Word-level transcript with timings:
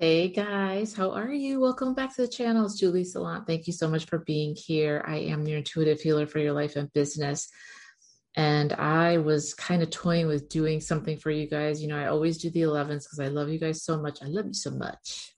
Hey 0.00 0.28
guys, 0.28 0.94
how 0.94 1.10
are 1.10 1.32
you? 1.32 1.58
Welcome 1.58 1.92
back 1.92 2.14
to 2.14 2.22
the 2.22 2.28
channel. 2.28 2.64
It's 2.64 2.78
Julie 2.78 3.02
Salant. 3.02 3.48
Thank 3.48 3.66
you 3.66 3.72
so 3.72 3.90
much 3.90 4.04
for 4.04 4.18
being 4.18 4.54
here. 4.54 5.04
I 5.04 5.16
am 5.16 5.44
your 5.44 5.58
intuitive 5.58 6.00
healer 6.00 6.24
for 6.24 6.38
your 6.38 6.52
life 6.52 6.76
and 6.76 6.92
business. 6.92 7.48
And 8.36 8.74
I 8.74 9.18
was 9.18 9.54
kind 9.54 9.82
of 9.82 9.90
toying 9.90 10.28
with 10.28 10.48
doing 10.48 10.80
something 10.80 11.18
for 11.18 11.32
you 11.32 11.48
guys. 11.48 11.82
You 11.82 11.88
know, 11.88 11.98
I 11.98 12.06
always 12.06 12.38
do 12.38 12.48
the 12.48 12.60
11s 12.60 13.06
because 13.06 13.18
I 13.18 13.26
love 13.26 13.48
you 13.48 13.58
guys 13.58 13.82
so 13.82 14.00
much. 14.00 14.22
I 14.22 14.26
love 14.26 14.46
you 14.46 14.54
so 14.54 14.70
much, 14.70 15.34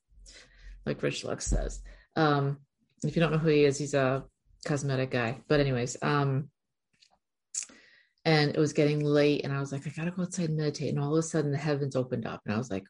like 0.84 1.02
Rich 1.02 1.24
Lux 1.24 1.46
says. 1.46 1.80
Um, 2.14 2.58
if 3.02 3.16
you 3.16 3.22
don't 3.22 3.32
know 3.32 3.38
who 3.38 3.48
he 3.48 3.64
is, 3.64 3.78
he's 3.78 3.94
a 3.94 4.24
cosmetic 4.66 5.10
guy. 5.10 5.38
But, 5.48 5.60
anyways, 5.60 5.96
um, 6.02 6.50
and 8.26 8.50
it 8.50 8.58
was 8.58 8.74
getting 8.74 9.02
late, 9.02 9.42
and 9.42 9.54
I 9.54 9.60
was 9.60 9.72
like, 9.72 9.86
I 9.86 9.90
gotta 9.96 10.10
go 10.10 10.20
outside 10.20 10.50
and 10.50 10.58
meditate. 10.58 10.90
And 10.90 11.02
all 11.02 11.16
of 11.16 11.18
a 11.18 11.22
sudden, 11.22 11.50
the 11.50 11.56
heavens 11.56 11.96
opened 11.96 12.26
up, 12.26 12.42
and 12.44 12.54
I 12.54 12.58
was 12.58 12.70
like, 12.70 12.84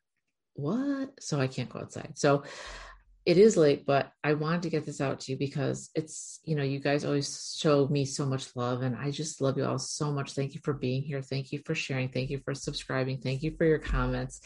what? 0.55 1.11
So 1.21 1.41
I 1.41 1.47
can't 1.47 1.69
go 1.69 1.81
outside. 1.81 2.13
So 2.17 2.45
it 3.27 3.37
is 3.37 3.57
late, 3.57 3.85
but 3.87 4.13
I 4.25 4.33
wanted 4.33 4.63
to 4.63 4.71
get 4.71 4.87
this 4.87 5.01
out 5.01 5.21
to 5.21 5.33
you 5.33 5.39
because 5.39 5.91
it's, 5.95 6.41
you 6.45 6.57
know, 6.57 6.63
you 6.63 6.81
guys 6.81 7.05
always 7.05 7.57
show 7.61 7.87
me 7.89 8.05
so 8.05 8.25
much 8.25 8.57
love 8.57 8.83
and 8.83 8.97
I 8.97 9.11
just 9.11 9.41
love 9.41 9.59
you 9.59 9.65
all 9.65 9.79
so 9.79 10.11
much. 10.11 10.33
Thank 10.33 10.55
you 10.55 10.61
for 10.65 10.73
being 10.73 11.03
here. 11.03 11.21
Thank 11.21 11.53
you 11.53 11.61
for 11.65 11.75
sharing. 11.75 12.09
Thank 12.09 12.31
you 12.31 12.41
for 12.45 12.55
subscribing. 12.55 13.19
Thank 13.19 13.43
you 13.43 13.55
for 13.57 13.67
your 13.67 13.79
comments. 13.79 14.41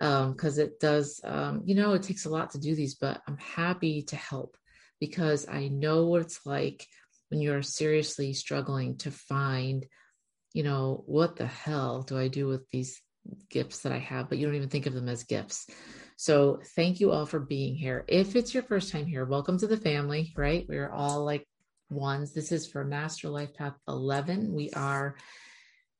Um, 0.00 0.34
cause 0.34 0.58
it 0.58 0.78
does, 0.80 1.20
um, 1.24 1.62
you 1.64 1.74
know, 1.74 1.92
it 1.94 2.02
takes 2.02 2.24
a 2.24 2.30
lot 2.30 2.50
to 2.50 2.58
do 2.58 2.74
these, 2.74 2.96
but 2.96 3.20
I'm 3.26 3.38
happy 3.38 4.02
to 4.02 4.16
help 4.16 4.56
because 5.00 5.48
I 5.48 5.68
know 5.68 6.06
what 6.06 6.22
it's 6.22 6.44
like 6.44 6.86
when 7.30 7.40
you're 7.40 7.62
seriously 7.62 8.32
struggling 8.32 8.96
to 8.98 9.10
find, 9.10 9.86
you 10.52 10.62
know, 10.62 11.04
what 11.06 11.36
the 11.36 11.46
hell 11.46 12.02
do 12.02 12.18
I 12.18 12.28
do 12.28 12.46
with 12.46 12.68
these 12.70 13.00
gifts 13.50 13.80
that 13.80 13.92
I 13.92 13.98
have, 13.98 14.28
but 14.28 14.38
you 14.38 14.46
don't 14.46 14.56
even 14.56 14.68
think 14.68 14.86
of 14.86 14.94
them 14.94 15.08
as 15.08 15.24
gifts. 15.24 15.66
So 16.16 16.60
thank 16.74 17.00
you 17.00 17.12
all 17.12 17.26
for 17.26 17.40
being 17.40 17.76
here. 17.76 18.04
If 18.08 18.34
it's 18.36 18.52
your 18.52 18.62
first 18.64 18.90
time 18.90 19.06
here, 19.06 19.24
welcome 19.24 19.58
to 19.58 19.66
the 19.66 19.76
family, 19.76 20.32
right? 20.36 20.66
We're 20.68 20.90
all 20.90 21.24
like 21.24 21.46
ones. 21.90 22.32
This 22.34 22.52
is 22.52 22.66
for 22.66 22.84
Master 22.84 23.28
Life 23.28 23.54
Path 23.54 23.74
11. 23.86 24.52
We 24.52 24.70
are 24.70 25.16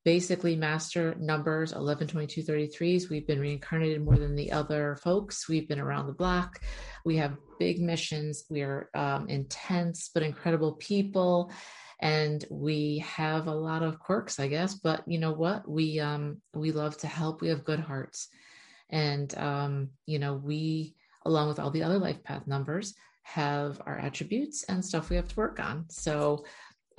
basically 0.05 0.55
master 0.55 1.15
numbers 1.19 1.73
11 1.73 2.07
22 2.07 2.41
33s 2.41 3.09
we've 3.09 3.27
been 3.27 3.39
reincarnated 3.39 4.03
more 4.03 4.17
than 4.17 4.35
the 4.35 4.51
other 4.51 4.97
folks 5.03 5.49
we've 5.49 5.67
been 5.67 5.79
around 5.79 6.07
the 6.07 6.13
block 6.13 6.61
we 7.03 7.17
have 7.17 7.35
big 7.59 7.81
missions 7.81 8.45
we're 8.49 8.89
um, 8.95 9.27
intense 9.27 10.09
but 10.13 10.23
incredible 10.23 10.73
people 10.73 11.51
and 12.01 12.45
we 12.49 12.99
have 12.99 13.47
a 13.47 13.53
lot 13.53 13.83
of 13.83 13.99
quirks 13.99 14.39
i 14.39 14.47
guess 14.47 14.75
but 14.75 15.03
you 15.07 15.19
know 15.19 15.31
what 15.31 15.67
we 15.69 15.99
um 15.99 16.41
we 16.53 16.71
love 16.71 16.97
to 16.97 17.07
help 17.07 17.41
we 17.41 17.49
have 17.49 17.65
good 17.65 17.79
hearts 17.79 18.29
and 18.89 19.37
um 19.37 19.89
you 20.05 20.19
know 20.19 20.33
we 20.33 20.95
along 21.25 21.47
with 21.47 21.59
all 21.59 21.71
the 21.71 21.83
other 21.83 21.99
life 21.99 22.23
path 22.23 22.47
numbers 22.47 22.93
have 23.23 23.81
our 23.85 23.97
attributes 23.97 24.63
and 24.63 24.83
stuff 24.83 25.09
we 25.09 25.15
have 25.15 25.27
to 25.27 25.35
work 25.35 25.59
on 25.59 25.85
so 25.89 26.43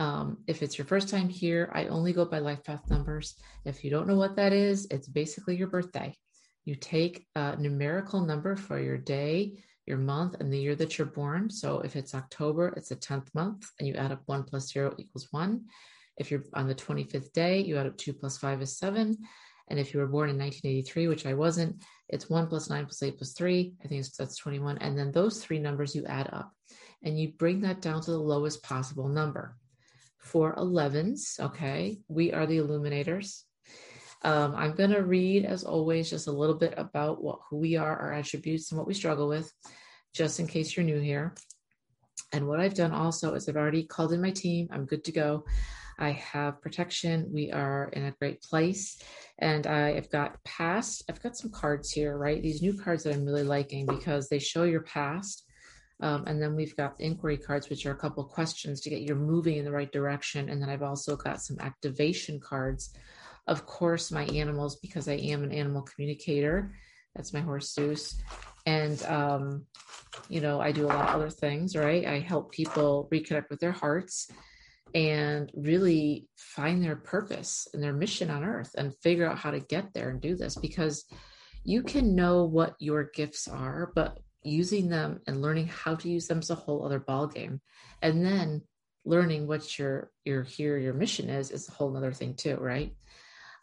um, 0.01 0.39
if 0.47 0.63
it's 0.63 0.79
your 0.79 0.87
first 0.87 1.11
time 1.11 1.29
here, 1.29 1.71
I 1.75 1.85
only 1.85 2.15
go 2.15 2.25
by 2.25 2.39
life 2.39 2.65
path 2.65 2.89
numbers. 2.89 3.35
If 3.67 3.85
you 3.85 3.91
don't 3.91 4.09
know 4.09 4.17
what 4.17 4.35
that 4.37 4.55
is, 4.55 4.87
it's 4.91 5.07
basically 5.07 5.57
your 5.57 5.69
birthday. 5.69 6.17
You 6.65 6.75
take 6.75 7.27
a 7.37 7.57
numerical 7.57 8.23
number 8.23 8.57
for 8.57 8.81
your 8.81 8.97
day, 8.97 9.59
your 9.91 9.99
month 9.99 10.37
and 10.41 10.51
the 10.51 10.59
year 10.59 10.75
that 10.77 10.97
you're 10.97 11.07
born. 11.07 11.51
So 11.51 11.81
if 11.81 11.97
it's 11.97 12.15
October, 12.15 12.73
it's 12.77 12.89
the 12.89 12.97
10th 12.97 13.35
month, 13.35 13.69
and 13.79 13.87
you 13.87 13.95
add 13.95 14.13
up 14.13 14.23
one 14.27 14.45
plus 14.45 14.73
zero 14.73 14.95
equals 14.97 15.29
one. 15.33 15.67
If 16.17 16.31
you're 16.31 16.45
on 16.55 16.69
the 16.69 16.75
25th 16.75 17.33
day, 17.33 17.61
you 17.61 17.77
add 17.77 17.87
up 17.87 17.99
two 17.99 18.15
plus 18.15 18.39
five 18.39 18.63
is 18.63 18.79
seven. 18.79 19.19
And 19.69 19.79
if 19.79 19.93
you 19.93 20.01
were 20.01 20.07
born 20.07 20.31
in 20.31 20.39
1983, 20.39 21.09
which 21.09 21.27
I 21.27 21.35
wasn't, 21.35 21.83
it's 22.09 22.31
one 22.31 22.47
plus 22.47 22.71
nine 22.71 22.87
plus 22.87 23.03
eight 23.03 23.19
plus 23.19 23.33
three. 23.33 23.75
I 23.85 23.89
think 23.89 24.07
that's 24.07 24.37
21. 24.37 24.79
And 24.79 24.97
then 24.99 25.13
those 25.13 25.43
three 25.43 25.59
numbers 25.59 25.95
you 25.95 26.05
add 26.07 26.31
up 26.33 26.53
and 27.03 27.19
you 27.19 27.33
bring 27.39 27.61
that 27.61 27.81
down 27.81 28.01
to 28.03 28.11
the 28.11 28.19
lowest 28.19 28.63
possible 28.63 29.09
number. 29.09 29.57
For 30.19 30.55
11s, 30.57 31.41
okay, 31.41 31.99
we 32.09 32.33
are 32.33 32.47
the 32.47 32.59
illuminators. 32.59 33.45
Um, 34.23 34.55
I'm 34.55 34.75
going 34.75 34.91
to 34.91 35.03
read, 35.03 35.45
as 35.45 35.65
always, 35.65 36.11
just 36.11 36.27
a 36.27 36.33
little 36.33 36.55
bit 36.55 36.75
about 36.77 37.23
what 37.23 37.39
who 37.49 37.57
we 37.57 37.77
are, 37.77 37.97
our 37.97 38.13
attributes, 38.13 38.71
and 38.71 38.79
what 38.79 38.87
we 38.87 38.95
struggle 38.95 39.29
with, 39.29 39.51
just 40.15 40.41
in 40.41 40.47
case 40.47 40.77
you're 40.77 40.85
new 40.85 41.01
here. 41.01 41.35
And 42.33 42.47
what 42.47 42.61
I've 42.61 42.75
done 42.75 42.93
also 42.93 43.35
is 43.35 43.49
I've 43.49 43.57
already 43.57 43.85
called 43.85 44.13
in 44.13 44.23
my 44.23 44.31
team. 44.31 44.69
I'm 44.71 44.85
good 44.85 45.05
to 45.05 45.13
go. 45.13 45.45
I 45.99 46.13
have 46.13 46.63
protection. 46.63 47.29
We 47.33 47.53
are 47.53 47.91
in 47.93 48.05
a 48.05 48.13
great 48.13 48.43
place. 48.43 49.03
And 49.39 49.67
I 49.67 49.95
have 49.95 50.11
got 50.11 50.43
past, 50.45 51.05
I've 51.09 51.23
got 51.23 51.37
some 51.37 51.51
cards 51.51 51.91
here, 51.91 52.17
right? 52.17 52.43
These 52.43 52.63
new 52.63 52.75
cards 52.75 53.05
that 53.05 53.15
I'm 53.15 53.27
really 53.27 53.45
liking 53.45 53.87
because 53.87 54.29
they 54.29 54.39
show 54.39 54.65
your 54.65 54.83
past. 54.83 55.45
Um, 56.03 56.25
and 56.27 56.41
then 56.41 56.57
we've 56.57 56.77
got 56.77 56.99
inquiry 56.99 57.37
cards, 57.37 57.69
which 57.69 57.85
are 57.85 57.93
a 57.93 57.97
couple 57.97 58.25
questions 58.25 58.81
to 58.81 58.91
get 58.91 59.03
you 59.03 59.15
moving 59.15 59.59
in 59.59 59.65
the 59.67 59.71
right 59.71 59.93
direction. 59.93 60.49
And 60.49 60.63
then 60.63 60.71
I've 60.71 60.83
also 60.83 61.17
got 61.17 61.43
some 61.43 61.59
activation 61.61 62.41
cards 62.41 62.95
of 63.51 63.67
course, 63.67 64.13
my 64.13 64.25
animals, 64.27 64.77
because 64.77 65.09
I 65.09 65.15
am 65.15 65.43
an 65.43 65.53
animal 65.53 65.83
communicator. 65.83 66.73
That's 67.15 67.35
my 67.35 67.41
horse 67.41 67.75
Zeus. 67.75 68.17
And, 68.65 69.03
um, 69.07 69.67
you 70.29 70.41
know, 70.41 70.61
I 70.61 70.71
do 70.71 70.87
a 70.87 70.93
lot 70.95 71.09
of 71.09 71.17
other 71.17 71.31
things, 71.31 71.75
right? 71.75 72.07
I 72.07 72.21
help 72.21 72.53
people 72.53 73.09
reconnect 73.13 73.51
with 73.51 73.59
their 73.59 73.73
hearts 73.73 74.31
and 74.95 75.51
really 75.55 76.29
find 76.37 76.83
their 76.83 76.97
purpose 76.97 77.67
and 77.75 77.83
their 77.83 77.93
mission 77.93 78.31
on 78.31 78.45
earth 78.45 78.71
and 78.79 78.97
figure 79.03 79.29
out 79.29 79.39
how 79.39 79.51
to 79.51 79.61
get 79.61 79.93
there 79.93 80.11
and 80.11 80.21
do 80.21 80.37
this 80.37 80.57
because 80.57 81.05
you 81.65 81.83
can 81.83 82.15
know 82.15 82.45
what 82.45 82.77
your 82.79 83.11
gifts 83.15 83.49
are, 83.49 83.91
but 83.97 84.19
using 84.45 84.89
them 84.89 85.21
and 85.27 85.43
learning 85.43 85.67
how 85.67 85.97
to 85.97 86.09
use 86.09 86.29
them 86.29 86.39
is 86.39 86.51
a 86.51 86.55
whole 86.55 86.87
other 86.87 87.01
ball 87.01 87.27
game. 87.27 87.61
And 88.01 88.25
then 88.25 88.63
learning 89.05 89.47
what 89.47 89.79
your 89.79 90.11
your 90.25 90.43
here 90.43 90.79
your 90.79 90.93
mission 90.93 91.29
is 91.31 91.51
is 91.51 91.69
a 91.69 91.73
whole 91.73 91.97
other 91.97 92.13
thing 92.13 92.35
too, 92.35 92.57
right? 92.57 92.95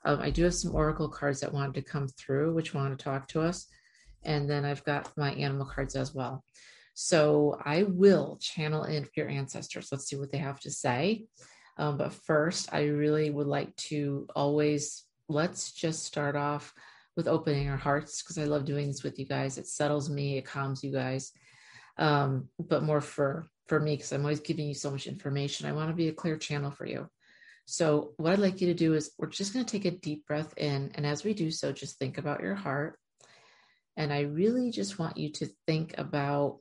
Um, 0.07 0.21
I 0.21 0.29
do 0.29 0.45
have 0.45 0.53
some 0.53 0.73
oracle 0.73 1.09
cards 1.09 1.41
that 1.41 1.51
wanted 1.51 1.75
to 1.75 1.81
come 1.81 2.07
through, 2.07 2.53
which 2.53 2.73
want 2.73 2.97
to 2.97 3.03
talk 3.03 3.27
to 3.29 3.41
us. 3.41 3.67
And 4.23 4.49
then 4.49 4.63
I've 4.63 4.83
got 4.85 5.11
my 5.17 5.33
animal 5.33 5.65
cards 5.65 5.97
as 5.97 6.15
well. 6.15 6.45
So 6.93 7.59
I 7.65 7.83
will 7.83 8.37
channel 8.41 8.85
in 8.85 9.05
your 9.17 9.27
ancestors. 9.27 9.89
Let's 9.91 10.07
see 10.07 10.15
what 10.15 10.31
they 10.31 10.37
have 10.37 10.61
to 10.61 10.71
say. 10.71 11.25
Um, 11.77 11.97
but 11.97 12.13
first, 12.13 12.73
I 12.73 12.85
really 12.85 13.29
would 13.29 13.47
like 13.47 13.75
to 13.87 14.27
always 14.33 15.03
let's 15.27 15.73
just 15.73 16.05
start 16.05 16.37
off 16.37 16.73
with 17.17 17.27
opening 17.27 17.67
our 17.67 17.75
hearts 17.75 18.23
because 18.23 18.37
I 18.37 18.45
love 18.45 18.63
doing 18.63 18.87
this 18.87 19.03
with 19.03 19.19
you 19.19 19.25
guys. 19.25 19.57
It 19.57 19.67
settles 19.67 20.09
me, 20.09 20.37
it 20.37 20.45
calms 20.45 20.85
you 20.85 20.93
guys. 20.93 21.33
Um, 21.97 22.47
but 22.57 22.81
more 22.81 23.01
for 23.01 23.45
for 23.67 23.81
me 23.81 23.97
because 23.97 24.13
I'm 24.13 24.21
always 24.21 24.39
giving 24.39 24.69
you 24.69 24.73
so 24.73 24.89
much 24.89 25.05
information. 25.05 25.67
I 25.67 25.73
want 25.73 25.89
to 25.89 25.95
be 25.95 26.07
a 26.07 26.13
clear 26.13 26.37
channel 26.37 26.71
for 26.71 26.85
you. 26.85 27.09
So, 27.69 28.13
what 28.15 28.31
I'd 28.31 28.39
like 28.39 28.61
you 28.61 28.67
to 28.67 28.73
do 28.73 28.93
is 28.93 29.11
we're 29.17 29.27
just 29.27 29.53
going 29.53 29.65
to 29.65 29.69
take 29.69 29.83
a 29.83 29.91
deep 29.91 30.25
breath 30.25 30.53
in. 30.55 30.91
And 30.95 31.05
as 31.05 31.25
we 31.25 31.33
do 31.33 31.51
so, 31.51 31.73
just 31.73 31.99
think 31.99 32.17
about 32.17 32.39
your 32.39 32.55
heart. 32.55 32.97
And 33.97 34.13
I 34.13 34.21
really 34.21 34.71
just 34.71 34.97
want 34.97 35.17
you 35.17 35.33
to 35.33 35.49
think 35.67 35.97
about 35.97 36.59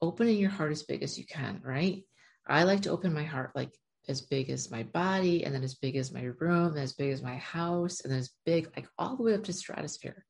opening 0.00 0.38
your 0.38 0.48
heart 0.48 0.72
as 0.72 0.84
big 0.84 1.02
as 1.02 1.18
you 1.18 1.26
can, 1.26 1.60
right? 1.62 2.02
I 2.48 2.62
like 2.62 2.82
to 2.82 2.90
open 2.90 3.12
my 3.12 3.24
heart 3.24 3.50
like 3.54 3.70
as 4.08 4.22
big 4.22 4.48
as 4.48 4.70
my 4.70 4.84
body, 4.84 5.44
and 5.44 5.54
then 5.54 5.62
as 5.62 5.74
big 5.74 5.96
as 5.96 6.10
my 6.10 6.22
room, 6.22 6.68
and 6.68 6.78
as 6.78 6.94
big 6.94 7.12
as 7.12 7.22
my 7.22 7.36
house, 7.36 8.00
and 8.00 8.10
then 8.10 8.20
as 8.20 8.30
big, 8.46 8.70
like 8.76 8.88
all 8.96 9.16
the 9.16 9.24
way 9.24 9.34
up 9.34 9.44
to 9.44 9.52
stratosphere. 9.52 10.24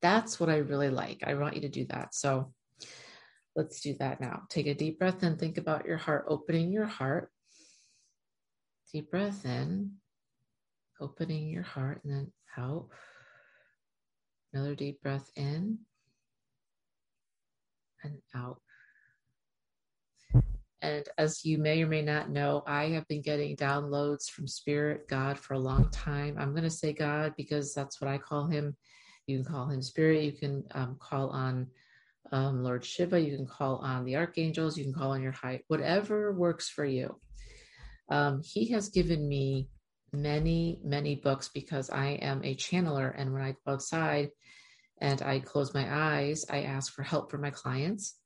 That's 0.00 0.40
what 0.40 0.48
I 0.48 0.56
really 0.56 0.90
like. 0.90 1.22
I 1.24 1.34
want 1.34 1.54
you 1.54 1.60
to 1.60 1.68
do 1.68 1.86
that. 1.90 2.16
So, 2.16 2.52
let's 3.54 3.80
do 3.80 3.94
that 4.00 4.20
now. 4.20 4.42
Take 4.48 4.66
a 4.66 4.74
deep 4.74 4.98
breath 4.98 5.22
and 5.22 5.38
think 5.38 5.56
about 5.56 5.86
your 5.86 5.98
heart, 5.98 6.24
opening 6.26 6.72
your 6.72 6.86
heart 6.86 7.30
Deep 8.92 9.10
breath 9.10 9.46
in, 9.46 9.92
opening 11.00 11.48
your 11.48 11.62
heart, 11.62 12.02
and 12.04 12.12
then 12.12 12.32
out. 12.58 12.88
Another 14.52 14.74
deep 14.74 15.00
breath 15.00 15.30
in 15.34 15.78
and 18.02 18.18
out. 18.34 18.60
And 20.82 21.08
as 21.16 21.44
you 21.44 21.58
may 21.58 21.82
or 21.82 21.86
may 21.86 22.02
not 22.02 22.28
know, 22.28 22.64
I 22.66 22.88
have 22.90 23.06
been 23.06 23.22
getting 23.22 23.56
downloads 23.56 24.28
from 24.28 24.48
Spirit, 24.48 25.08
God, 25.08 25.38
for 25.38 25.54
a 25.54 25.58
long 25.58 25.88
time. 25.90 26.36
I'm 26.38 26.50
going 26.50 26.64
to 26.64 26.70
say 26.70 26.92
God 26.92 27.34
because 27.36 27.72
that's 27.72 28.00
what 28.00 28.10
I 28.10 28.18
call 28.18 28.46
him. 28.48 28.76
You 29.26 29.38
can 29.38 29.44
call 29.44 29.68
him 29.68 29.80
Spirit. 29.80 30.24
You 30.24 30.32
can 30.32 30.64
um, 30.74 30.96
call 30.98 31.30
on 31.30 31.68
um, 32.32 32.64
Lord 32.64 32.84
Shiva. 32.84 33.20
You 33.20 33.36
can 33.36 33.46
call 33.46 33.76
on 33.76 34.04
the 34.04 34.16
archangels. 34.16 34.76
You 34.76 34.84
can 34.84 34.92
call 34.92 35.12
on 35.12 35.22
your 35.22 35.32
high, 35.32 35.60
whatever 35.68 36.32
works 36.32 36.68
for 36.68 36.84
you. 36.84 37.16
Um, 38.08 38.42
he 38.44 38.68
has 38.72 38.88
given 38.88 39.26
me 39.26 39.68
many, 40.12 40.78
many 40.84 41.16
books 41.16 41.48
because 41.52 41.90
I 41.90 42.10
am 42.22 42.42
a 42.44 42.54
channeler. 42.54 43.12
And 43.16 43.32
when 43.32 43.42
I 43.42 43.52
go 43.52 43.72
outside 43.72 44.30
and 45.00 45.22
I 45.22 45.40
close 45.40 45.74
my 45.74 45.86
eyes, 45.88 46.44
I 46.50 46.62
ask 46.62 46.92
for 46.92 47.02
help 47.02 47.30
for 47.30 47.38
my 47.38 47.50
clients 47.50 48.16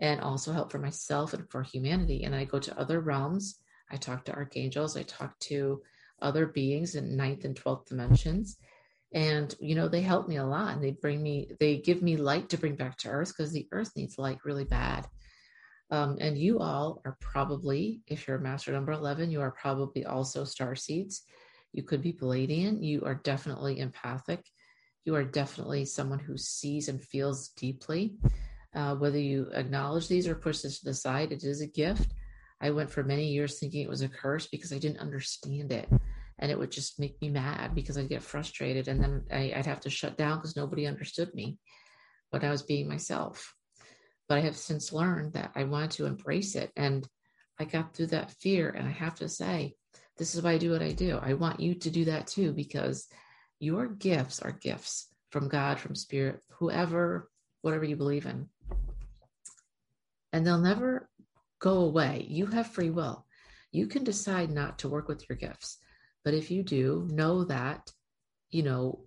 and 0.00 0.20
also 0.20 0.52
help 0.52 0.70
for 0.70 0.78
myself 0.78 1.34
and 1.34 1.48
for 1.50 1.62
humanity. 1.62 2.24
And 2.24 2.34
I 2.34 2.44
go 2.44 2.58
to 2.58 2.78
other 2.78 3.00
realms. 3.00 3.58
I 3.90 3.96
talk 3.96 4.24
to 4.26 4.34
archangels. 4.34 4.96
I 4.96 5.02
talk 5.02 5.38
to 5.40 5.82
other 6.20 6.46
beings 6.46 6.94
in 6.94 7.16
ninth 7.16 7.44
and 7.44 7.56
12th 7.60 7.86
dimensions. 7.86 8.56
And, 9.14 9.54
you 9.60 9.74
know, 9.74 9.88
they 9.88 10.00
help 10.00 10.28
me 10.28 10.36
a 10.36 10.46
lot 10.46 10.74
and 10.74 10.82
they 10.82 10.92
bring 10.92 11.22
me, 11.22 11.50
they 11.60 11.76
give 11.78 12.02
me 12.02 12.16
light 12.16 12.48
to 12.50 12.58
bring 12.58 12.76
back 12.76 12.96
to 12.98 13.08
earth 13.08 13.34
because 13.36 13.52
the 13.52 13.68
earth 13.70 13.90
needs 13.94 14.16
light 14.18 14.38
really 14.44 14.64
bad. 14.64 15.06
Um, 15.92 16.16
and 16.20 16.38
you 16.38 16.58
all 16.58 17.02
are 17.04 17.18
probably, 17.20 18.00
if 18.06 18.26
you're 18.26 18.38
master 18.38 18.72
number 18.72 18.92
11, 18.92 19.30
you 19.30 19.42
are 19.42 19.50
probably 19.50 20.06
also 20.06 20.42
star 20.42 20.74
seeds. 20.74 21.22
You 21.74 21.82
could 21.82 22.02
be 22.02 22.14
Pleiadian. 22.14 22.82
You 22.82 23.04
are 23.04 23.14
definitely 23.14 23.78
empathic. 23.78 24.42
You 25.04 25.14
are 25.16 25.24
definitely 25.24 25.84
someone 25.84 26.18
who 26.18 26.38
sees 26.38 26.88
and 26.88 27.00
feels 27.00 27.50
deeply. 27.50 28.14
Uh, 28.74 28.94
whether 28.94 29.18
you 29.18 29.50
acknowledge 29.52 30.08
these 30.08 30.26
or 30.26 30.34
push 30.34 30.60
this 30.60 30.78
to 30.78 30.86
the 30.86 30.94
side, 30.94 31.30
it 31.30 31.44
is 31.44 31.60
a 31.60 31.66
gift. 31.66 32.10
I 32.58 32.70
went 32.70 32.90
for 32.90 33.04
many 33.04 33.26
years 33.26 33.58
thinking 33.58 33.82
it 33.82 33.90
was 33.90 34.00
a 34.00 34.08
curse 34.08 34.46
because 34.46 34.72
I 34.72 34.78
didn't 34.78 35.00
understand 35.00 35.72
it. 35.72 35.90
And 36.38 36.50
it 36.50 36.58
would 36.58 36.72
just 36.72 36.98
make 36.98 37.20
me 37.20 37.28
mad 37.28 37.74
because 37.74 37.98
I'd 37.98 38.08
get 38.08 38.22
frustrated 38.22 38.88
and 38.88 39.02
then 39.02 39.24
I, 39.30 39.52
I'd 39.54 39.66
have 39.66 39.80
to 39.80 39.90
shut 39.90 40.16
down 40.16 40.38
because 40.38 40.56
nobody 40.56 40.86
understood 40.86 41.34
me. 41.34 41.58
But 42.30 42.44
I 42.44 42.50
was 42.50 42.62
being 42.62 42.88
myself. 42.88 43.54
But 44.32 44.38
I 44.38 44.44
have 44.44 44.56
since 44.56 44.94
learned 44.94 45.34
that 45.34 45.50
I 45.54 45.64
wanted 45.64 45.90
to 45.90 46.06
embrace 46.06 46.54
it. 46.54 46.72
And 46.74 47.06
I 47.60 47.66
got 47.66 47.94
through 47.94 48.06
that 48.06 48.30
fear. 48.40 48.70
And 48.70 48.88
I 48.88 48.90
have 48.90 49.16
to 49.16 49.28
say, 49.28 49.74
this 50.16 50.34
is 50.34 50.40
why 50.40 50.52
I 50.52 50.56
do 50.56 50.70
what 50.70 50.80
I 50.80 50.92
do. 50.92 51.18
I 51.20 51.34
want 51.34 51.60
you 51.60 51.74
to 51.74 51.90
do 51.90 52.06
that 52.06 52.28
too, 52.28 52.54
because 52.54 53.08
your 53.60 53.88
gifts 53.88 54.40
are 54.40 54.52
gifts 54.52 55.08
from 55.28 55.48
God, 55.48 55.78
from 55.78 55.94
spirit, 55.94 56.40
whoever, 56.52 57.28
whatever 57.60 57.84
you 57.84 57.94
believe 57.94 58.24
in. 58.24 58.48
And 60.32 60.46
they'll 60.46 60.56
never 60.56 61.10
go 61.58 61.80
away. 61.80 62.24
You 62.26 62.46
have 62.46 62.68
free 62.68 62.88
will. 62.88 63.26
You 63.70 63.86
can 63.86 64.02
decide 64.02 64.50
not 64.50 64.78
to 64.78 64.88
work 64.88 65.08
with 65.08 65.28
your 65.28 65.36
gifts. 65.36 65.76
But 66.24 66.32
if 66.32 66.50
you 66.50 66.62
do, 66.62 67.06
know 67.12 67.44
that, 67.44 67.92
you 68.50 68.62
know, 68.62 69.04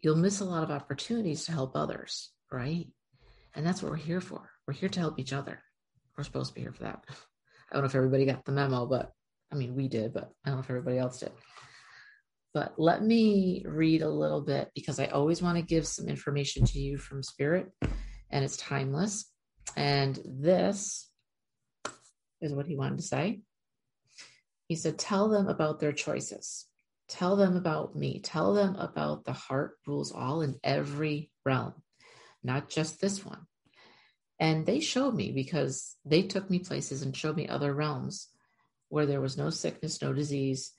you'll 0.00 0.16
miss 0.16 0.40
a 0.40 0.44
lot 0.44 0.64
of 0.64 0.72
opportunities 0.72 1.44
to 1.44 1.52
help 1.52 1.76
others, 1.76 2.32
right? 2.50 2.88
And 3.54 3.64
that's 3.64 3.80
what 3.80 3.92
we're 3.92 3.96
here 3.98 4.20
for. 4.20 4.50
We're 4.66 4.74
here 4.74 4.88
to 4.88 5.00
help 5.00 5.18
each 5.18 5.32
other. 5.32 5.62
We're 6.16 6.24
supposed 6.24 6.50
to 6.50 6.54
be 6.54 6.62
here 6.62 6.72
for 6.72 6.84
that. 6.84 7.04
I 7.08 7.74
don't 7.74 7.82
know 7.82 7.88
if 7.88 7.94
everybody 7.94 8.24
got 8.24 8.44
the 8.44 8.52
memo, 8.52 8.86
but 8.86 9.12
I 9.52 9.56
mean, 9.56 9.74
we 9.74 9.88
did, 9.88 10.12
but 10.12 10.30
I 10.44 10.48
don't 10.48 10.56
know 10.56 10.62
if 10.62 10.70
everybody 10.70 10.98
else 10.98 11.20
did. 11.20 11.32
But 12.54 12.74
let 12.78 13.02
me 13.02 13.64
read 13.66 14.02
a 14.02 14.08
little 14.08 14.40
bit 14.40 14.70
because 14.74 14.98
I 14.98 15.06
always 15.06 15.42
want 15.42 15.58
to 15.58 15.62
give 15.62 15.86
some 15.86 16.08
information 16.08 16.64
to 16.64 16.78
you 16.78 16.96
from 16.96 17.22
Spirit 17.22 17.70
and 18.30 18.44
it's 18.44 18.56
timeless. 18.56 19.30
And 19.76 20.18
this 20.24 21.10
is 22.40 22.54
what 22.54 22.66
he 22.66 22.76
wanted 22.76 22.98
to 22.98 23.04
say. 23.04 23.42
He 24.68 24.74
said, 24.74 24.98
Tell 24.98 25.28
them 25.28 25.48
about 25.48 25.80
their 25.80 25.92
choices. 25.92 26.66
Tell 27.08 27.36
them 27.36 27.56
about 27.56 27.94
me. 27.94 28.20
Tell 28.20 28.54
them 28.54 28.74
about 28.76 29.24
the 29.24 29.32
heart 29.32 29.76
rules 29.86 30.12
all 30.12 30.42
in 30.42 30.56
every 30.64 31.30
realm 31.44 31.74
not 32.46 32.70
just 32.70 33.00
this 33.00 33.24
one. 33.24 33.40
And 34.38 34.66
they 34.66 34.80
showed 34.80 35.14
me 35.14 35.32
because 35.32 35.96
they 36.04 36.22
took 36.22 36.50
me 36.50 36.58
places 36.58 37.02
and 37.02 37.16
showed 37.16 37.36
me 37.36 37.48
other 37.48 37.72
realms 37.72 38.28
where 38.88 39.06
there 39.06 39.20
was 39.20 39.38
no 39.38 39.50
sickness, 39.50 40.02
no 40.02 40.12
disease. 40.12 40.72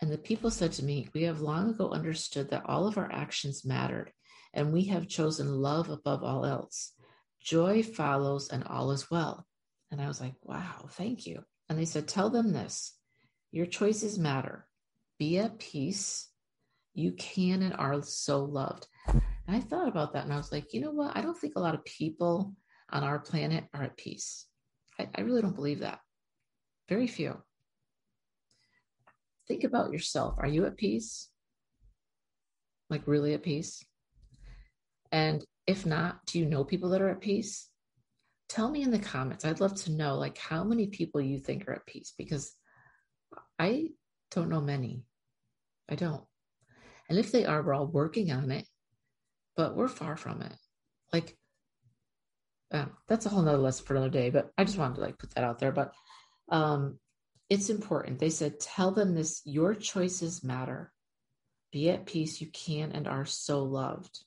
And 0.00 0.10
the 0.10 0.18
people 0.18 0.50
said 0.50 0.72
to 0.72 0.84
me, 0.84 1.08
We 1.14 1.22
have 1.24 1.40
long 1.40 1.70
ago 1.70 1.90
understood 1.90 2.50
that 2.50 2.64
all 2.66 2.86
of 2.86 2.98
our 2.98 3.10
actions 3.12 3.64
mattered, 3.64 4.12
and 4.52 4.72
we 4.72 4.84
have 4.86 5.06
chosen 5.06 5.60
love 5.60 5.90
above 5.90 6.22
all 6.22 6.44
else. 6.44 6.92
Joy 7.40 7.82
follows, 7.82 8.48
and 8.48 8.64
all 8.64 8.90
is 8.90 9.10
well. 9.10 9.46
And 9.90 10.00
I 10.00 10.08
was 10.08 10.20
like, 10.20 10.34
Wow, 10.42 10.88
thank 10.90 11.26
you. 11.26 11.44
And 11.68 11.78
they 11.78 11.84
said, 11.84 12.08
Tell 12.08 12.30
them 12.30 12.52
this 12.52 12.94
your 13.54 13.66
choices 13.66 14.18
matter. 14.18 14.66
Be 15.16 15.38
at 15.38 15.60
peace. 15.60 16.28
You 16.92 17.12
can 17.12 17.62
and 17.62 17.72
are 17.74 18.02
so 18.02 18.44
loved. 18.44 18.88
And 19.06 19.22
I 19.56 19.60
thought 19.60 19.86
about 19.86 20.14
that 20.14 20.24
and 20.24 20.32
I 20.32 20.36
was 20.36 20.50
like, 20.50 20.74
you 20.74 20.80
know 20.80 20.90
what? 20.90 21.16
I 21.16 21.20
don't 21.20 21.38
think 21.38 21.54
a 21.54 21.60
lot 21.60 21.74
of 21.74 21.84
people 21.84 22.54
on 22.90 23.02
our 23.02 23.18
planet 23.18 23.64
are 23.74 23.82
at 23.82 23.96
peace. 23.96 24.46
I, 24.98 25.08
I 25.14 25.22
really 25.22 25.42
don't 25.42 25.56
believe 25.56 25.80
that. 25.80 26.00
Very 26.88 27.06
few. 27.06 27.36
Think 29.48 29.64
about 29.64 29.92
yourself. 29.92 30.34
Are 30.38 30.46
you 30.46 30.64
at 30.66 30.76
peace? 30.76 31.28
Like, 32.90 33.06
really 33.06 33.34
at 33.34 33.42
peace? 33.42 33.84
And 35.12 35.44
if 35.66 35.86
not, 35.86 36.24
do 36.26 36.38
you 36.38 36.46
know 36.46 36.64
people 36.64 36.90
that 36.90 37.02
are 37.02 37.10
at 37.10 37.20
peace? 37.20 37.68
Tell 38.48 38.70
me 38.70 38.82
in 38.82 38.90
the 38.90 38.98
comments. 38.98 39.44
I'd 39.44 39.60
love 39.60 39.74
to 39.82 39.92
know, 39.92 40.16
like, 40.16 40.38
how 40.38 40.64
many 40.64 40.86
people 40.86 41.20
you 41.20 41.38
think 41.38 41.66
are 41.66 41.72
at 41.72 41.86
peace 41.86 42.12
because 42.16 42.52
I 43.58 43.88
don't 44.30 44.50
know 44.50 44.60
many. 44.60 45.04
I 45.88 45.94
don't. 45.94 46.24
And 47.08 47.18
if 47.18 47.32
they 47.32 47.44
are, 47.44 47.62
we're 47.62 47.74
all 47.74 47.86
working 47.86 48.30
on 48.30 48.50
it 48.50 48.66
but 49.56 49.76
we're 49.76 49.88
far 49.88 50.16
from 50.16 50.42
it. 50.42 50.54
Like, 51.12 51.36
uh, 52.74 52.86
that's 53.06 53.24
a 53.24 53.28
whole 53.28 53.42
nother 53.42 53.58
lesson 53.58 53.86
for 53.86 53.94
another 53.94 54.10
day, 54.10 54.30
but 54.30 54.50
I 54.58 54.64
just 54.64 54.78
wanted 54.78 54.96
to 54.96 55.00
like 55.02 55.18
put 55.18 55.30
that 55.34 55.44
out 55.44 55.60
there. 55.60 55.72
But 55.72 55.92
um, 56.48 56.98
it's 57.48 57.70
important. 57.70 58.18
They 58.18 58.30
said, 58.30 58.58
tell 58.58 58.90
them 58.90 59.14
this 59.14 59.42
your 59.44 59.74
choices 59.74 60.42
matter. 60.42 60.92
Be 61.72 61.90
at 61.90 62.06
peace. 62.06 62.40
You 62.40 62.48
can 62.48 62.92
and 62.92 63.06
are 63.06 63.24
so 63.24 63.62
loved. 63.62 64.24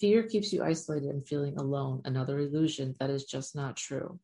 Fear 0.00 0.24
keeps 0.24 0.52
you 0.52 0.62
isolated 0.62 1.08
and 1.08 1.26
feeling 1.26 1.56
alone, 1.56 2.02
another 2.04 2.38
illusion 2.38 2.94
that 3.00 3.10
is 3.10 3.24
just 3.24 3.56
not 3.56 3.76
true. 3.76 4.18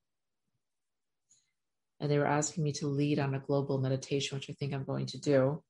And 2.00 2.10
they 2.10 2.18
were 2.18 2.26
asking 2.26 2.64
me 2.64 2.72
to 2.72 2.86
lead 2.86 3.18
on 3.18 3.34
a 3.34 3.40
global 3.40 3.78
meditation, 3.78 4.36
which 4.36 4.50
I 4.50 4.54
think 4.54 4.74
I'm 4.74 4.84
going 4.84 5.06
to 5.06 5.20
do, 5.20 5.62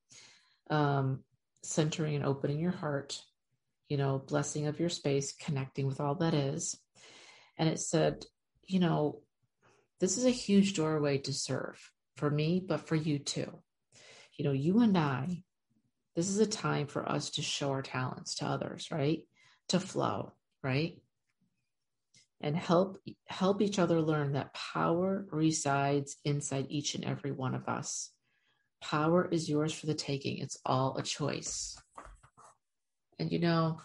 um, 0.70 1.22
centering 1.62 2.16
and 2.16 2.24
opening 2.24 2.58
your 2.58 2.72
heart 2.72 3.20
you 3.90 3.96
know, 3.96 4.22
blessing 4.24 4.68
of 4.68 4.80
your 4.80 4.88
space, 4.88 5.32
connecting 5.32 5.86
with 5.86 6.00
all 6.00 6.14
that 6.14 6.32
is. 6.32 6.78
And 7.60 7.68
it 7.68 7.78
said, 7.78 8.24
you 8.66 8.80
know, 8.80 9.20
this 10.00 10.16
is 10.16 10.24
a 10.24 10.30
huge 10.30 10.72
doorway 10.72 11.18
to 11.18 11.32
serve 11.34 11.78
for 12.16 12.30
me, 12.30 12.64
but 12.66 12.88
for 12.88 12.96
you 12.96 13.18
too. 13.18 13.52
You 14.38 14.46
know, 14.46 14.52
you 14.52 14.80
and 14.80 14.96
I, 14.96 15.44
this 16.16 16.30
is 16.30 16.38
a 16.38 16.46
time 16.46 16.86
for 16.86 17.06
us 17.06 17.28
to 17.32 17.42
show 17.42 17.68
our 17.68 17.82
talents 17.82 18.36
to 18.36 18.46
others, 18.46 18.88
right? 18.90 19.20
To 19.68 19.78
flow, 19.78 20.32
right? 20.62 20.96
And 22.40 22.56
help 22.56 22.98
help 23.26 23.60
each 23.60 23.78
other 23.78 24.00
learn 24.00 24.32
that 24.32 24.54
power 24.54 25.26
resides 25.30 26.16
inside 26.24 26.64
each 26.70 26.94
and 26.94 27.04
every 27.04 27.30
one 27.30 27.54
of 27.54 27.68
us. 27.68 28.10
Power 28.80 29.28
is 29.30 29.50
yours 29.50 29.74
for 29.74 29.84
the 29.84 29.94
taking. 29.94 30.38
It's 30.38 30.56
all 30.64 30.96
a 30.96 31.02
choice. 31.02 31.76
And 33.18 33.30
you 33.30 33.38
know, 33.38 33.80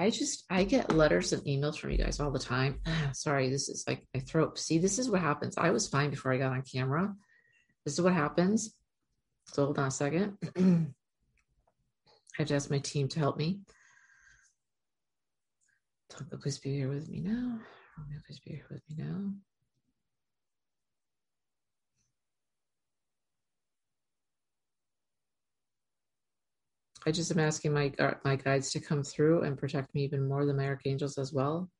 I 0.00 0.08
just 0.08 0.44
I 0.48 0.64
get 0.64 0.94
letters 0.96 1.34
and 1.34 1.42
emails 1.44 1.76
from 1.76 1.90
you 1.90 1.98
guys 1.98 2.20
all 2.20 2.30
the 2.30 2.38
time. 2.38 2.80
Sorry, 3.12 3.50
this 3.50 3.68
is 3.68 3.84
like 3.86 4.02
my 4.14 4.20
throat. 4.20 4.58
See, 4.58 4.78
this 4.78 4.98
is 4.98 5.10
what 5.10 5.20
happens. 5.20 5.58
I 5.58 5.70
was 5.70 5.88
fine 5.88 6.08
before 6.08 6.32
I 6.32 6.38
got 6.38 6.52
on 6.52 6.62
camera. 6.62 7.14
This 7.84 7.94
is 7.94 8.00
what 8.00 8.14
happens. 8.14 8.74
So 9.52 9.66
hold 9.66 9.78
on 9.78 9.88
a 9.88 9.90
second. 9.90 10.38
I 10.56 10.86
have 12.38 12.48
to 12.48 12.54
ask 12.54 12.70
my 12.70 12.78
team 12.78 13.08
to 13.08 13.18
help 13.18 13.36
me. 13.36 13.60
Tonka, 16.10 16.62
be 16.62 16.76
here 16.76 16.88
with 16.88 17.10
me 17.10 17.20
now. 17.20 17.58
Romeo, 17.98 18.20
be 18.26 18.52
here 18.52 18.66
with 18.70 18.82
me 18.88 19.04
now. 19.04 19.32
I 27.06 27.12
just 27.12 27.30
am 27.30 27.38
asking 27.38 27.72
my 27.72 27.92
uh, 27.98 28.14
my 28.24 28.36
guides 28.36 28.70
to 28.72 28.80
come 28.80 29.02
through 29.02 29.42
and 29.42 29.56
protect 29.56 29.94
me 29.94 30.04
even 30.04 30.28
more 30.28 30.44
than 30.44 30.56
my 30.56 30.66
archangels 30.66 31.16
as 31.16 31.32
well. 31.32 31.70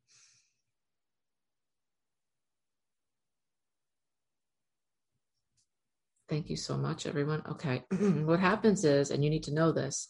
Thank 6.29 6.49
you 6.49 6.57
so 6.57 6.79
much, 6.79 7.07
everyone. 7.07 7.43
Okay, 7.50 7.83
what 7.91 8.41
happens 8.41 8.85
is, 8.85 9.11
and 9.11 9.23
you 9.23 9.31
need 9.31 9.43
to 9.45 9.55
know 9.55 9.73
this, 9.73 10.09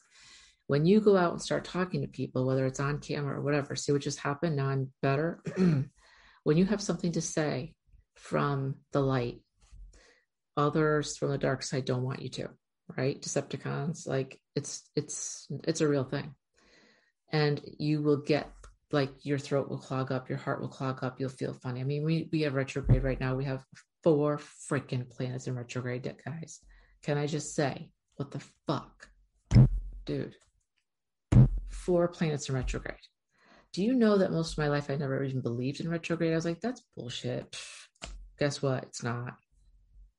when 0.67 0.87
you 0.87 1.01
go 1.01 1.17
out 1.17 1.33
and 1.33 1.43
start 1.43 1.65
talking 1.65 2.03
to 2.03 2.07
people, 2.07 2.47
whether 2.47 2.67
it's 2.67 2.79
on 2.79 3.01
camera 3.01 3.39
or 3.39 3.43
whatever, 3.43 3.75
see 3.75 3.91
what 3.91 4.03
just 4.03 4.21
happened. 4.21 4.57
Now 4.57 4.67
I'm 4.67 4.93
better. 5.03 5.43
when 6.45 6.57
you 6.57 6.67
have 6.67 6.83
something 6.83 7.11
to 7.13 7.21
say 7.21 7.75
from 8.15 8.77
the 8.93 9.01
light, 9.01 9.41
others 10.57 11.17
from 11.17 11.31
the 11.31 11.39
dark 11.39 11.63
side 11.63 11.87
don't 11.87 12.05
want 12.05 12.23
you 12.23 12.29
to 12.29 12.51
right? 12.97 13.21
Decepticons 13.21 14.07
like 14.07 14.41
it's 14.55 14.89
it's 14.97 15.47
it's 15.65 15.81
a 15.81 15.89
real 15.89 16.05
thing. 16.05 16.35
And 17.33 17.61
you 17.79 18.03
will 18.03 18.19
get 18.19 18.51
like 18.93 19.11
your 19.25 19.39
throat 19.39 19.69
will 19.69 19.79
clog 19.79 20.11
up 20.11 20.29
your 20.29 20.39
heart 20.39 20.61
will 20.61 20.69
clog 20.69 21.05
up 21.05 21.21
you'll 21.21 21.29
feel 21.29 21.55
funny. 21.55 21.81
I 21.81 21.85
mean 21.85 22.05
we 22.05 22.29
we 22.33 22.43
have 22.43 22.55
retrograde 22.55 23.05
right 23.05 23.21
now. 23.21 23.35
We 23.37 23.45
have 23.45 23.65
four 24.03 24.41
freaking 24.71 25.09
planets 25.09 25.47
in 25.47 25.55
retrograde 25.55 26.15
guys. 26.25 26.61
Can 27.03 27.19
i 27.19 27.27
just 27.27 27.55
say 27.55 27.91
what 28.17 28.31
the 28.31 28.43
fuck? 28.67 29.09
Dude 30.05 30.35
four 31.71 32.09
planets 32.09 32.49
in 32.49 32.55
retrograde. 32.55 32.97
Do 33.73 33.83
you 33.83 33.95
know 33.95 34.19
that 34.19 34.33
most 34.33 34.53
of 34.53 34.59
my 34.59 34.69
life 34.69 34.91
i 34.91 34.97
never 34.97 35.23
even 35.25 35.41
believed 35.41 35.81
in 35.81 35.89
retrograde? 35.89 36.33
I 36.33 36.37
was 36.37 36.45
like 36.45 36.61
that's 36.61 36.83
bullshit. 36.97 37.57
Guess 38.39 38.63
what? 38.63 38.85
It's 38.85 39.03
not. 39.03 39.35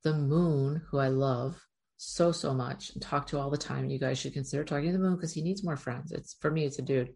The 0.03 0.13
moon 0.13 0.81
who 0.89 0.97
i 0.97 1.09
love 1.09 1.61
so 2.03 2.31
so 2.31 2.51
much 2.51 2.89
and 2.93 3.01
talk 3.01 3.27
to 3.27 3.38
all 3.38 3.51
the 3.51 3.58
time. 3.58 3.88
You 3.88 4.00
guys 4.00 4.17
should 4.17 4.34
consider 4.34 4.63
talking 4.63 4.88
to 4.88 4.93
the 4.93 5.03
moon 5.03 5.15
because 5.15 5.34
he 5.34 5.43
needs 5.43 5.63
more 5.63 5.77
friends. 5.77 6.12
It's 6.12 6.34
for 6.41 6.50
me, 6.50 6.65
it's 6.65 6.79
a 6.79 6.81
dude, 6.81 7.13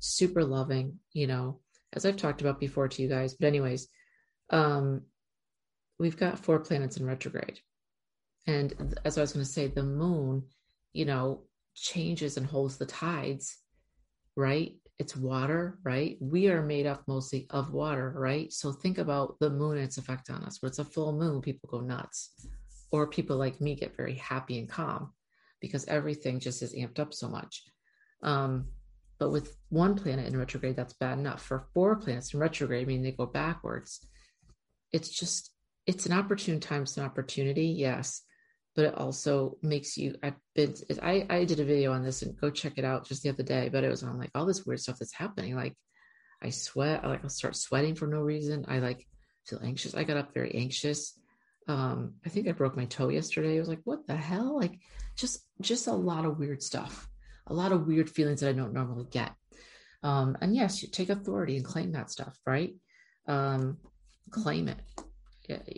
super 0.00 0.42
loving. 0.42 0.98
You 1.12 1.28
know, 1.28 1.60
as 1.92 2.04
I've 2.04 2.16
talked 2.16 2.40
about 2.40 2.58
before 2.58 2.88
to 2.88 3.02
you 3.02 3.08
guys. 3.08 3.34
But 3.34 3.46
anyways, 3.46 3.86
um, 4.50 5.02
we've 6.00 6.16
got 6.16 6.40
four 6.40 6.58
planets 6.58 6.96
in 6.96 7.06
retrograde, 7.06 7.60
and 8.48 8.98
as 9.04 9.16
I 9.16 9.20
was 9.20 9.32
going 9.32 9.46
to 9.46 9.50
say, 9.50 9.68
the 9.68 9.84
moon, 9.84 10.42
you 10.92 11.04
know, 11.04 11.44
changes 11.76 12.36
and 12.36 12.46
holds 12.46 12.78
the 12.78 12.86
tides, 12.86 13.58
right? 14.34 14.72
It's 14.98 15.16
water, 15.16 15.78
right? 15.84 16.16
We 16.20 16.48
are 16.48 16.62
made 16.62 16.86
up 16.86 17.04
mostly 17.06 17.46
of 17.50 17.72
water, 17.72 18.12
right? 18.16 18.52
So 18.52 18.72
think 18.72 18.98
about 18.98 19.36
the 19.38 19.50
moon 19.50 19.76
and 19.76 19.86
its 19.86 19.98
effect 19.98 20.30
on 20.30 20.42
us. 20.42 20.60
When 20.60 20.68
it's 20.68 20.80
a 20.80 20.84
full 20.84 21.12
moon, 21.12 21.40
people 21.40 21.68
go 21.70 21.80
nuts 21.80 22.32
or 22.90 23.06
people 23.06 23.36
like 23.36 23.60
me 23.60 23.74
get 23.74 23.96
very 23.96 24.14
happy 24.14 24.58
and 24.58 24.68
calm 24.68 25.12
because 25.60 25.86
everything 25.86 26.40
just 26.40 26.62
is 26.62 26.74
amped 26.74 26.98
up 26.98 27.12
so 27.14 27.28
much. 27.28 27.62
Um, 28.22 28.68
but 29.18 29.30
with 29.30 29.56
one 29.68 29.96
planet 29.96 30.26
in 30.26 30.38
retrograde, 30.38 30.76
that's 30.76 30.94
bad 30.94 31.18
enough. 31.18 31.42
For 31.42 31.66
four 31.74 31.96
planets 31.96 32.32
in 32.32 32.40
retrograde, 32.40 32.82
I 32.82 32.86
mean, 32.86 33.02
they 33.02 33.12
go 33.12 33.26
backwards. 33.26 34.04
It's 34.92 35.10
just, 35.10 35.50
it's 35.86 36.06
an 36.06 36.12
opportune 36.12 36.58
time, 36.60 36.82
it's 36.82 36.96
an 36.96 37.04
opportunity, 37.04 37.66
yes, 37.66 38.22
but 38.74 38.86
it 38.86 38.94
also 38.94 39.58
makes 39.62 39.96
you. 39.98 40.16
I've 40.22 40.36
been, 40.54 40.74
I, 41.02 41.26
I 41.28 41.44
did 41.44 41.60
a 41.60 41.64
video 41.64 41.92
on 41.92 42.02
this 42.02 42.22
and 42.22 42.38
go 42.40 42.50
check 42.50 42.74
it 42.76 42.84
out 42.84 43.06
just 43.06 43.22
the 43.22 43.28
other 43.28 43.42
day, 43.42 43.68
but 43.68 43.84
it 43.84 43.90
was 43.90 44.02
on 44.02 44.18
like 44.18 44.30
all 44.34 44.46
this 44.46 44.64
weird 44.64 44.80
stuff 44.80 44.98
that's 44.98 45.14
happening. 45.14 45.54
Like 45.54 45.74
I 46.42 46.50
sweat, 46.50 47.04
I 47.04 47.08
like 47.08 47.22
I'll 47.22 47.30
start 47.30 47.56
sweating 47.56 47.94
for 47.94 48.06
no 48.06 48.20
reason. 48.20 48.64
I 48.68 48.78
like 48.78 49.06
feel 49.46 49.60
anxious. 49.62 49.94
I 49.94 50.04
got 50.04 50.16
up 50.16 50.32
very 50.32 50.54
anxious 50.54 51.18
um 51.68 52.14
i 52.24 52.28
think 52.28 52.48
i 52.48 52.52
broke 52.52 52.76
my 52.76 52.86
toe 52.86 53.08
yesterday. 53.08 53.56
I 53.56 53.60
was 53.60 53.68
like 53.68 53.82
what 53.84 54.06
the 54.06 54.16
hell? 54.16 54.58
Like 54.58 54.78
just 55.16 55.44
just 55.60 55.86
a 55.86 55.92
lot 55.92 56.24
of 56.24 56.38
weird 56.38 56.62
stuff 56.62 57.08
a 57.46 57.54
lot 57.54 57.72
of 57.72 57.86
weird 57.86 58.08
feelings 58.08 58.40
that 58.40 58.48
i 58.48 58.52
don't 58.52 58.72
normally 58.72 59.06
get. 59.10 59.32
Um 60.02 60.36
and 60.40 60.54
yes 60.54 60.82
you 60.82 60.88
take 60.88 61.10
authority 61.10 61.56
and 61.56 61.64
claim 61.64 61.92
that 61.92 62.10
stuff 62.10 62.38
right? 62.46 62.74
Um 63.26 63.78
claim 64.30 64.68
it. 64.68 64.78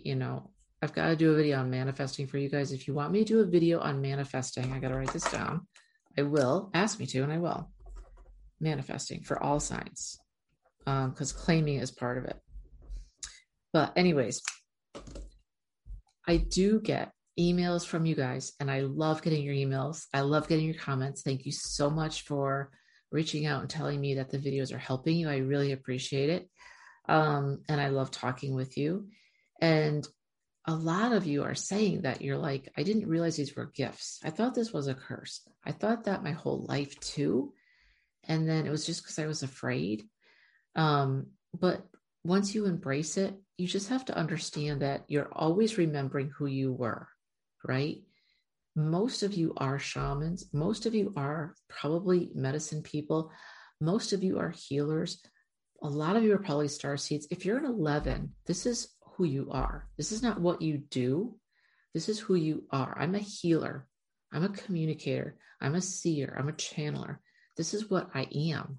You 0.05 0.17
know 0.17 0.51
i've 0.83 0.93
got 0.93 1.09
to 1.09 1.17
do 1.17 1.33
a 1.33 1.37
video 1.37 1.59
on 1.61 1.71
manifesting 1.71 2.27
for 2.27 2.39
you 2.39 2.49
guys. 2.49 2.73
If 2.73 2.87
you 2.87 2.95
want 2.95 3.13
me 3.13 3.21
to 3.21 3.25
do 3.25 3.41
a 3.41 3.47
video 3.47 3.81
on 3.81 4.01
manifesting 4.01 4.73
i 4.73 4.79
got 4.79 4.89
to 4.89 4.97
write 4.97 5.13
this 5.13 5.31
down. 5.31 5.67
I 6.19 6.23
will 6.23 6.71
ask 6.75 6.99
me 6.99 7.07
to 7.07 7.23
and 7.23 7.33
i 7.33 7.39
will. 7.39 7.71
Manifesting 8.61 9.23
for 9.23 9.43
all 9.43 9.61
signs 9.61 10.19
um 10.87 11.11
because 11.11 11.33
claiming 11.33 11.79
is 11.81 11.91
part 11.91 12.19
of 12.19 12.25
it. 12.25 12.39
But 13.73 13.93
anyways 13.97 14.43
I 16.27 16.37
do 16.37 16.81
get 16.81 17.13
emails 17.39 17.87
from 17.87 18.07
you 18.07 18.15
guys, 18.15 18.53
and 18.61 18.71
I 18.71 18.81
love 18.81 19.23
getting 19.23 19.43
your 19.43 19.55
emails. 19.55 20.05
I 20.13 20.21
love 20.21 20.49
getting 20.49 20.67
your 20.67 20.75
comments. 20.75 21.23
Thank 21.23 21.47
you 21.47 21.53
so 21.53 21.91
much 21.91 22.23
for 22.23 22.71
reaching 23.11 23.47
out 23.47 23.61
and 23.61 23.71
telling 23.71 24.01
me 24.01 24.15
that 24.15 24.31
the 24.31 24.39
videos 24.39 24.73
are 24.73 24.79
helping 24.79 25.17
you. 25.17 25.29
I 25.29 25.39
really 25.39 25.73
appreciate 25.73 26.31
it. 26.31 26.49
Um, 27.09 27.63
and 27.69 27.81
I 27.81 27.89
love 27.89 28.11
talking 28.11 28.55
with 28.55 28.77
you. 28.77 29.09
And 29.61 30.07
a 30.67 30.75
lot 30.75 31.13
of 31.13 31.27
you 31.27 31.43
are 31.43 31.55
saying 31.55 32.03
that 32.03 32.23
you're 32.23 32.39
like, 32.39 32.73
I 32.77 32.85
didn't 32.85 33.09
realize 33.09 33.37
these 33.37 33.57
were 33.57 33.71
gifts. 33.75 34.21
I 34.25 34.31
thought 34.31 34.55
this 34.55 34.73
was 34.73 34.87
a 34.87 34.95
curse. 34.95 35.41
I 35.65 35.73
thought 35.73 36.05
that 36.05 36.23
my 36.23 36.33
whole 36.33 36.65
life 36.69 36.99
too. 37.01 37.53
And 38.25 38.49
then 38.49 38.67
it 38.67 38.71
was 38.71 38.87
just 38.87 39.03
because 39.03 39.19
I 39.19 39.27
was 39.27 39.43
afraid. 39.43 40.05
Um, 40.77 41.27
but 41.59 41.83
once 42.25 42.55
you 42.55 42.67
embrace 42.67 43.17
it, 43.17 43.35
you 43.59 43.67
just 43.67 43.89
have 43.89 44.05
to 44.07 44.17
understand 44.17 44.83
that 44.83 45.05
you're 45.09 45.33
always 45.33 45.79
remembering 45.79 46.31
who 46.37 46.47
you 46.47 46.73
were, 46.73 47.09
right? 47.67 47.99
Most 48.75 49.23
of 49.23 49.35
you 49.35 49.53
are 49.57 49.79
shamans. 49.79 50.47
Most 50.53 50.87
of 50.87 50.95
you 50.95 51.13
are 51.17 51.55
probably 51.69 52.31
medicine 52.35 52.83
people. 52.83 53.31
Most 53.81 54.13
of 54.13 54.23
you 54.23 54.39
are 54.39 54.51
healers. 54.51 55.21
A 55.83 55.89
lot 55.89 56.17
of 56.17 56.23
you 56.23 56.33
are 56.33 56.39
probably 56.39 56.69
star 56.69 56.97
seeds. 56.97 57.27
If 57.31 57.45
you're 57.45 57.59
an 57.59 57.67
11, 57.67 58.35
this 58.47 58.67
is 58.67 58.89
who 59.17 59.25
you 59.25 59.51
are. 59.51 59.89
This 59.97 60.13
is 60.13 60.23
not 60.23 60.41
what 60.41 60.63
you 60.63 60.79
do. 60.79 61.37
This 61.93 62.09
is 62.09 62.19
who 62.19 62.35
you 62.35 62.65
are. 62.71 62.97
I'm 62.99 63.15
a 63.15 63.19
healer. 63.19 63.87
I'm 64.33 64.45
a 64.45 64.49
communicator. 64.49 65.37
I'm 65.61 65.75
a 65.75 65.83
seer. 65.83 66.35
I'm 66.39 66.49
a 66.49 66.53
channeler. 66.53 67.19
This 67.57 67.75
is 67.75 67.91
what 67.91 68.09
I 68.15 68.27
am. 68.51 68.79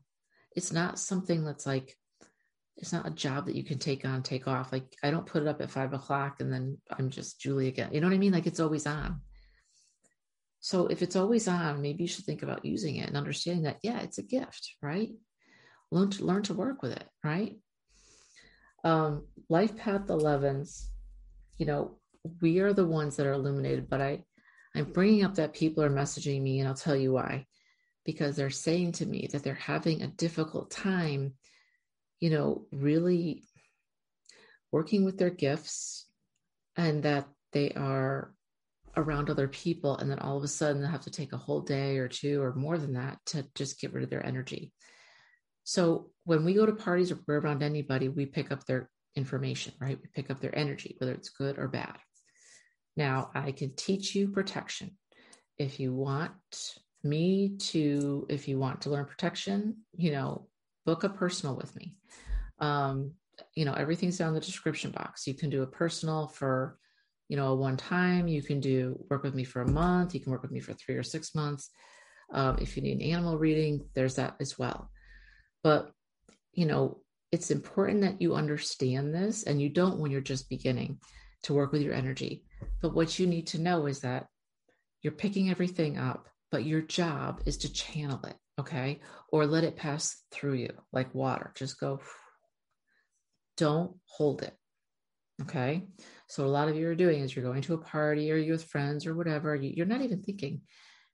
It's 0.56 0.72
not 0.72 0.98
something 0.98 1.46
that's 1.46 1.68
like, 1.68 1.96
it's 2.77 2.94
not 2.94 3.08
a 3.08 3.12
job 3.12 3.46
that 3.46 3.56
you 3.56 3.63
can 3.63 3.77
take 3.77 4.06
on, 4.06 4.24
take 4.24 4.48
off. 4.48 4.72
Like 4.72 4.86
I 5.03 5.12
don't 5.12 5.25
put 5.25 5.44
it 5.44 5.48
up 5.48 5.62
at 5.62 5.72
five 5.72 5.94
o'clock 5.94 6.38
and 6.39 6.51
then 6.51 6.77
I'm 6.92 7.10
just 7.10 7.39
Julie 7.39 7.68
again. 7.68 7.89
You 7.92 8.01
know 8.01 8.08
what 8.08 8.15
I 8.15 8.20
mean? 8.20 8.34
Like 8.34 8.48
it's 8.48 8.60
always 8.60 8.88
on. 8.88 9.22
So 10.60 10.88
if 10.88 11.01
it's 11.01 11.15
always 11.15 11.48
on, 11.48 11.82
maybe 11.82 12.03
you 12.03 12.08
should 12.08 12.25
think 12.25 12.42
about 12.42 12.65
using 12.65 12.96
it 12.96 13.08
and 13.08 13.18
understanding 13.18 13.63
that, 13.63 13.80
yeah, 13.84 14.00
it's 14.00 14.18
a 14.18 14.24
gift, 14.24 14.75
right? 14.82 15.10
Learn 15.92 16.10
to 16.12 16.25
learn 16.25 16.44
to 16.44 16.53
work 16.53 16.82
with 16.82 16.94
it, 16.94 17.03
right? 17.24 17.58
Um, 18.84 19.27
life 19.50 19.75
path 19.77 20.08
11s, 20.08 20.86
you 21.58 21.65
know, 21.65 21.98
we 22.42 22.60
are 22.60 22.74
the 22.74 22.86
ones 22.86 23.18
that 23.18 23.27
are 23.27 23.34
illuminated, 23.34 23.89
but 23.89 24.01
I, 24.01 24.24
I'm 24.75 24.86
bringing 24.86 25.24
up 25.24 25.36
that 25.36 25.53
people 25.53 25.84
are 25.84 25.89
messaging 25.89 26.42
me 26.42 26.60
and 26.60 26.68
I'll 26.68 26.75
tell 26.75 26.96
you 26.96 27.12
why, 27.12 27.46
because 28.06 28.36
they're 28.36 28.50
saying 28.50 28.94
to 28.94 29.06
me 29.06 29.27
that 29.32 29.44
they're 29.44 29.53
having 29.53 30.01
a 30.01 30.08
difficult 30.08 30.72
time 30.72 31.34
you 32.24 32.30
know, 32.30 32.65
really 32.72 33.44
working 34.72 35.03
with 35.03 35.18
their 35.18 35.30
gifts 35.30 36.06
and 36.77 37.03
that 37.03 37.27
they 37.51 37.72
are 37.72 38.34
around 38.96 39.30
other 39.30 39.50
people 39.50 39.98
and 39.98 40.10
then 40.10 40.20
all 40.20 40.38
of 40.38 40.44
a 40.46 40.48
sudden 40.48 40.82
they 40.82 40.88
have 40.88 41.03
to 41.03 41.12
take 41.12 41.34
a 41.34 41.38
whole 41.38 41.60
day 41.60 41.98
or 41.98 42.08
two 42.08 42.42
or 42.42 42.56
more 42.56 42.77
than 42.77 42.94
that 42.94 43.18
to 43.25 43.46
just 43.56 43.77
get 43.82 43.92
rid 43.92 44.06
of 44.06 44.10
their 44.10 44.25
energy. 44.25 44.72
So 45.65 46.12
when 46.24 46.46
we 46.46 46.53
go 46.53 46.65
to 46.65 46.72
parties 46.72 47.12
or 47.12 47.20
we're 47.27 47.42
around 47.42 47.62
anybody, 47.62 48.08
we 48.08 48.25
pick 48.25 48.53
up 48.53 48.65
their 48.65 48.89
information, 49.18 49.74
right? 49.82 50.00
We 50.01 50.08
pick 50.15 50.32
up 50.32 50.39
their 50.39 50.58
energy, 50.58 50.96
whether 51.00 51.12
it's 51.12 51.27
good 51.27 51.60
or 51.60 51.68
bad. 51.68 51.98
Now, 52.96 53.32
I 53.36 53.51
can 53.51 53.75
teach 53.75 54.15
you 54.15 54.30
protection. 54.30 54.92
If 55.58 55.77
you 55.77 55.94
want 55.94 56.32
me 57.03 57.58
to, 57.74 58.25
if 58.30 58.48
you 58.48 58.60
want 58.60 58.84
to 58.84 58.92
learn 58.92 59.03
protection, 59.03 59.80
you 59.98 60.13
know, 60.13 60.48
book 60.86 61.04
a 61.04 61.10
personal 61.10 61.56
with 61.56 61.75
me. 61.75 61.96
Um, 62.60 63.13
you 63.56 63.66
know, 63.66 63.74
everything's 63.74 64.18
down 64.18 64.30
in 64.30 64.34
the 64.36 64.40
description 64.42 64.92
box. 64.92 65.28
You 65.28 65.34
can 65.34 65.50
do 65.50 65.63
a 65.63 65.68
personal 65.68 66.28
for, 66.28 66.78
you 67.30 67.38
know, 67.38 67.48
a 67.48 67.56
one 67.56 67.78
time. 67.78 68.28
You 68.28 68.42
can 68.42 68.60
do 68.60 69.04
work 69.10 69.24
with 69.24 69.34
me 69.34 69.44
for 69.44 69.62
a 69.62 69.72
month. 69.72 70.13
You 70.13 70.20
can 70.20 70.32
work 70.32 70.42
with 70.42 70.52
me 70.52 70.60
for 70.60 70.74
three 70.74 70.96
or 70.96 71.04
six 71.04 71.34
months. 71.34 71.70
Um, 72.32 72.58
if 72.60 72.75
you 72.75 72.84
need 72.84 73.02
an 73.02 73.13
animal 73.13 73.38
reading, 73.38 73.86
there's 73.96 74.16
that 74.16 74.36
as 74.40 74.58
well. 74.58 74.90
But, 75.63 75.92
you 76.54 76.66
know, 76.66 77.02
it's 77.32 77.52
important 77.52 78.02
that 78.02 78.22
you 78.22 78.36
understand 78.36 79.13
this 79.13 79.44
and 79.44 79.62
you 79.62 79.70
don't 79.70 80.00
when 80.00 80.12
you're 80.12 80.22
just 80.22 80.50
beginning 80.50 81.00
to 81.44 81.54
work 81.54 81.72
with 81.72 81.82
your 81.82 81.94
energy. 81.94 82.44
But 82.82 82.94
what 82.94 83.18
you 83.18 83.28
need 83.28 83.48
to 83.48 83.62
know 83.62 83.88
is 83.88 84.02
that 84.02 84.28
you're 85.02 85.13
picking 85.13 85.50
everything 85.50 85.98
up, 85.98 86.30
but 86.52 86.66
your 86.66 86.82
job 86.82 87.42
is 87.46 87.58
to 87.58 87.74
channel 87.74 88.22
it 88.25 88.36
okay? 88.60 89.00
Or 89.30 89.46
let 89.46 89.64
it 89.64 89.76
pass 89.76 90.22
through 90.32 90.54
you 90.54 90.74
like 90.92 91.14
water. 91.14 91.52
Just 91.56 91.80
go, 91.80 92.00
don't 93.58 93.96
hold 94.06 94.44
it, 94.44 94.56
okay? 95.42 95.84
So, 96.28 96.46
a 96.46 96.48
lot 96.48 96.70
of 96.70 96.76
you 96.76 96.88
are 96.88 96.96
doing 96.96 97.22
is 97.22 97.36
you're 97.36 97.46
going 97.46 97.62
to 97.64 97.76
a 97.76 97.78
party 97.78 98.32
or 98.32 98.38
you're 98.38 98.56
with 98.56 98.66
friends 98.66 99.06
or 99.06 99.16
whatever, 99.16 99.56
you're 99.56 99.86
not 99.86 100.02
even 100.02 100.22
thinking. 100.22 100.62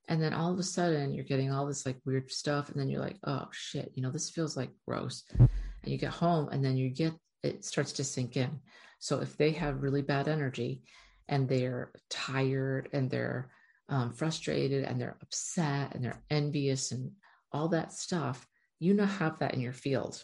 And 0.08 0.20
then 0.20 0.34
all 0.34 0.52
of 0.52 0.58
a 0.58 0.64
sudden, 0.64 1.14
you're 1.14 1.24
getting 1.24 1.52
all 1.52 1.66
this 1.66 1.86
like 1.86 1.98
weird 2.04 2.32
stuff. 2.32 2.68
And 2.68 2.80
then 2.80 2.88
you're 2.88 3.02
like, 3.02 3.18
oh 3.24 3.46
shit, 3.52 3.92
you 3.94 4.02
know, 4.02 4.10
this 4.10 4.30
feels 4.30 4.56
like 4.56 4.70
gross. 4.88 5.22
And 5.38 5.48
you 5.84 5.98
get 5.98 6.10
home 6.10 6.48
and 6.50 6.64
then 6.64 6.76
you 6.76 6.90
get, 6.90 7.12
it 7.42 7.64
starts 7.64 7.92
to 7.92 8.04
sink 8.04 8.36
in. 8.36 8.60
So, 8.98 9.20
if 9.20 9.36
they 9.36 9.52
have 9.52 9.82
really 9.82 10.02
bad 10.02 10.26
energy 10.26 10.82
and 11.28 11.48
they're 11.48 11.92
tired 12.08 12.88
and 12.92 13.08
they're 13.08 13.50
um, 13.88 14.12
frustrated 14.12 14.84
and 14.84 15.00
they're 15.00 15.18
upset 15.22 15.94
and 15.94 16.04
they're 16.04 16.22
envious 16.30 16.92
and 16.92 17.10
all 17.52 17.68
that 17.68 17.92
stuff, 17.92 18.46
you 18.78 18.94
now 18.94 19.06
have 19.06 19.38
that 19.38 19.54
in 19.54 19.60
your 19.60 19.72
field. 19.72 20.22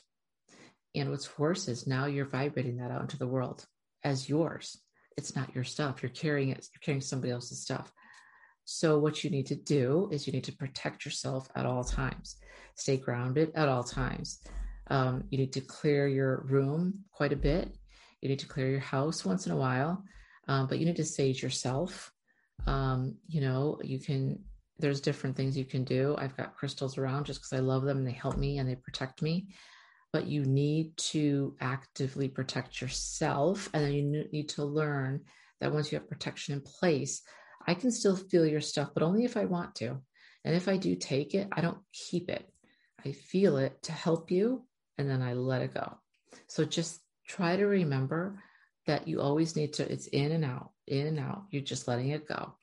And 0.95 1.11
what's 1.11 1.39
worse 1.39 1.69
is 1.69 1.87
now 1.87 2.07
you're 2.07 2.25
vibrating 2.25 2.79
that 2.79 2.91
out 2.91 3.03
into 3.03 3.19
the 3.19 3.27
world 3.27 3.67
as 4.03 4.29
yours. 4.29 4.79
It's 5.17 5.37
not 5.37 5.55
your 5.55 5.65
stuff. 5.65 6.03
You're 6.03 6.11
carrying 6.11 6.51
it, 6.51 6.67
you're 6.73 6.81
carrying 6.81 7.01
somebody 7.01 7.33
else's 7.33 7.61
stuff. 7.61 7.93
So, 8.65 8.99
what 8.99 9.23
you 9.23 9.31
need 9.31 9.47
to 9.47 9.55
do 9.55 10.09
is 10.11 10.27
you 10.27 10.33
need 10.33 10.45
to 10.45 10.57
protect 10.57 11.05
yourself 11.05 11.49
at 11.55 11.67
all 11.67 11.85
times, 11.85 12.37
stay 12.75 12.97
grounded 12.97 13.53
at 13.55 13.69
all 13.69 13.85
times. 13.85 14.41
Um, 14.89 15.25
you 15.31 15.39
need 15.39 15.53
to 15.53 15.61
clear 15.61 16.09
your 16.09 16.45
room 16.49 17.05
quite 17.13 17.33
a 17.33 17.37
bit. 17.37 17.77
You 18.21 18.29
need 18.29 18.41
to 18.41 18.49
clear 18.49 18.69
your 18.69 18.81
house 18.81 19.25
once 19.25 19.47
in 19.47 19.53
a 19.53 19.57
while, 19.57 20.03
um, 20.49 20.67
but 20.67 20.79
you 20.79 20.87
need 20.87 20.97
to 20.97 21.05
sage 21.05 21.43
yourself. 21.43 22.13
Um, 22.67 23.17
you 23.29 23.41
know, 23.41 23.79
you 23.85 24.01
can 24.01 24.41
there's 24.79 25.01
different 25.01 25.37
things 25.37 25.57
you 25.57 25.65
can 25.65 25.85
do. 25.85 26.15
I've 26.19 26.37
got 26.37 26.57
crystals 26.57 26.99
around 26.99 27.25
just 27.25 27.41
because 27.41 27.53
I 27.53 27.63
love 27.63 27.85
them 27.85 27.99
and 27.99 28.07
they 28.07 28.13
help 28.13 28.37
me 28.37 28.59
and 28.59 28.69
they 28.69 28.75
protect 28.75 29.23
me. 29.23 29.49
But 30.13 30.27
you 30.27 30.45
need 30.45 30.97
to 30.99 31.57
actively 31.61 32.29
protect 32.29 32.81
yourself. 32.81 33.69
And 33.73 33.85
then 33.85 33.93
you 33.93 34.25
need 34.33 34.49
to 34.51 34.65
learn 34.65 35.23
that 35.61 35.73
once 35.73 35.91
you 35.91 35.99
have 35.99 36.09
protection 36.09 36.55
in 36.55 36.61
place, 36.61 37.23
I 37.67 37.75
can 37.75 37.91
still 37.91 38.17
feel 38.17 38.47
your 38.47 38.61
stuff, 38.61 38.91
but 38.95 39.03
only 39.03 39.25
if 39.25 39.37
I 39.37 39.47
want 39.47 39.75
to. 39.77 40.01
And 40.45 40.55
if 40.55 40.69
I 40.69 40.77
do 40.77 40.95
take 40.95 41.35
it, 41.35 41.49
I 41.53 41.61
don't 41.61 41.79
keep 41.93 42.29
it. 42.29 42.49
I 43.05 43.13
feel 43.13 43.57
it 43.57 43.83
to 43.85 43.93
help 43.93 44.31
you 44.31 44.65
and 44.99 45.09
then 45.11 45.23
I 45.23 45.35
let 45.35 45.63
it 45.63 45.75
go. 45.75 45.99
So 46.47 46.65
just 46.65 47.01
try 47.27 47.57
to 47.57 47.67
remember 47.67 48.43
that 48.87 49.09
you 49.09 49.21
always 49.21 49.57
need 49.57 49.73
to, 49.75 49.91
it's 49.91 50.07
in 50.09 50.33
and 50.33 50.45
out, 50.45 50.71
in 50.87 51.07
and 51.07 51.19
out. 51.19 51.45
You're 51.51 51.63
just 51.63 51.89
letting 51.89 52.11
it 52.11 52.29
go. 52.29 52.55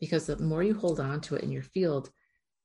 Because 0.00 0.26
the 0.26 0.38
more 0.38 0.62
you 0.62 0.74
hold 0.74 1.00
on 1.00 1.20
to 1.22 1.34
it 1.34 1.42
in 1.42 1.50
your 1.50 1.62
field, 1.62 2.10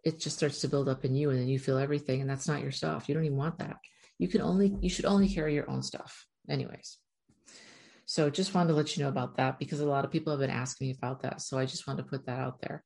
it 0.03 0.19
just 0.19 0.37
starts 0.37 0.61
to 0.61 0.67
build 0.67 0.89
up 0.89 1.05
in 1.05 1.15
you 1.15 1.29
and 1.29 1.39
then 1.39 1.47
you 1.47 1.59
feel 1.59 1.77
everything. 1.77 2.21
And 2.21 2.29
that's 2.29 2.47
not 2.47 2.61
your 2.61 2.71
stuff. 2.71 3.07
You 3.07 3.15
don't 3.15 3.25
even 3.25 3.37
want 3.37 3.59
that. 3.59 3.77
You 4.19 4.27
can 4.27 4.41
only, 4.41 4.75
you 4.81 4.89
should 4.89 5.05
only 5.05 5.27
carry 5.27 5.55
your 5.55 5.69
own 5.69 5.81
stuff, 5.81 6.27
anyways. 6.49 6.97
So 8.05 8.29
just 8.29 8.53
wanted 8.53 8.69
to 8.69 8.75
let 8.75 8.95
you 8.95 9.03
know 9.03 9.09
about 9.09 9.37
that 9.37 9.59
because 9.59 9.79
a 9.79 9.85
lot 9.85 10.05
of 10.05 10.11
people 10.11 10.31
have 10.31 10.39
been 10.39 10.49
asking 10.49 10.87
me 10.87 10.95
about 10.97 11.21
that. 11.21 11.41
So 11.41 11.57
I 11.57 11.65
just 11.65 11.87
wanted 11.87 12.03
to 12.03 12.09
put 12.09 12.25
that 12.25 12.39
out 12.39 12.61
there. 12.61 12.83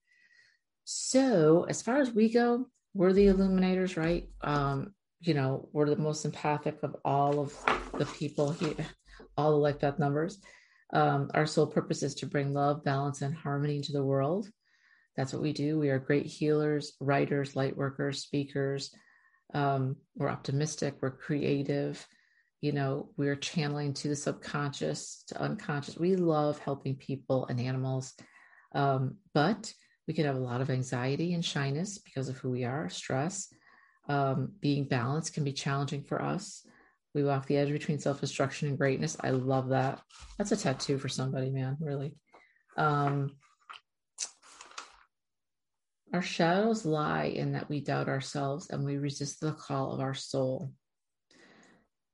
So 0.85 1.65
as 1.67 1.81
far 1.81 1.97
as 1.97 2.13
we 2.13 2.31
go, 2.31 2.67
we're 2.93 3.13
the 3.13 3.27
illuminators, 3.27 3.97
right? 3.97 4.29
Um, 4.41 4.93
you 5.19 5.33
know, 5.33 5.69
we're 5.73 5.89
the 5.89 5.97
most 5.97 6.23
empathic 6.23 6.81
of 6.83 6.95
all 7.03 7.39
of 7.39 7.53
the 7.97 8.05
people 8.05 8.51
here, 8.51 8.75
all 9.35 9.51
the 9.51 9.57
life 9.57 9.79
path 9.79 9.99
numbers. 9.99 10.39
Um, 10.93 11.29
our 11.33 11.45
sole 11.45 11.67
purpose 11.67 12.03
is 12.03 12.15
to 12.15 12.25
bring 12.25 12.53
love, 12.53 12.83
balance, 12.83 13.21
and 13.21 13.35
harmony 13.35 13.77
into 13.77 13.91
the 13.91 14.03
world. 14.03 14.49
That's 15.15 15.33
what 15.33 15.41
we 15.41 15.51
do. 15.51 15.79
We 15.79 15.89
are 15.89 15.99
great 15.99 16.27
healers, 16.27 16.93
writers, 16.99 17.55
light 17.55 17.75
workers, 17.75 18.21
speakers. 18.21 18.93
Um, 19.53 19.97
we're 20.15 20.29
optimistic, 20.29 20.95
we're 21.01 21.11
creative. 21.11 22.05
You 22.61 22.71
know, 22.71 23.09
we're 23.17 23.35
channeling 23.35 23.93
to 23.95 24.07
the 24.07 24.15
subconscious, 24.15 25.23
to 25.27 25.41
unconscious. 25.41 25.97
We 25.97 26.15
love 26.15 26.59
helping 26.59 26.95
people 26.95 27.45
and 27.45 27.59
animals. 27.59 28.13
Um, 28.73 29.17
but 29.33 29.73
we 30.07 30.13
can 30.13 30.25
have 30.25 30.35
a 30.35 30.39
lot 30.39 30.61
of 30.61 30.69
anxiety 30.69 31.33
and 31.33 31.43
shyness 31.43 31.97
because 31.99 32.29
of 32.29 32.37
who 32.37 32.49
we 32.49 32.63
are, 32.63 32.89
stress. 32.89 33.47
Um, 34.09 34.53
being 34.59 34.85
balanced 34.85 35.33
can 35.33 35.43
be 35.43 35.53
challenging 35.53 36.03
for 36.03 36.21
us. 36.21 36.65
We 37.17 37.23
walk 37.23 37.47
the 37.47 37.57
edge 37.57 37.71
between 37.71 37.97
self 37.97 38.21
destruction 38.21 38.67
and 38.67 38.77
greatness. 38.77 39.17
I 39.19 39.31
love 39.31 39.69
that. 39.69 39.99
That's 40.37 40.51
a 40.51 40.55
tattoo 40.55 40.99
for 40.99 41.09
somebody, 41.09 41.49
man, 41.49 41.75
really. 41.79 42.13
Um, 42.77 43.37
our 46.13 46.21
shadows 46.21 46.85
lie 46.85 47.23
in 47.23 47.53
that 47.53 47.69
we 47.69 47.79
doubt 47.79 48.07
ourselves 48.07 48.69
and 48.69 48.85
we 48.85 48.97
resist 48.97 49.39
the 49.39 49.53
call 49.53 49.93
of 49.93 49.99
our 49.99 50.13
soul. 50.13 50.71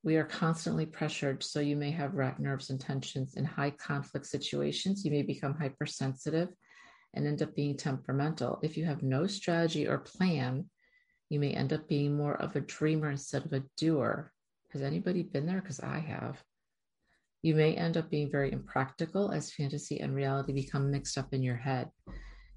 We 0.03 0.15
are 0.15 0.23
constantly 0.23 0.85
pressured, 0.85 1.43
so 1.43 1.59
you 1.59 1.75
may 1.75 1.91
have 1.91 2.13
racked 2.13 2.39
nerves 2.39 2.69
and 2.69 2.79
tensions 2.79 3.35
in 3.35 3.43
high 3.43 3.71
conflict 3.71 4.25
situations. 4.25 5.03
You 5.03 5.11
may 5.11 5.23
become 5.23 5.53
hypersensitive 5.53 6.47
and 7.13 7.27
end 7.27 7.41
up 7.41 7.53
being 7.55 7.75
temperamental. 7.75 8.59
If 8.63 8.77
you 8.77 8.85
have 8.85 9.03
no 9.03 9.27
strategy 9.27 9.85
or 9.85 9.97
plan, 9.97 10.69
you 11.27 11.41
may 11.41 11.51
end 11.51 11.73
up 11.73 11.89
being 11.89 12.15
more 12.15 12.35
of 12.41 12.55
a 12.55 12.61
dreamer 12.61 13.11
instead 13.11 13.43
of 13.43 13.51
a 13.51 13.63
doer. 13.75 14.31
Has 14.73 14.81
anybody 14.81 15.21
been 15.21 15.45
there? 15.45 15.61
Because 15.61 15.79
I 15.79 15.99
have. 15.99 16.43
You 17.43 17.55
may 17.55 17.75
end 17.75 17.95
up 17.95 18.09
being 18.09 18.31
very 18.31 18.51
impractical 18.51 19.31
as 19.31 19.51
fantasy 19.51 19.99
and 19.99 20.15
reality 20.15 20.51
become 20.51 20.89
mixed 20.89 21.17
up 21.17 21.33
in 21.33 21.43
your 21.43 21.57
head. 21.57 21.89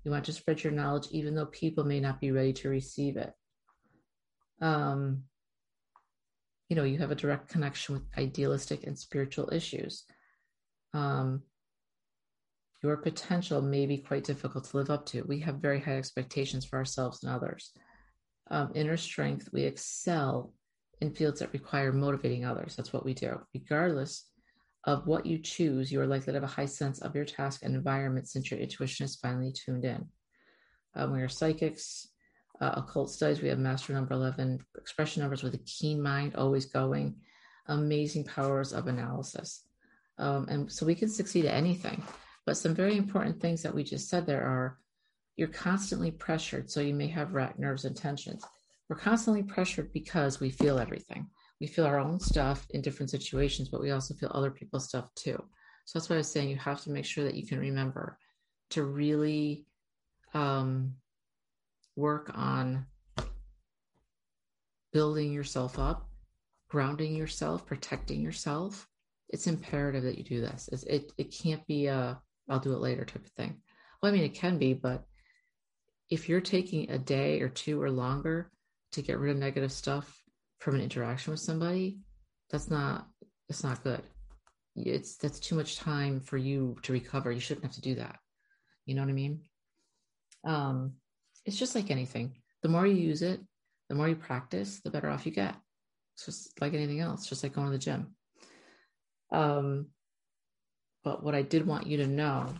You 0.02 0.10
want 0.10 0.24
to 0.26 0.32
spread 0.32 0.62
your 0.62 0.72
knowledge 0.72 1.08
even 1.10 1.34
though 1.34 1.46
people 1.46 1.84
may 1.84 2.00
not 2.00 2.20
be 2.20 2.30
ready 2.30 2.52
to 2.54 2.68
receive 2.68 3.16
it. 3.16 3.32
Um, 4.62 5.24
you 6.68 6.76
know, 6.76 6.84
you 6.84 6.98
have 6.98 7.10
a 7.10 7.16
direct 7.16 7.48
connection 7.48 7.94
with 7.94 8.04
idealistic 8.16 8.86
and 8.86 8.98
spiritual 8.98 9.52
issues. 9.52 10.04
Um, 10.94 11.42
your 12.82 12.96
potential 12.96 13.60
may 13.60 13.86
be 13.86 13.98
quite 13.98 14.24
difficult 14.24 14.64
to 14.64 14.76
live 14.76 14.90
up 14.90 15.06
to. 15.06 15.22
We 15.22 15.40
have 15.40 15.56
very 15.56 15.80
high 15.80 15.96
expectations 15.96 16.64
for 16.64 16.78
ourselves 16.78 17.22
and 17.22 17.32
others. 17.32 17.72
Um, 18.50 18.70
inner 18.74 18.96
strength, 18.96 19.48
we 19.52 19.62
excel 19.62 20.52
in 21.00 21.14
fields 21.14 21.40
that 21.40 21.52
require 21.52 21.92
motivating 21.92 22.44
others. 22.44 22.76
That's 22.76 22.92
what 22.92 23.04
we 23.04 23.14
do. 23.14 23.40
Regardless 23.54 24.24
of 24.84 25.06
what 25.06 25.26
you 25.26 25.38
choose, 25.38 25.90
you 25.90 26.00
are 26.00 26.06
likely 26.06 26.26
to 26.26 26.34
have 26.34 26.42
a 26.42 26.46
high 26.46 26.66
sense 26.66 27.00
of 27.00 27.14
your 27.14 27.24
task 27.24 27.60
and 27.62 27.74
environment 27.74 28.28
since 28.28 28.50
your 28.50 28.60
intuition 28.60 29.04
is 29.04 29.16
finally 29.16 29.52
tuned 29.52 29.84
in. 29.84 30.06
Um, 30.94 31.12
we 31.12 31.20
are 31.20 31.28
psychics, 31.28 32.08
uh, 32.60 32.72
occult 32.76 33.10
studies. 33.10 33.42
We 33.42 33.48
have 33.48 33.58
master 33.58 33.92
number 33.92 34.14
11 34.14 34.64
expression 34.78 35.20
numbers 35.20 35.42
with 35.42 35.54
a 35.54 35.58
keen 35.58 36.00
mind, 36.00 36.36
always 36.36 36.66
going, 36.66 37.16
amazing 37.66 38.24
powers 38.24 38.72
of 38.72 38.86
analysis. 38.86 39.64
Um, 40.18 40.46
and 40.48 40.72
so 40.72 40.86
we 40.86 40.94
can 40.94 41.08
succeed 41.08 41.44
at 41.44 41.54
anything. 41.54 42.02
But 42.46 42.56
some 42.56 42.74
very 42.74 42.96
important 42.96 43.40
things 43.40 43.62
that 43.62 43.74
we 43.74 43.84
just 43.84 44.08
said 44.08 44.24
there 44.24 44.44
are 44.44 44.78
you're 45.36 45.48
constantly 45.48 46.10
pressured. 46.10 46.70
So 46.70 46.80
you 46.80 46.94
may 46.94 47.08
have 47.08 47.34
racked 47.34 47.58
nerves 47.58 47.84
and 47.84 47.94
tensions. 47.94 48.42
We're 48.88 48.96
constantly 48.96 49.42
pressured 49.42 49.92
because 49.92 50.40
we 50.40 50.50
feel 50.50 50.78
everything. 50.78 51.28
We 51.60 51.66
feel 51.66 51.86
our 51.86 51.98
own 51.98 52.20
stuff 52.20 52.66
in 52.70 52.82
different 52.82 53.10
situations, 53.10 53.68
but 53.68 53.80
we 53.80 53.90
also 53.90 54.14
feel 54.14 54.30
other 54.32 54.50
people's 54.50 54.88
stuff 54.88 55.12
too. 55.14 55.42
So 55.86 55.98
that's 55.98 56.08
why 56.08 56.16
I 56.16 56.18
was 56.18 56.30
saying 56.30 56.48
you 56.48 56.56
have 56.56 56.82
to 56.82 56.90
make 56.90 57.04
sure 57.04 57.24
that 57.24 57.34
you 57.34 57.46
can 57.46 57.58
remember 57.58 58.18
to 58.70 58.82
really 58.84 59.66
um, 60.34 60.94
work 61.96 62.30
on 62.34 62.86
building 64.92 65.32
yourself 65.32 65.78
up, 65.78 66.08
grounding 66.68 67.14
yourself, 67.14 67.66
protecting 67.66 68.20
yourself. 68.20 68.88
It's 69.28 69.46
imperative 69.46 70.04
that 70.04 70.18
you 70.18 70.24
do 70.24 70.40
this. 70.40 70.68
It's, 70.72 70.84
it 70.84 71.12
it 71.18 71.34
can't 71.36 71.66
be 71.66 71.86
a 71.86 72.20
I'll 72.48 72.60
do 72.60 72.72
it 72.72 72.80
later 72.80 73.04
type 73.04 73.24
of 73.24 73.32
thing. 73.32 73.60
Well, 74.00 74.12
I 74.12 74.14
mean, 74.14 74.24
it 74.24 74.34
can 74.34 74.58
be, 74.58 74.72
but 74.72 75.04
if 76.10 76.28
you're 76.28 76.40
taking 76.40 76.90
a 76.90 76.98
day 76.98 77.40
or 77.40 77.48
two 77.48 77.82
or 77.82 77.90
longer 77.90 78.52
to 78.92 79.02
get 79.02 79.18
rid 79.18 79.30
of 79.30 79.36
negative 79.36 79.72
stuff 79.72 80.22
from 80.58 80.74
an 80.74 80.80
interaction 80.80 81.32
with 81.32 81.40
somebody, 81.40 81.98
that's 82.50 82.70
not 82.70 83.06
that's 83.48 83.64
not 83.64 83.82
good. 83.82 84.02
It's 84.76 85.16
that's 85.16 85.40
too 85.40 85.54
much 85.54 85.76
time 85.76 86.20
for 86.20 86.36
you 86.36 86.76
to 86.82 86.92
recover. 86.92 87.32
You 87.32 87.40
shouldn't 87.40 87.64
have 87.64 87.74
to 87.74 87.80
do 87.80 87.94
that. 87.96 88.16
You 88.84 88.94
know 88.94 89.02
what 89.02 89.10
I 89.10 89.14
mean? 89.14 89.40
Um, 90.44 90.94
it's 91.44 91.58
just 91.58 91.74
like 91.74 91.90
anything. 91.90 92.36
The 92.62 92.68
more 92.68 92.86
you 92.86 92.94
use 92.94 93.22
it, 93.22 93.40
the 93.88 93.94
more 93.94 94.08
you 94.08 94.16
practice, 94.16 94.80
the 94.80 94.90
better 94.90 95.10
off 95.10 95.26
you 95.26 95.32
get. 95.32 95.54
It's 96.14 96.26
just 96.26 96.60
like 96.60 96.74
anything 96.74 97.00
else, 97.00 97.26
just 97.26 97.42
like 97.42 97.52
going 97.52 97.66
to 97.66 97.72
the 97.72 97.78
gym. 97.78 98.14
Um, 99.32 99.88
but 101.04 101.22
what 101.22 101.34
I 101.34 101.42
did 101.42 101.66
want 101.66 101.86
you 101.86 101.98
to 101.98 102.06
know, 102.06 102.52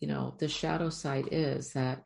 you 0.00 0.08
know, 0.08 0.34
the 0.38 0.48
shadow 0.48 0.90
side 0.90 1.28
is 1.30 1.72
that 1.72 2.02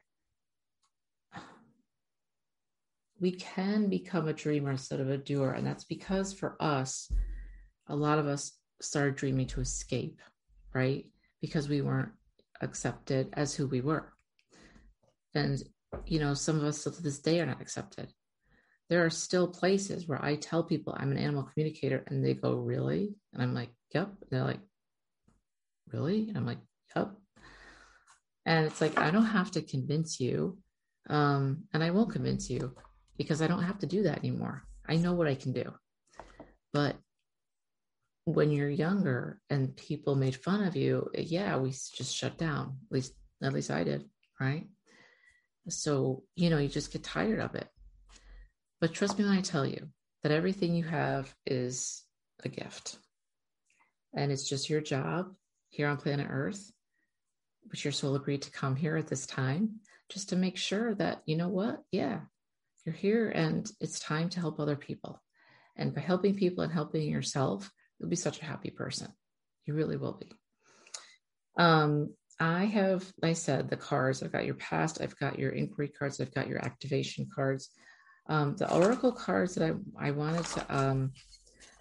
we 3.21 3.33
can 3.33 3.89
become 3.89 4.29
a 4.29 4.33
dreamer 4.33 4.73
instead 4.73 5.01
of 5.01 5.11
a 5.11 5.19
doer. 5.19 5.51
And 5.51 5.67
that's 5.67 5.85
because 5.85 6.33
for 6.33 6.57
us, 6.61 7.11
a 7.89 7.97
lot 7.97 8.19
of 8.19 8.27
us 8.27 8.53
started 8.81 9.17
dreaming 9.17 9.47
to 9.49 9.61
escape, 9.61 10.21
right? 10.75 11.07
Because 11.41 11.69
we 11.69 11.81
weren't 11.81 12.13
accepted 12.61 13.29
as 13.35 13.55
who 13.55 13.67
we 13.67 13.81
were. 13.81 14.13
And, 15.35 15.63
you 16.07 16.19
know, 16.19 16.35
some 16.35 16.57
of 16.57 16.65
us 16.65 16.81
still 16.81 16.93
to 16.93 17.03
this 17.03 17.19
day 17.19 17.41
are 17.41 17.47
not 17.47 17.61
accepted. 17.61 18.13
There 18.91 19.05
are 19.05 19.11
still 19.11 19.49
places 19.49 20.07
where 20.07 20.23
I 20.23 20.37
tell 20.37 20.63
people 20.63 20.95
I'm 20.97 21.11
an 21.11 21.19
animal 21.19 21.45
communicator 21.45 22.05
and 22.09 22.25
they 22.25 22.35
go, 22.35 22.55
Really? 22.55 23.15
And 23.33 23.43
I'm 23.43 23.55
like, 23.55 23.71
Yep. 23.95 24.09
And 24.09 24.31
they're 24.31 24.45
like, 24.45 24.61
really? 25.93 26.29
And 26.29 26.37
I'm 26.37 26.47
like, 26.47 26.59
yep. 26.95 27.13
And 28.45 28.67
it's 28.67 28.81
like, 28.81 28.99
I 28.99 29.11
don't 29.11 29.25
have 29.25 29.51
to 29.53 29.63
convince 29.63 30.21
you. 30.21 30.59
Um, 31.09 31.65
and 31.73 31.83
I 31.83 31.91
won't 31.91 32.13
convince 32.13 32.51
you 32.51 32.75
because 33.17 33.43
I 33.43 33.47
don't 33.47 33.63
have 33.63 33.79
to 33.81 33.87
do 33.87 34.03
that 34.05 34.19
anymore. 34.19 34.65
I 34.89 34.97
know 34.97 35.13
what 35.13 35.29
I 35.29 35.35
can 35.35 35.53
do. 35.53 35.73
But 36.73 36.97
when 38.25 38.51
you're 38.51 38.69
younger 38.69 39.41
and 39.51 39.77
people 39.77 40.15
made 40.15 40.37
fun 40.37 40.65
of 40.65 40.77
you, 40.77 41.11
yeah, 41.15 41.57
we 41.57 41.71
just 41.71 42.15
shut 42.15 42.39
down. 42.39 42.79
At 42.91 42.93
least, 42.93 43.15
at 43.43 43.53
least 43.53 43.71
I 43.71 43.85
did, 43.85 44.05
right? 44.41 44.67
So, 45.69 46.25
you 46.35 46.51
know, 46.51 46.59
you 46.59 46.69
just 46.69 46.93
get 46.93 47.03
tired 47.03 47.41
of 47.41 47.55
it. 47.55 47.69
But 48.81 48.93
trust 48.93 49.19
me 49.19 49.25
when 49.25 49.37
I 49.37 49.41
tell 49.41 49.67
you 49.67 49.89
that 50.23 50.33
everything 50.33 50.75
you 50.75 50.85
have 50.85 51.35
is 51.47 52.03
a 52.45 52.49
gift. 52.49 52.99
And 54.15 54.31
it's 54.31 54.49
just 54.49 54.69
your 54.69 54.81
job 54.81 55.33
here 55.69 55.89
on 55.89 55.97
planet 55.97 56.27
Earth, 56.31 56.71
which 57.67 57.85
your 57.85 57.93
soul 57.93 58.15
agreed 58.15 58.43
to 58.43 58.51
come 58.51 58.77
here 58.77 58.97
at 58.97 59.09
this 59.09 59.27
time, 59.27 59.81
just 60.09 60.29
to 60.31 60.37
make 60.37 60.57
sure 60.57 60.95
that, 60.95 61.23
you 61.27 61.37
know 61.37 61.49
what? 61.49 61.83
Yeah, 61.91 62.21
you're 62.85 62.95
here 62.95 63.31
and 63.31 63.71
it's 63.81 63.99
time 63.99 64.29
to 64.31 64.41
help 64.41 64.61
other 64.61 64.77
people. 64.77 65.21
And 65.77 65.95
by 65.95 66.01
helping 66.01 66.37
people 66.37 66.63
and 66.63 66.73
helping 66.73 67.11
yourself, 67.11 67.71
you'll 67.99 68.09
be 68.09 68.17
such 68.17 68.41
a 68.41 68.45
happy 68.45 68.71
person. 68.71 69.09
You 69.67 69.75
really 69.75 69.97
will 69.97 70.13
be. 70.13 70.31
Um, 71.57 72.15
I 72.41 72.65
have, 72.65 73.11
like 73.23 73.31
I 73.31 73.35
said, 73.35 73.71
the 73.71 73.77
cards. 73.77 74.23
I've 74.23 74.33
got 74.33 74.45
your 74.45 74.57
past, 74.57 75.01
I've 75.01 75.19
got 75.19 75.39
your 75.39 75.53
inquiry 75.53 75.89
cards, 75.89 76.21
I've 76.21 76.35
got 76.35 76.49
your 76.49 76.65
activation 76.65 77.29
cards. 77.33 77.71
Um, 78.29 78.57
the 78.57 78.73
oracle 78.73 79.13
cards 79.13 79.55
that 79.55 79.71
I, 79.71 80.09
I 80.09 80.11
wanted 80.11 80.45
to 80.47 80.77
um, 80.77 81.13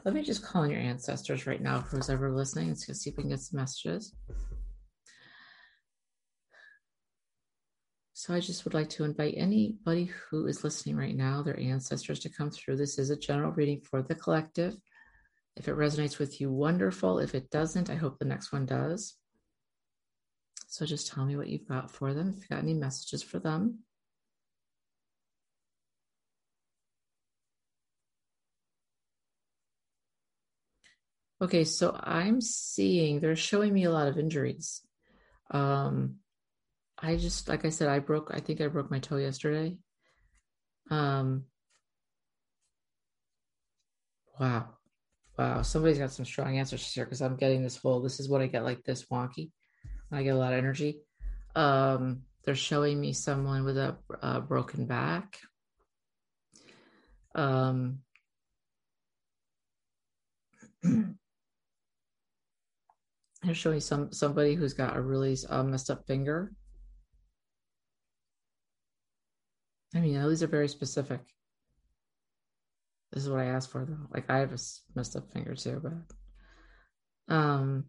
let 0.06 0.14
me 0.14 0.22
just 0.22 0.44
call 0.44 0.64
on 0.64 0.70
your 0.70 0.82
ancestors 0.82 1.48
right 1.48 1.62
now, 1.62 1.82
for 1.82 1.96
who's 1.96 2.10
ever 2.10 2.32
listening, 2.32 2.68
and 2.68 2.78
see 2.78 3.10
if 3.10 3.18
we 3.18 3.24
can 3.24 3.30
get 3.30 3.40
some 3.40 3.60
messages. 3.60 4.14
So 8.24 8.34
I 8.34 8.40
just 8.40 8.64
would 8.64 8.74
like 8.74 8.88
to 8.92 9.04
invite 9.04 9.34
anybody 9.36 10.06
who 10.06 10.48
is 10.48 10.64
listening 10.64 10.96
right 10.96 11.14
now, 11.14 11.44
their 11.44 11.60
ancestors, 11.60 12.20
to 12.20 12.30
come 12.30 12.50
through. 12.50 12.78
This 12.78 12.98
is 12.98 13.10
a 13.10 13.18
general 13.18 13.52
reading 13.52 13.82
for 13.82 14.02
the 14.02 14.16
collective. 14.16 14.78
If 15.58 15.68
it 15.68 15.76
resonates 15.76 16.20
with 16.20 16.40
you, 16.40 16.50
wonderful. 16.50 17.20
If 17.20 17.36
it 17.36 17.52
doesn't, 17.52 17.90
I 17.90 17.96
hope 17.96 18.20
the 18.20 18.24
next 18.24 18.54
one 18.54 18.66
does. 18.66 19.18
So 20.70 20.86
just 20.86 21.12
tell 21.12 21.26
me 21.26 21.36
what 21.36 21.50
you've 21.50 21.68
got 21.68 21.92
for 21.92 22.14
them. 22.14 22.30
If 22.30 22.36
you've 22.36 22.48
got 22.48 22.60
any 22.60 22.74
messages 22.74 23.22
for 23.22 23.40
them. 23.40 23.80
Okay, 31.42 31.66
so 31.66 32.00
I'm 32.02 32.40
seeing 32.40 33.20
they're 33.20 33.36
showing 33.36 33.74
me 33.74 33.84
a 33.84 33.92
lot 33.92 34.08
of 34.08 34.18
injuries. 34.18 34.80
Um, 35.52 36.20
I 37.04 37.18
just, 37.18 37.50
like 37.50 37.66
I 37.66 37.70
said, 37.70 37.90
I 37.90 38.00
broke, 38.00 38.32
I 38.34 38.40
think 38.40 38.62
I 38.62 38.68
broke 38.68 38.90
my 38.90 39.00
toe 39.00 39.18
yesterday. 39.18 39.78
Um, 40.90 41.44
wow. 44.40 44.70
Wow. 45.38 45.62
Somebody's 45.64 45.98
got 45.98 46.14
some 46.14 46.24
strong 46.24 46.58
answers 46.58 46.90
here 46.94 47.04
because 47.04 47.22
I'm 47.22 47.36
getting 47.36 47.62
this 47.62 47.76
whole, 47.76 48.02
this 48.02 48.22
is 48.22 48.30
what 48.30 48.42
I 48.42 48.48
get 48.48 48.64
like 48.64 48.84
this 48.84 49.06
wonky. 49.12 49.52
I 50.14 50.24
get 50.24 50.36
a 50.36 50.38
lot 50.38 50.54
of 50.54 50.60
energy. 50.60 51.02
Um, 51.56 52.22
they're 52.46 52.56
showing 52.56 53.02
me 53.02 53.12
someone 53.12 53.66
with 53.66 53.78
a, 53.78 53.98
a 54.22 54.40
broken 54.40 54.86
back. 54.86 55.40
Um, 57.36 58.00
they're 60.84 61.16
showing 63.54 63.80
some 63.80 64.12
somebody 64.14 64.56
who's 64.56 64.74
got 64.74 64.96
a 64.96 65.02
really 65.02 65.36
uh, 65.50 65.64
messed 65.64 65.90
up 65.90 66.06
finger. 66.06 66.54
I 69.96 70.00
mean, 70.00 70.28
these 70.28 70.44
are 70.44 70.48
very 70.48 70.68
specific. 70.68 71.22
This 73.12 73.24
is 73.24 73.30
what 73.30 73.42
I 73.42 73.46
asked 73.46 73.70
for, 73.72 73.86
though. 73.86 74.08
Like 74.12 74.30
I 74.30 74.40
have 74.40 74.52
a 74.52 74.58
messed 74.96 75.16
up 75.16 75.32
finger 75.32 75.54
too, 75.54 75.82
but 75.84 77.34
um, 77.34 77.86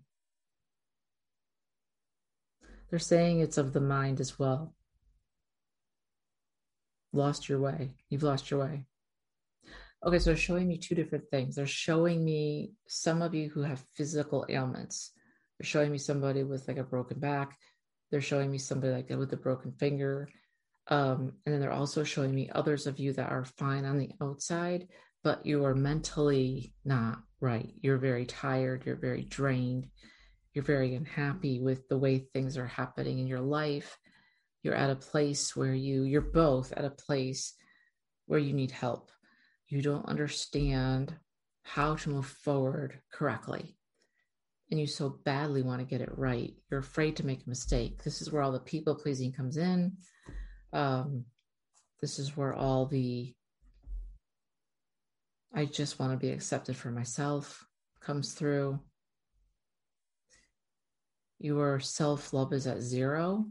they're 2.90 2.98
saying 2.98 3.40
it's 3.40 3.58
of 3.58 3.72
the 3.72 3.80
mind 3.80 4.20
as 4.20 4.38
well. 4.38 4.74
Lost 7.12 7.48
your 7.48 7.60
way. 7.60 7.94
You've 8.10 8.22
lost 8.22 8.50
your 8.50 8.60
way. 8.60 8.84
Okay, 10.04 10.18
so 10.18 10.30
they're 10.30 10.36
showing 10.36 10.68
me 10.68 10.76
two 10.76 10.94
different 10.94 11.30
things. 11.30 11.56
They're 11.56 11.66
showing 11.66 12.22
me 12.22 12.72
some 12.86 13.22
of 13.22 13.34
you 13.34 13.48
who 13.48 13.62
have 13.62 13.82
physical 13.94 14.44
ailments. 14.50 15.12
They're 15.58 15.66
showing 15.66 15.90
me 15.90 15.98
somebody 15.98 16.42
with 16.42 16.68
like 16.68 16.76
a 16.76 16.84
broken 16.84 17.18
back. 17.18 17.56
They're 18.10 18.20
showing 18.20 18.50
me 18.50 18.58
somebody 18.58 18.92
like 18.92 19.08
that 19.08 19.18
with 19.18 19.32
a 19.32 19.38
broken 19.38 19.72
finger. 19.72 20.28
Um, 20.88 21.32
and 21.44 21.54
then 21.54 21.60
they're 21.60 21.72
also 21.72 22.04
showing 22.04 22.34
me 22.34 22.50
others 22.54 22.86
of 22.86 22.98
you 22.98 23.12
that 23.14 23.30
are 23.30 23.44
fine 23.44 23.84
on 23.84 23.98
the 23.98 24.10
outside, 24.20 24.88
but 25.22 25.46
you 25.46 25.64
are 25.64 25.74
mentally 25.74 26.74
not 26.84 27.18
right. 27.40 27.72
You're 27.80 27.98
very 27.98 28.26
tired. 28.26 28.84
You're 28.84 28.96
very 28.96 29.24
drained. 29.24 29.88
You're 30.52 30.64
very 30.64 30.94
unhappy 30.94 31.60
with 31.60 31.88
the 31.88 31.98
way 31.98 32.18
things 32.18 32.56
are 32.58 32.66
happening 32.66 33.18
in 33.18 33.26
your 33.26 33.40
life. 33.40 33.98
You're 34.62 34.74
at 34.74 34.90
a 34.90 34.96
place 34.96 35.56
where 35.56 35.74
you, 35.74 36.02
you're 36.02 36.20
both 36.20 36.72
at 36.72 36.84
a 36.84 36.90
place 36.90 37.54
where 38.26 38.38
you 38.38 38.52
need 38.52 38.70
help. 38.70 39.10
You 39.68 39.82
don't 39.82 40.06
understand 40.06 41.14
how 41.62 41.96
to 41.96 42.10
move 42.10 42.26
forward 42.26 43.00
correctly. 43.12 43.76
And 44.70 44.80
you 44.80 44.86
so 44.86 45.08
badly 45.24 45.62
want 45.62 45.80
to 45.80 45.86
get 45.86 46.00
it 46.00 46.16
right. 46.16 46.54
You're 46.70 46.80
afraid 46.80 47.16
to 47.16 47.26
make 47.26 47.44
a 47.44 47.48
mistake. 47.48 48.02
This 48.02 48.22
is 48.22 48.30
where 48.30 48.42
all 48.42 48.52
the 48.52 48.60
people 48.60 48.94
pleasing 48.94 49.32
comes 49.32 49.56
in. 49.56 49.96
Um, 50.74 51.24
this 52.00 52.18
is 52.18 52.36
where 52.36 52.52
all 52.52 52.84
the 52.84 53.34
I 55.54 55.66
just 55.66 56.00
want 56.00 56.10
to 56.10 56.18
be 56.18 56.32
accepted 56.32 56.76
for 56.76 56.90
myself 56.90 57.64
comes 58.00 58.32
through. 58.32 58.80
Your 61.38 61.78
self 61.78 62.32
love 62.32 62.52
is 62.52 62.66
at 62.66 62.80
zero. 62.80 63.46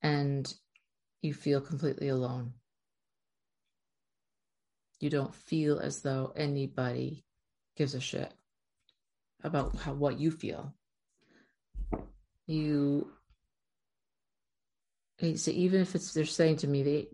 And 0.00 0.52
you 1.22 1.34
feel 1.34 1.60
completely 1.60 2.08
alone. 2.08 2.52
You 5.00 5.10
don't 5.10 5.34
feel 5.34 5.80
as 5.80 6.02
though 6.02 6.32
anybody 6.36 7.24
gives 7.76 7.94
a 7.94 8.00
shit 8.00 8.32
about 9.42 9.76
how 9.76 9.94
what 9.94 10.20
you 10.20 10.30
feel. 10.30 10.74
You 12.46 13.10
so 15.20 15.50
even 15.50 15.80
if 15.80 15.94
it's 15.94 16.12
they're 16.12 16.24
saying 16.24 16.56
to 16.56 16.66
me 16.66 16.82
the 16.82 17.08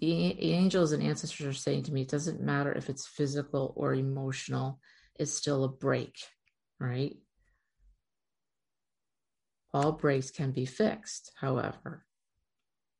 angels 0.00 0.92
and 0.92 1.02
ancestors 1.02 1.46
are 1.46 1.52
saying 1.58 1.82
to 1.82 1.92
me 1.92 2.02
it 2.02 2.10
doesn't 2.10 2.40
matter 2.40 2.72
if 2.72 2.90
it's 2.90 3.06
physical 3.06 3.72
or 3.76 3.94
emotional 3.94 4.78
it's 5.18 5.32
still 5.32 5.64
a 5.64 5.68
break 5.68 6.16
right? 6.80 7.16
All 9.72 9.92
breaks 9.92 10.30
can 10.30 10.50
be 10.50 10.66
fixed 10.66 11.32
however 11.40 12.04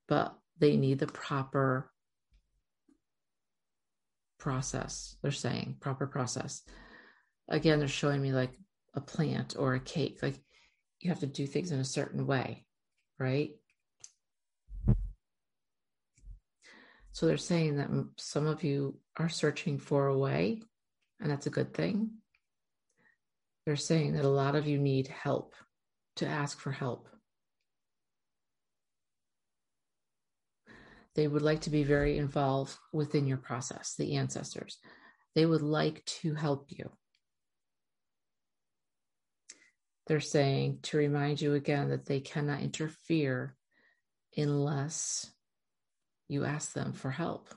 but 0.08 0.34
they 0.58 0.76
need 0.76 0.98
the 0.98 1.06
proper 1.06 1.90
process 4.38 5.16
they're 5.22 5.32
saying 5.32 5.76
proper 5.80 6.06
process. 6.06 6.62
Again 7.48 7.78
they're 7.78 7.88
showing 7.88 8.22
me 8.22 8.32
like 8.32 8.52
a 8.94 9.00
plant 9.00 9.54
or 9.58 9.74
a 9.74 9.80
cake 9.80 10.20
like 10.22 10.40
you 11.00 11.10
have 11.10 11.20
to 11.20 11.26
do 11.26 11.46
things 11.46 11.72
in 11.72 11.80
a 11.80 11.84
certain 11.84 12.26
way 12.26 12.64
right 13.18 13.50
So 17.14 17.27
they're 17.27 17.37
saying 17.37 17.77
that 17.77 17.90
some 18.16 18.48
of 18.48 18.64
you 18.64 18.98
are 19.16 19.29
searching 19.29 19.79
for 19.79 20.09
a 20.09 20.18
way, 20.18 20.61
and 21.20 21.31
that's 21.31 21.46
a 21.46 21.50
good 21.50 21.72
thing. 21.72 22.11
They're 23.64 23.77
saying 23.77 24.14
that 24.14 24.24
a 24.24 24.29
lot 24.29 24.57
of 24.57 24.66
you 24.66 24.81
need 24.81 25.07
help 25.07 25.55
to 26.16 26.27
ask 26.27 26.59
for 26.59 26.72
help. 26.72 27.09
They 31.14 31.29
would 31.29 31.42
like 31.42 31.61
to 31.62 31.70
be 31.70 31.85
very 31.85 32.18
involved 32.18 32.77
within 32.92 33.29
your 33.29 33.38
process, 33.38 33.94
the 33.96 34.16
ancestors. 34.16 34.79
They 35.37 35.46
would 35.46 35.62
like 35.62 36.05
to 36.22 36.35
help 36.35 36.66
you. 36.70 36.90
They're 40.09 40.18
saying 40.18 40.81
to 40.83 40.96
remind 40.96 41.40
you 41.40 41.55
again 41.55 41.90
that 41.90 42.07
they 42.07 42.18
cannot 42.18 42.62
interfere 42.62 43.55
unless 44.37 45.31
you 46.28 46.44
ask 46.44 46.72
them 46.72 46.92
for 46.92 47.10
help, 47.10 47.54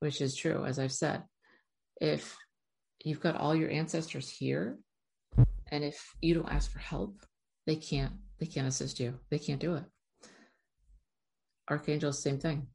which 0.00 0.20
is 0.20 0.36
true. 0.36 0.64
As 0.64 0.78
I've 0.78 0.92
said, 0.92 1.22
if 2.00 2.36
you've 3.04 3.20
got 3.20 3.36
all 3.36 3.54
your 3.54 3.70
ancestors 3.70 4.28
here, 4.28 4.78
and 5.70 5.82
if 5.84 6.14
you 6.20 6.34
don't 6.34 6.52
ask 6.52 6.70
for 6.70 6.78
help, 6.78 7.20
they 7.66 7.76
can't 7.76 8.12
they 8.38 8.46
can't 8.46 8.68
assist 8.68 9.00
you. 9.00 9.18
They 9.30 9.38
can't 9.38 9.60
do 9.60 9.76
it. 9.76 9.84
Archangels, 11.68 12.22
same 12.22 12.38
thing. 12.38 12.68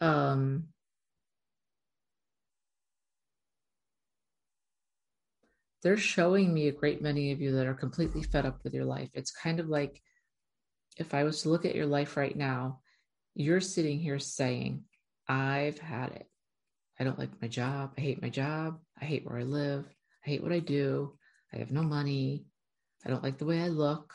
Um, 0.00 0.71
they're 5.82 5.96
showing 5.96 6.54
me 6.54 6.68
a 6.68 6.72
great 6.72 7.02
many 7.02 7.32
of 7.32 7.40
you 7.40 7.52
that 7.52 7.66
are 7.66 7.74
completely 7.74 8.22
fed 8.22 8.46
up 8.46 8.62
with 8.62 8.72
your 8.72 8.84
life. 8.84 9.10
It's 9.14 9.32
kind 9.32 9.58
of 9.58 9.68
like 9.68 10.00
if 10.96 11.14
I 11.14 11.24
was 11.24 11.42
to 11.42 11.48
look 11.48 11.64
at 11.64 11.74
your 11.74 11.86
life 11.86 12.16
right 12.16 12.36
now, 12.36 12.80
you're 13.34 13.60
sitting 13.60 13.98
here 13.98 14.18
saying, 14.18 14.84
I've 15.28 15.78
had 15.78 16.12
it. 16.12 16.26
I 17.00 17.04
don't 17.04 17.18
like 17.18 17.40
my 17.40 17.48
job. 17.48 17.92
I 17.96 18.00
hate 18.00 18.22
my 18.22 18.28
job. 18.28 18.78
I 19.00 19.04
hate 19.04 19.26
where 19.26 19.38
I 19.38 19.42
live. 19.42 19.86
I 20.24 20.30
hate 20.30 20.42
what 20.42 20.52
I 20.52 20.60
do. 20.60 21.14
I 21.52 21.56
have 21.58 21.72
no 21.72 21.82
money. 21.82 22.44
I 23.04 23.10
don't 23.10 23.22
like 23.22 23.38
the 23.38 23.46
way 23.46 23.60
I 23.62 23.68
look. 23.68 24.14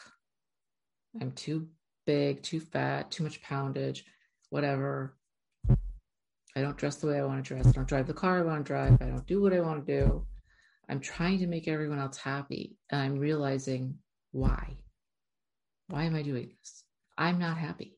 I'm 1.20 1.32
too 1.32 1.68
big, 2.06 2.44
too 2.44 2.60
fat, 2.60 3.12
too 3.12 3.24
much 3.24 3.42
poundage, 3.42 4.06
whatever. 4.50 5.18
I 6.56 6.62
don't 6.62 6.78
dress 6.78 6.96
the 6.96 7.08
way 7.08 7.20
I 7.20 7.26
want 7.26 7.44
to 7.44 7.48
dress. 7.48 7.68
I 7.68 7.72
don't 7.72 7.88
drive 7.88 8.08
the 8.08 8.14
car 8.14 8.40
I 8.40 8.44
want 8.44 8.66
to 8.66 8.68
drive. 8.68 9.02
I 9.02 9.06
don't 9.06 9.28
do 9.28 9.42
what 9.42 9.54
I 9.54 9.60
want 9.60 9.86
to 9.86 10.00
do. 10.00 10.26
I'm 10.90 11.00
trying 11.00 11.40
to 11.40 11.48
make 11.48 11.68
everyone 11.68 12.00
else 12.00 12.18
happy. 12.18 12.78
And 12.90 13.02
I'm 13.02 13.20
realizing 13.20 13.96
why. 14.32 14.78
Why 15.88 16.04
am 16.04 16.16
I 16.16 16.22
doing 16.22 16.52
this? 16.60 16.84
I'm 17.18 17.40
not 17.40 17.58
happy. 17.58 17.98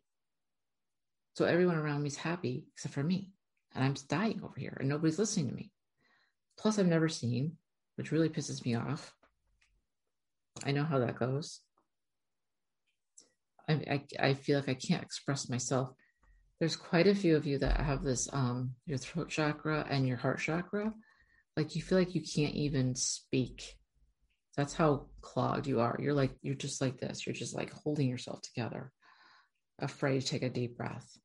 So 1.35 1.45
everyone 1.45 1.77
around 1.77 2.01
me 2.01 2.07
is 2.07 2.17
happy 2.17 2.65
except 2.73 2.93
for 2.93 3.03
me. 3.03 3.31
And 3.75 3.83
I'm 3.83 3.95
dying 4.07 4.41
over 4.43 4.59
here 4.59 4.75
and 4.79 4.89
nobody's 4.89 5.19
listening 5.19 5.49
to 5.49 5.55
me. 5.55 5.71
Plus, 6.57 6.79
I've 6.79 6.87
never 6.87 7.07
seen, 7.07 7.57
which 7.95 8.11
really 8.11 8.29
pisses 8.29 8.65
me 8.65 8.75
off. 8.75 9.13
I 10.65 10.71
know 10.71 10.83
how 10.83 10.99
that 10.99 11.17
goes. 11.17 11.61
I, 13.69 13.73
I, 13.73 14.29
I 14.29 14.33
feel 14.33 14.59
like 14.59 14.69
I 14.69 14.73
can't 14.73 15.03
express 15.03 15.47
myself 15.47 15.93
there's 16.59 16.75
quite 16.75 17.07
a 17.07 17.15
few 17.15 17.35
of 17.35 17.45
you 17.45 17.57
that 17.59 17.79
have 17.79 18.03
this 18.03 18.27
um 18.33 18.71
your 18.85 18.97
throat 18.97 19.29
chakra 19.29 19.85
and 19.89 20.07
your 20.07 20.17
heart 20.17 20.39
chakra 20.39 20.93
like 21.59 21.75
you 21.75 21.81
feel 21.81 21.97
like 21.97 22.15
you 22.15 22.21
can't 22.21 22.55
even 22.55 22.95
speak. 22.95 23.75
That's 24.55 24.73
how 24.73 25.07
clogged 25.21 25.67
you 25.67 25.81
are. 25.81 25.97
You're 25.99 26.13
like 26.13 26.31
you're 26.41 26.55
just 26.55 26.79
like 26.79 26.99
this. 26.99 27.25
You're 27.25 27.33
just 27.33 27.53
like 27.53 27.73
holding 27.73 28.07
yourself 28.07 28.41
together 28.41 28.93
afraid 29.81 30.21
to 30.21 30.25
take 30.27 30.43
a 30.43 30.49
deep 30.49 30.77
breath 30.77 31.17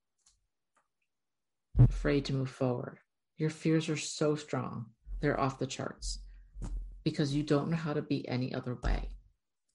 afraid 1.79 2.25
to 2.25 2.33
move 2.33 2.51
forward. 2.51 2.99
Your 3.37 3.51
fears 3.51 3.89
are 3.89 3.97
so 3.97 4.35
strong 4.35 4.87
they're 5.21 5.39
off 5.39 5.61
the 5.61 5.67
charts 5.67 6.19
because 7.05 7.35
you 7.35 7.45
don't 7.45 7.71
know 7.71 7.77
how 7.77 7.95
to 7.95 8.03
be 8.03 8.29
any 8.29 8.53
other 8.55 8.77
way 8.83 9.09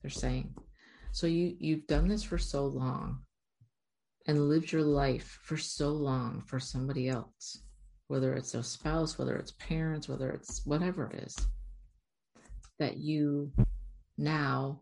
they're 0.02 0.12
saying. 0.12 0.54
So 1.14 1.26
you 1.26 1.56
you've 1.58 1.88
done 1.88 2.10
this 2.10 2.24
for 2.24 2.38
so 2.38 2.66
long 2.66 3.20
and 4.28 4.50
lived 4.50 4.74
your 4.74 4.84
life 4.84 5.40
for 5.42 5.56
so 5.56 5.90
long 5.90 6.42
for 6.42 6.60
somebody 6.60 7.08
else, 7.08 7.64
whether 8.10 8.34
it's 8.34 8.56
a 8.56 8.64
spouse, 8.64 9.20
whether 9.20 9.36
it's 9.36 9.52
parents, 9.52 10.10
whether 10.10 10.32
it's 10.32 10.66
whatever 10.66 11.12
it 11.12 11.24
is, 11.24 11.36
that 12.80 12.98
you 12.98 13.52
now 14.18 14.82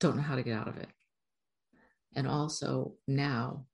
don't 0.00 0.16
know 0.16 0.22
how 0.22 0.36
to 0.36 0.42
get 0.42 0.56
out 0.56 0.66
of 0.66 0.78
it. 0.78 0.88
And 2.16 2.26
also 2.26 2.94
now 3.06 3.66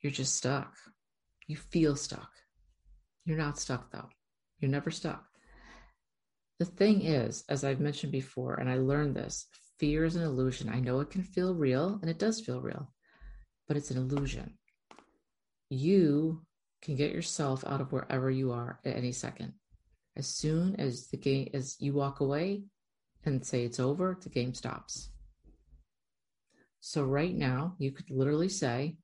you're 0.00 0.10
just 0.10 0.36
stuck. 0.36 0.74
You 1.46 1.56
feel 1.56 1.96
stuck. 1.96 2.30
You're 3.26 3.36
not 3.36 3.58
stuck 3.58 3.92
though. 3.92 4.08
You're 4.58 4.70
never 4.70 4.90
stuck. 4.90 5.26
The 6.58 6.64
thing 6.64 7.02
is, 7.02 7.44
as 7.50 7.62
I've 7.62 7.80
mentioned 7.80 8.12
before, 8.12 8.54
and 8.54 8.70
I 8.70 8.76
learned 8.76 9.14
this 9.14 9.46
fear 9.78 10.06
is 10.06 10.16
an 10.16 10.22
illusion. 10.22 10.70
I 10.70 10.80
know 10.80 11.00
it 11.00 11.10
can 11.10 11.22
feel 11.22 11.54
real, 11.54 11.98
and 12.00 12.10
it 12.10 12.18
does 12.18 12.40
feel 12.40 12.60
real, 12.60 12.90
but 13.68 13.76
it's 13.76 13.90
an 13.90 13.98
illusion. 13.98 14.54
You 15.70 16.42
can 16.82 16.96
get 16.96 17.12
yourself 17.12 17.64
out 17.66 17.80
of 17.80 17.92
wherever 17.92 18.30
you 18.30 18.52
are 18.52 18.80
at 18.84 18.96
any 18.96 19.12
second. 19.12 19.54
As 20.16 20.26
soon 20.26 20.74
as 20.76 21.06
the 21.08 21.16
game 21.16 21.48
as 21.54 21.76
you 21.80 21.94
walk 21.94 22.20
away 22.20 22.64
and 23.24 23.44
say 23.44 23.64
it's 23.64 23.80
over, 23.80 24.18
the 24.20 24.28
game 24.28 24.52
stops. 24.52 25.10
So 26.80 27.04
right 27.04 27.34
now, 27.34 27.74
you 27.78 27.92
could 27.92 28.10
literally 28.10 28.48
say, 28.48 28.96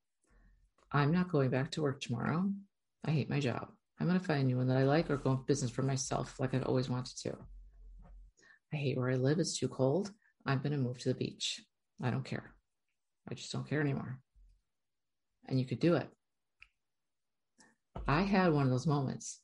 I'm 0.91 1.11
not 1.11 1.31
going 1.31 1.49
back 1.49 1.71
to 1.71 1.81
work 1.81 2.01
tomorrow. 2.01 2.51
I 3.05 3.11
hate 3.11 3.29
my 3.29 3.39
job. 3.39 3.69
I'm 3.99 4.07
going 4.07 4.19
to 4.19 4.25
find 4.25 4.41
a 4.41 4.45
new 4.45 4.57
one 4.57 4.67
that 4.67 4.77
I 4.77 4.83
like 4.83 5.09
or 5.09 5.17
go 5.17 5.31
into 5.31 5.43
business 5.43 5.71
for 5.71 5.83
myself 5.83 6.39
like 6.39 6.53
I've 6.53 6.65
always 6.65 6.89
wanted 6.89 7.17
to. 7.19 7.35
I 8.73 8.77
hate 8.77 8.97
where 8.97 9.09
I 9.09 9.15
live. 9.15 9.39
It's 9.39 9.57
too 9.57 9.69
cold. 9.69 10.11
I'm 10.45 10.59
going 10.59 10.71
to 10.71 10.77
move 10.77 10.97
to 10.99 11.09
the 11.09 11.15
beach. 11.15 11.63
I 12.03 12.09
don't 12.09 12.25
care. 12.25 12.53
I 13.29 13.33
just 13.33 13.51
don't 13.51 13.67
care 13.67 13.81
anymore. 13.81 14.19
And 15.47 15.59
you 15.59 15.65
could 15.65 15.79
do 15.79 15.95
it. 15.95 16.09
I 18.07 18.21
had 18.21 18.53
one 18.53 18.65
of 18.65 18.71
those 18.71 18.87
moments. 18.87 19.39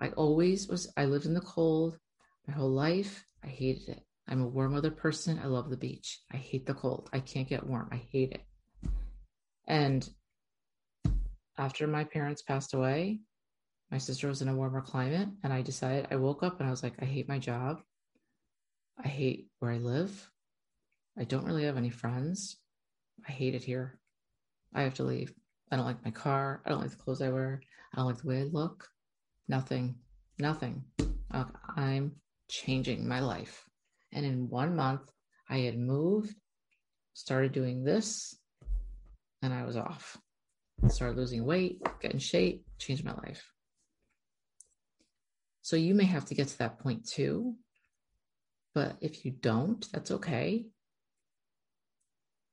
I 0.00 0.08
always 0.10 0.68
was, 0.68 0.92
I 0.96 1.04
lived 1.04 1.26
in 1.26 1.34
the 1.34 1.40
cold 1.40 1.98
my 2.46 2.54
whole 2.54 2.70
life. 2.70 3.24
I 3.44 3.48
hated 3.48 3.88
it. 3.88 4.02
I'm 4.28 4.42
a 4.42 4.48
warm 4.48 4.74
weather 4.74 4.90
person. 4.90 5.40
I 5.42 5.46
love 5.46 5.70
the 5.70 5.76
beach. 5.76 6.20
I 6.32 6.36
hate 6.36 6.66
the 6.66 6.74
cold. 6.74 7.08
I 7.12 7.20
can't 7.20 7.48
get 7.48 7.66
warm. 7.66 7.88
I 7.92 7.96
hate 7.96 8.32
it. 8.32 8.42
And 9.66 10.08
after 11.58 11.86
my 11.86 12.04
parents 12.04 12.42
passed 12.42 12.74
away, 12.74 13.20
my 13.90 13.98
sister 13.98 14.28
was 14.28 14.42
in 14.42 14.48
a 14.48 14.56
warmer 14.56 14.80
climate, 14.80 15.28
and 15.42 15.52
I 15.52 15.60
decided, 15.60 16.08
I 16.10 16.16
woke 16.16 16.42
up 16.42 16.58
and 16.58 16.66
I 16.66 16.70
was 16.70 16.82
like, 16.82 16.94
I 17.00 17.04
hate 17.04 17.28
my 17.28 17.38
job. 17.38 17.82
I 19.02 19.08
hate 19.08 19.48
where 19.58 19.70
I 19.70 19.78
live. 19.78 20.30
I 21.18 21.24
don't 21.24 21.44
really 21.44 21.64
have 21.64 21.76
any 21.76 21.90
friends. 21.90 22.56
I 23.28 23.32
hate 23.32 23.54
it 23.54 23.64
here. 23.64 23.98
I 24.74 24.82
have 24.82 24.94
to 24.94 25.04
leave. 25.04 25.34
I 25.72 25.76
don't 25.76 25.86
like 25.86 26.04
my 26.04 26.10
car. 26.10 26.60
I 26.66 26.68
don't 26.68 26.82
like 26.82 26.90
the 26.90 26.96
clothes 26.96 27.22
I 27.22 27.30
wear. 27.30 27.62
I 27.92 27.96
don't 27.96 28.06
like 28.06 28.18
the 28.18 28.28
way 28.28 28.40
I 28.40 28.44
look. 28.44 28.86
Nothing, 29.48 29.96
nothing. 30.38 30.84
I'm 31.76 32.12
changing 32.48 33.08
my 33.08 33.20
life. 33.20 33.64
And 34.12 34.26
in 34.26 34.50
one 34.50 34.76
month, 34.76 35.10
I 35.48 35.60
had 35.60 35.78
moved, 35.78 36.34
started 37.14 37.52
doing 37.52 37.84
this, 37.84 38.36
and 39.40 39.54
I 39.54 39.64
was 39.64 39.78
off. 39.78 40.18
Started 40.88 41.16
losing 41.16 41.46
weight, 41.46 41.78
getting 42.00 42.16
in 42.16 42.20
shape, 42.20 42.66
changed 42.78 43.04
my 43.04 43.14
life. 43.14 43.42
So 45.62 45.76
you 45.76 45.94
may 45.94 46.04
have 46.04 46.26
to 46.26 46.34
get 46.34 46.48
to 46.48 46.58
that 46.58 46.80
point 46.80 47.08
too. 47.08 47.54
But 48.74 48.96
if 49.00 49.24
you 49.24 49.30
don't, 49.30 49.86
that's 49.90 50.10
okay. 50.10 50.66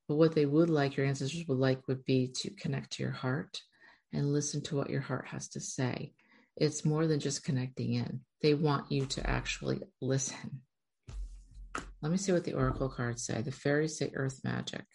But 0.10 0.16
what 0.16 0.34
they 0.34 0.48
would 0.48 0.72
like, 0.72 0.98
your 0.98 1.06
ancestors 1.06 1.48
would 1.48 1.60
like, 1.60 1.88
would 1.88 2.04
be 2.04 2.34
to 2.38 2.50
connect 2.50 2.94
to 2.94 3.04
your 3.04 3.12
heart 3.12 3.62
and 4.12 4.34
listen 4.34 4.64
to 4.64 4.76
what 4.76 4.90
your 4.90 5.02
heart 5.02 5.28
has 5.28 5.50
to 5.50 5.60
say. 5.60 6.14
It's 6.58 6.84
more 6.84 7.06
than 7.06 7.20
just 7.20 7.44
connecting 7.44 7.94
in, 7.94 8.22
they 8.42 8.56
want 8.56 8.92
you 8.92 9.06
to 9.06 9.30
actually 9.30 9.82
listen. 10.02 10.62
Let 12.02 12.12
me 12.12 12.18
see 12.18 12.32
what 12.32 12.44
the 12.44 12.56
oracle 12.56 12.90
cards 12.90 13.24
say. 13.24 13.44
The 13.44 13.52
fairies 13.52 14.00
say 14.00 14.12
earth 14.16 14.42
magic. 14.44 14.86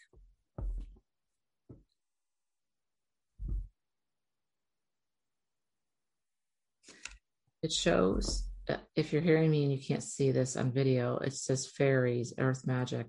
It 7.63 7.71
shows, 7.73 8.49
if 8.97 9.13
you're 9.13 9.23
hearing 9.23 9.53
me 9.53 9.63
and 9.63 9.73
you 9.73 9.79
can't 9.79 10.03
see 10.03 10.33
this 10.33 10.57
on 10.57 10.73
video, 10.73 11.19
it 11.19 11.35
says 11.35 11.69
fairies, 11.69 12.35
earth 12.37 12.67
magic. 12.67 13.07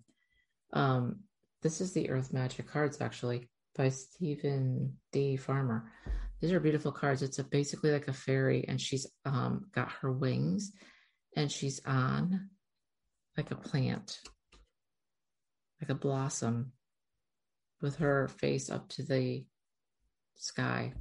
Um, 0.71 1.21
this 1.65 1.82
is 1.82 1.93
the 1.93 2.12
Earth 2.12 2.32
Magic 2.32 2.67
cards, 2.67 3.01
actually, 3.01 3.49
by 3.75 3.89
Steven 3.89 4.95
D. 5.12 5.36
Farmer. 5.36 5.91
These 6.39 6.51
are 6.51 6.60
beautiful 6.60 6.91
cards. 6.91 7.23
It's 7.23 7.39
a, 7.39 7.43
basically 7.43 7.89
like 7.89 8.08
a 8.08 8.13
fairy, 8.13 8.65
and 8.67 8.80
she's 8.80 9.08
um, 9.25 9.65
got 9.73 9.91
her 9.93 10.12
wings, 10.12 10.73
and 11.36 11.51
she's 11.51 11.82
on 11.84 12.51
like 13.36 13.49
a 13.49 13.56
plant, 13.56 14.19
like 15.82 15.89
a 15.89 15.95
blossom, 15.95 16.71
with 17.82 17.95
her 17.95 18.28
face 18.28 18.69
up 18.69 18.88
to 18.89 19.01
the 19.01 19.43
sky. 20.36 20.93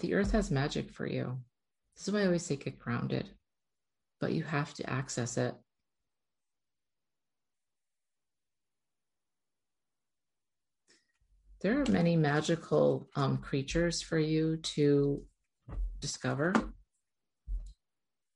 The 0.00 0.12
earth 0.12 0.32
has 0.32 0.50
magic 0.50 0.90
for 0.90 1.06
you. 1.06 1.38
This 1.96 2.06
is 2.06 2.12
why 2.12 2.20
I 2.20 2.26
always 2.26 2.44
say 2.44 2.56
get 2.56 2.78
grounded, 2.78 3.30
but 4.20 4.34
you 4.34 4.42
have 4.42 4.74
to 4.74 4.90
access 4.90 5.38
it. 5.38 5.54
There 11.60 11.80
are 11.80 11.90
many 11.90 12.16
magical 12.16 13.08
um, 13.16 13.38
creatures 13.38 14.02
for 14.02 14.18
you 14.18 14.58
to 14.58 15.22
discover. 16.00 16.52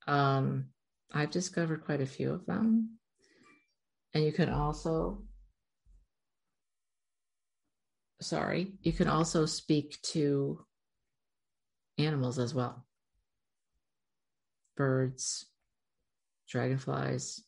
Um, 0.06 0.66
I've 1.12 1.30
discovered 1.30 1.84
quite 1.84 2.00
a 2.00 2.06
few 2.06 2.32
of 2.32 2.46
them. 2.46 2.98
And 4.14 4.24
you 4.24 4.32
can 4.32 4.48
also, 4.48 5.22
sorry, 8.20 8.72
you 8.82 8.92
can 8.92 9.06
also 9.06 9.46
speak 9.46 10.00
to 10.02 10.64
animals 11.98 12.38
as 12.38 12.54
well 12.54 12.86
birds, 14.76 15.44
dragonflies. 16.48 17.44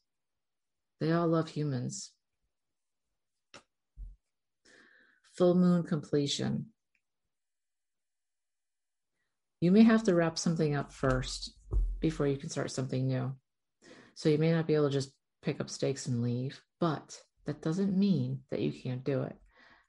They 1.01 1.13
all 1.13 1.27
love 1.27 1.49
humans. 1.49 2.12
Full 5.37 5.55
moon 5.55 5.83
completion. 5.83 6.67
You 9.61 9.71
may 9.71 9.83
have 9.83 10.03
to 10.05 10.15
wrap 10.15 10.39
something 10.39 10.75
up 10.75 10.93
first 10.93 11.55
before 12.01 12.27
you 12.27 12.37
can 12.37 12.51
start 12.51 12.71
something 12.71 13.07
new. 13.07 13.33
So 14.15 14.29
you 14.29 14.39
may 14.39 14.53
not 14.53 14.67
be 14.67 14.75
able 14.75 14.89
to 14.89 14.93
just 14.93 15.13
pick 15.43 15.61
up 15.61 15.71
stakes 15.71 16.07
and 16.07 16.23
leave, 16.23 16.61
but 16.81 17.17
that 17.47 17.63
doesn't 17.63 17.97
mean 17.97 18.41
that 18.51 18.61
you 18.61 18.73
can't 18.73 19.05
do 19.05 19.23
it. 19.23 19.37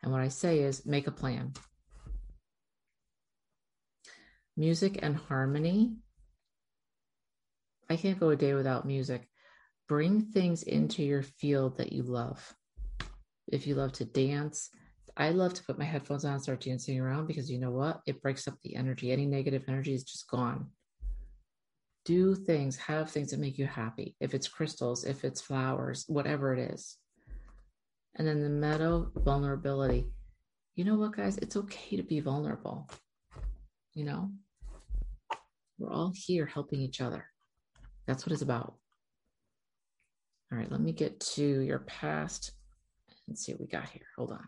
And 0.01 0.11
what 0.11 0.21
I 0.21 0.27
say 0.27 0.59
is 0.59 0.85
make 0.85 1.07
a 1.07 1.11
plan. 1.11 1.53
Music 4.55 4.99
and 5.01 5.15
harmony. 5.15 5.95
I 7.89 7.95
can't 7.95 8.19
go 8.19 8.29
a 8.29 8.35
day 8.35 8.53
without 8.53 8.85
music. 8.85 9.27
Bring 9.87 10.21
things 10.21 10.63
into 10.63 11.03
your 11.03 11.23
field 11.23 11.77
that 11.77 11.91
you 11.91 12.03
love. 12.03 12.53
If 13.47 13.67
you 13.67 13.75
love 13.75 13.93
to 13.93 14.05
dance, 14.05 14.69
I 15.15 15.29
love 15.29 15.53
to 15.53 15.63
put 15.63 15.77
my 15.77 15.85
headphones 15.85 16.25
on 16.25 16.33
and 16.33 16.41
start 16.41 16.61
dancing 16.61 16.99
around 16.99 17.27
because 17.27 17.49
you 17.49 17.59
know 17.59 17.71
what? 17.71 18.01
It 18.07 18.21
breaks 18.21 18.47
up 18.47 18.55
the 18.63 18.75
energy. 18.75 19.11
Any 19.11 19.25
negative 19.25 19.63
energy 19.67 19.93
is 19.93 20.03
just 20.03 20.27
gone. 20.29 20.67
Do 22.05 22.35
things, 22.35 22.75
have 22.77 23.09
things 23.09 23.31
that 23.31 23.39
make 23.39 23.57
you 23.57 23.65
happy. 23.67 24.15
If 24.19 24.33
it's 24.33 24.47
crystals, 24.47 25.05
if 25.05 25.23
it's 25.23 25.41
flowers, 25.41 26.05
whatever 26.07 26.53
it 26.53 26.73
is. 26.73 26.97
And 28.15 28.27
then 28.27 28.41
the 28.41 28.49
meadow 28.49 29.11
vulnerability. 29.15 30.07
You 30.75 30.85
know 30.85 30.95
what, 30.95 31.15
guys? 31.15 31.37
It's 31.37 31.55
okay 31.55 31.97
to 31.97 32.03
be 32.03 32.19
vulnerable. 32.19 32.89
You 33.93 34.05
know, 34.05 34.31
we're 35.77 35.91
all 35.91 36.11
here 36.15 36.47
helping 36.47 36.81
each 36.81 36.99
other. 36.99 37.25
That's 38.07 38.25
what 38.25 38.33
it's 38.33 38.41
about. 38.41 38.75
All 40.51 40.57
right, 40.57 40.71
let 40.71 40.81
me 40.81 40.91
get 40.91 41.19
to 41.19 41.59
your 41.61 41.79
past 41.79 42.51
Let's 43.27 43.45
see 43.45 43.53
what 43.53 43.61
we 43.61 43.67
got 43.67 43.89
here. 43.89 44.05
Hold 44.17 44.31
on. 44.31 44.47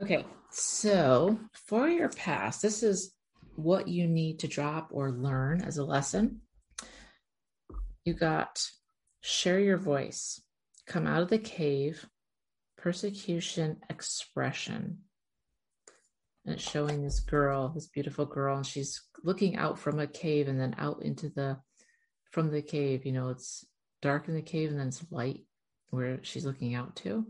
Okay, 0.00 0.24
so 0.50 1.38
for 1.66 1.88
your 1.88 2.08
past, 2.08 2.62
this 2.62 2.82
is 2.84 3.12
what 3.56 3.88
you 3.88 4.06
need 4.06 4.38
to 4.40 4.48
drop 4.48 4.90
or 4.92 5.10
learn 5.10 5.60
as 5.60 5.78
a 5.78 5.84
lesson. 5.84 6.40
You 8.04 8.14
got 8.14 8.64
share 9.20 9.58
your 9.58 9.76
voice, 9.76 10.40
come 10.86 11.06
out 11.06 11.22
of 11.22 11.28
the 11.28 11.38
cave, 11.38 12.06
persecution, 12.76 13.78
expression. 13.90 14.98
And 16.46 16.54
it's 16.54 16.62
showing 16.62 17.02
this 17.02 17.18
girl, 17.18 17.68
this 17.74 17.88
beautiful 17.88 18.24
girl, 18.24 18.56
and 18.56 18.66
she's 18.66 19.02
looking 19.24 19.56
out 19.56 19.80
from 19.80 19.98
a 19.98 20.06
cave 20.06 20.46
and 20.46 20.60
then 20.60 20.76
out 20.78 21.02
into 21.02 21.28
the 21.28 21.58
from 22.30 22.50
the 22.52 22.62
cave. 22.62 23.04
You 23.04 23.12
know, 23.12 23.30
it's 23.30 23.66
dark 24.00 24.28
in 24.28 24.34
the 24.34 24.42
cave 24.42 24.70
and 24.70 24.78
then 24.78 24.88
it's 24.88 25.04
light 25.10 25.40
where 25.90 26.20
she's 26.22 26.46
looking 26.46 26.76
out 26.76 26.94
to. 26.96 27.26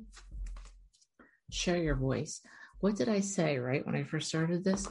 Share 1.50 1.78
your 1.78 1.96
voice. 1.96 2.40
What 2.80 2.96
did 2.96 3.08
I 3.08 3.20
say, 3.20 3.58
right? 3.58 3.84
When 3.84 3.96
I 3.96 4.04
first 4.04 4.28
started 4.28 4.64
this, 4.64 4.86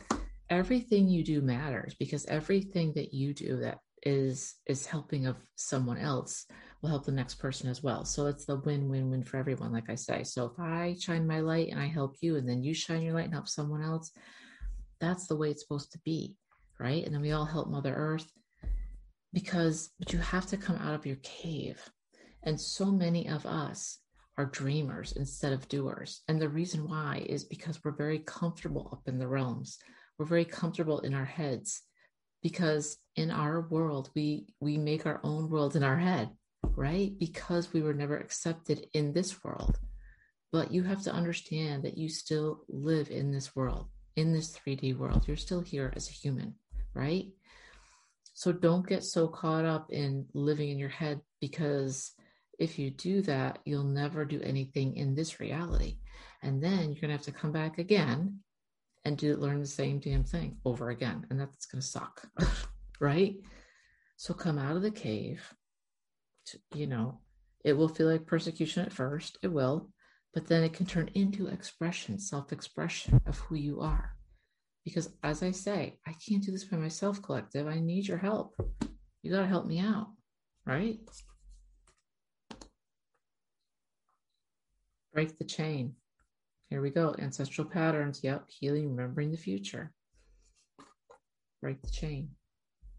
everything 0.50 1.08
you 1.08 1.24
do 1.24 1.42
matters 1.42 1.96
because 2.00 2.26
everything 2.26 2.94
that 2.96 3.14
you 3.14 3.34
do 3.34 3.58
that 3.58 3.80
is 4.04 4.56
is 4.68 4.86
helping 4.86 5.26
of 5.26 5.36
someone 5.56 5.98
else 5.98 6.46
will 6.82 6.90
help 6.90 7.06
the 7.06 7.12
next 7.12 7.36
person 7.36 7.70
as 7.70 7.82
well. 7.82 8.06
So 8.06 8.28
it's 8.28 8.46
the 8.46 8.58
win-win-win 8.58 9.24
for 9.24 9.38
everyone, 9.38 9.74
like 9.74 9.90
I 9.90 9.96
say. 9.96 10.24
So 10.24 10.46
if 10.46 10.60
I 10.60 10.96
shine 11.00 11.26
my 11.26 11.40
light 11.40 11.70
and 11.72 11.80
I 11.80 11.88
help 11.88 12.16
you, 12.22 12.36
and 12.36 12.48
then 12.48 12.64
you 12.64 12.74
shine 12.74 13.02
your 13.02 13.14
light 13.14 13.26
and 13.26 13.34
help 13.34 13.48
someone 13.48 13.82
else, 13.82 14.12
that's 15.00 15.28
the 15.28 15.36
way 15.36 15.50
it's 15.50 15.64
supposed 15.64 15.92
to 15.94 16.00
be, 16.06 16.36
right? 16.80 17.04
And 17.04 17.14
then 17.14 17.22
we 17.22 17.32
all 17.32 17.46
help 17.46 17.70
Mother 17.70 17.94
Earth 17.96 18.30
because 19.34 19.90
but 20.00 20.14
you 20.14 20.20
have 20.20 20.46
to 20.48 20.58
come 20.58 20.78
out 20.78 20.94
of 20.94 21.06
your 21.06 21.18
cave. 21.24 21.82
And 22.44 22.60
so 22.60 22.86
many 22.86 23.28
of 23.28 23.46
us 23.46 24.00
are 24.38 24.46
dreamers 24.46 25.14
instead 25.14 25.52
of 25.52 25.68
doers. 25.68 26.22
And 26.28 26.40
the 26.40 26.50
reason 26.50 26.88
why 26.88 27.26
is 27.26 27.44
because 27.44 27.80
we're 27.84 27.92
very 27.92 28.20
comfortable 28.20 28.90
up 28.92 29.02
in 29.08 29.18
the 29.18 29.28
realms. 29.28 29.80
We're 30.18 30.26
very 30.26 30.46
comfortable 30.46 31.00
in 31.00 31.14
our 31.14 31.26
heads 31.26 31.82
because 32.44 32.98
in 33.16 33.32
our 33.32 33.62
world 33.62 34.10
we 34.16 34.48
we 34.60 34.78
make 34.78 35.06
our 35.06 35.20
own 35.24 35.50
world 35.50 35.76
in 35.76 35.84
our 35.84 35.98
head, 35.98 36.30
right? 36.76 37.12
Because 37.20 37.74
we 37.74 37.82
were 37.82 37.94
never 37.94 38.18
accepted 38.18 38.88
in 38.94 39.14
this 39.14 39.44
world. 39.44 39.80
But 40.52 40.72
you 40.72 40.84
have 40.84 41.04
to 41.04 41.14
understand 41.14 41.84
that 41.84 41.98
you 41.98 42.08
still 42.08 42.64
live 42.70 43.10
in 43.10 43.32
this 43.32 43.56
world, 43.56 43.88
in 44.16 44.34
this 44.34 44.56
3D 44.58 44.98
world. 44.98 45.28
You're 45.28 45.36
still 45.36 45.62
here 45.62 45.92
as 45.96 46.10
a 46.10 46.14
human, 46.14 46.56
right? 46.94 47.26
So 48.34 48.52
don't 48.52 48.88
get 48.88 49.04
so 49.04 49.28
caught 49.28 49.66
up 49.66 49.92
in 49.92 50.28
living 50.34 50.70
in 50.70 50.78
your 50.78 50.90
head 50.90 51.22
because 51.42 52.12
if 52.58 52.80
you 52.80 52.90
do 52.90 53.22
that, 53.24 53.60
you'll 53.66 53.84
never 53.84 54.26
do 54.26 54.42
anything 54.42 54.96
in 54.98 55.16
this 55.16 55.40
reality. 55.40 55.98
And 56.42 56.62
then 56.62 56.92
you're 56.92 57.02
going 57.02 57.10
to 57.10 57.18
have 57.18 57.24
to 57.24 57.32
come 57.32 57.52
back 57.52 57.78
again 57.78 58.40
and 59.06 59.18
do 59.18 59.36
learn 59.36 59.60
the 59.60 59.68
same 59.68 60.00
damn 60.00 60.24
thing 60.24 60.58
over 60.66 60.90
again. 60.90 61.26
And 61.30 61.40
that's 61.40 61.66
going 61.66 61.82
to 61.82 61.88
suck. 61.88 62.28
right? 63.00 63.36
So 64.18 64.34
come 64.34 64.58
out 64.58 64.76
of 64.76 64.82
the 64.82 64.92
cave. 64.92 65.54
You 66.74 66.88
know, 66.88 67.20
it 67.64 67.74
will 67.74 67.90
feel 67.90 68.08
like 68.08 68.26
persecution 68.26 68.86
at 68.86 68.94
first. 68.94 69.38
It 69.44 69.50
will. 69.50 69.90
But 70.34 70.48
then 70.48 70.64
it 70.64 70.74
can 70.74 70.86
turn 70.86 71.10
into 71.14 71.48
expression, 71.48 72.20
self 72.20 72.52
expression 72.52 73.22
of 73.26 73.38
who 73.40 73.56
you 73.56 73.82
are. 73.82 74.14
Because 74.86 75.10
as 75.24 75.44
I 75.44 75.52
say, 75.52 76.00
I 76.08 76.14
can't 76.28 76.44
do 76.44 76.52
this 76.52 76.64
by 76.64 76.78
myself, 76.78 77.22
collective. 77.22 77.68
I 77.68 77.80
need 77.80 78.08
your 78.08 78.18
help. 78.18 78.56
You 79.22 79.32
got 79.32 79.42
to 79.42 79.48
help 79.48 79.66
me 79.66 79.80
out. 79.80 80.08
Right? 80.66 81.00
Break 85.18 85.40
the 85.40 85.46
chain. 85.46 85.96
Here 86.70 86.80
we 86.80 86.92
go. 86.92 87.16
Ancestral 87.18 87.68
patterns. 87.68 88.20
Yep. 88.22 88.44
Healing, 88.50 88.96
remembering 88.96 89.32
the 89.32 89.38
future. 89.38 89.92
Break 91.60 91.82
the 91.82 91.90
chain. 91.90 92.30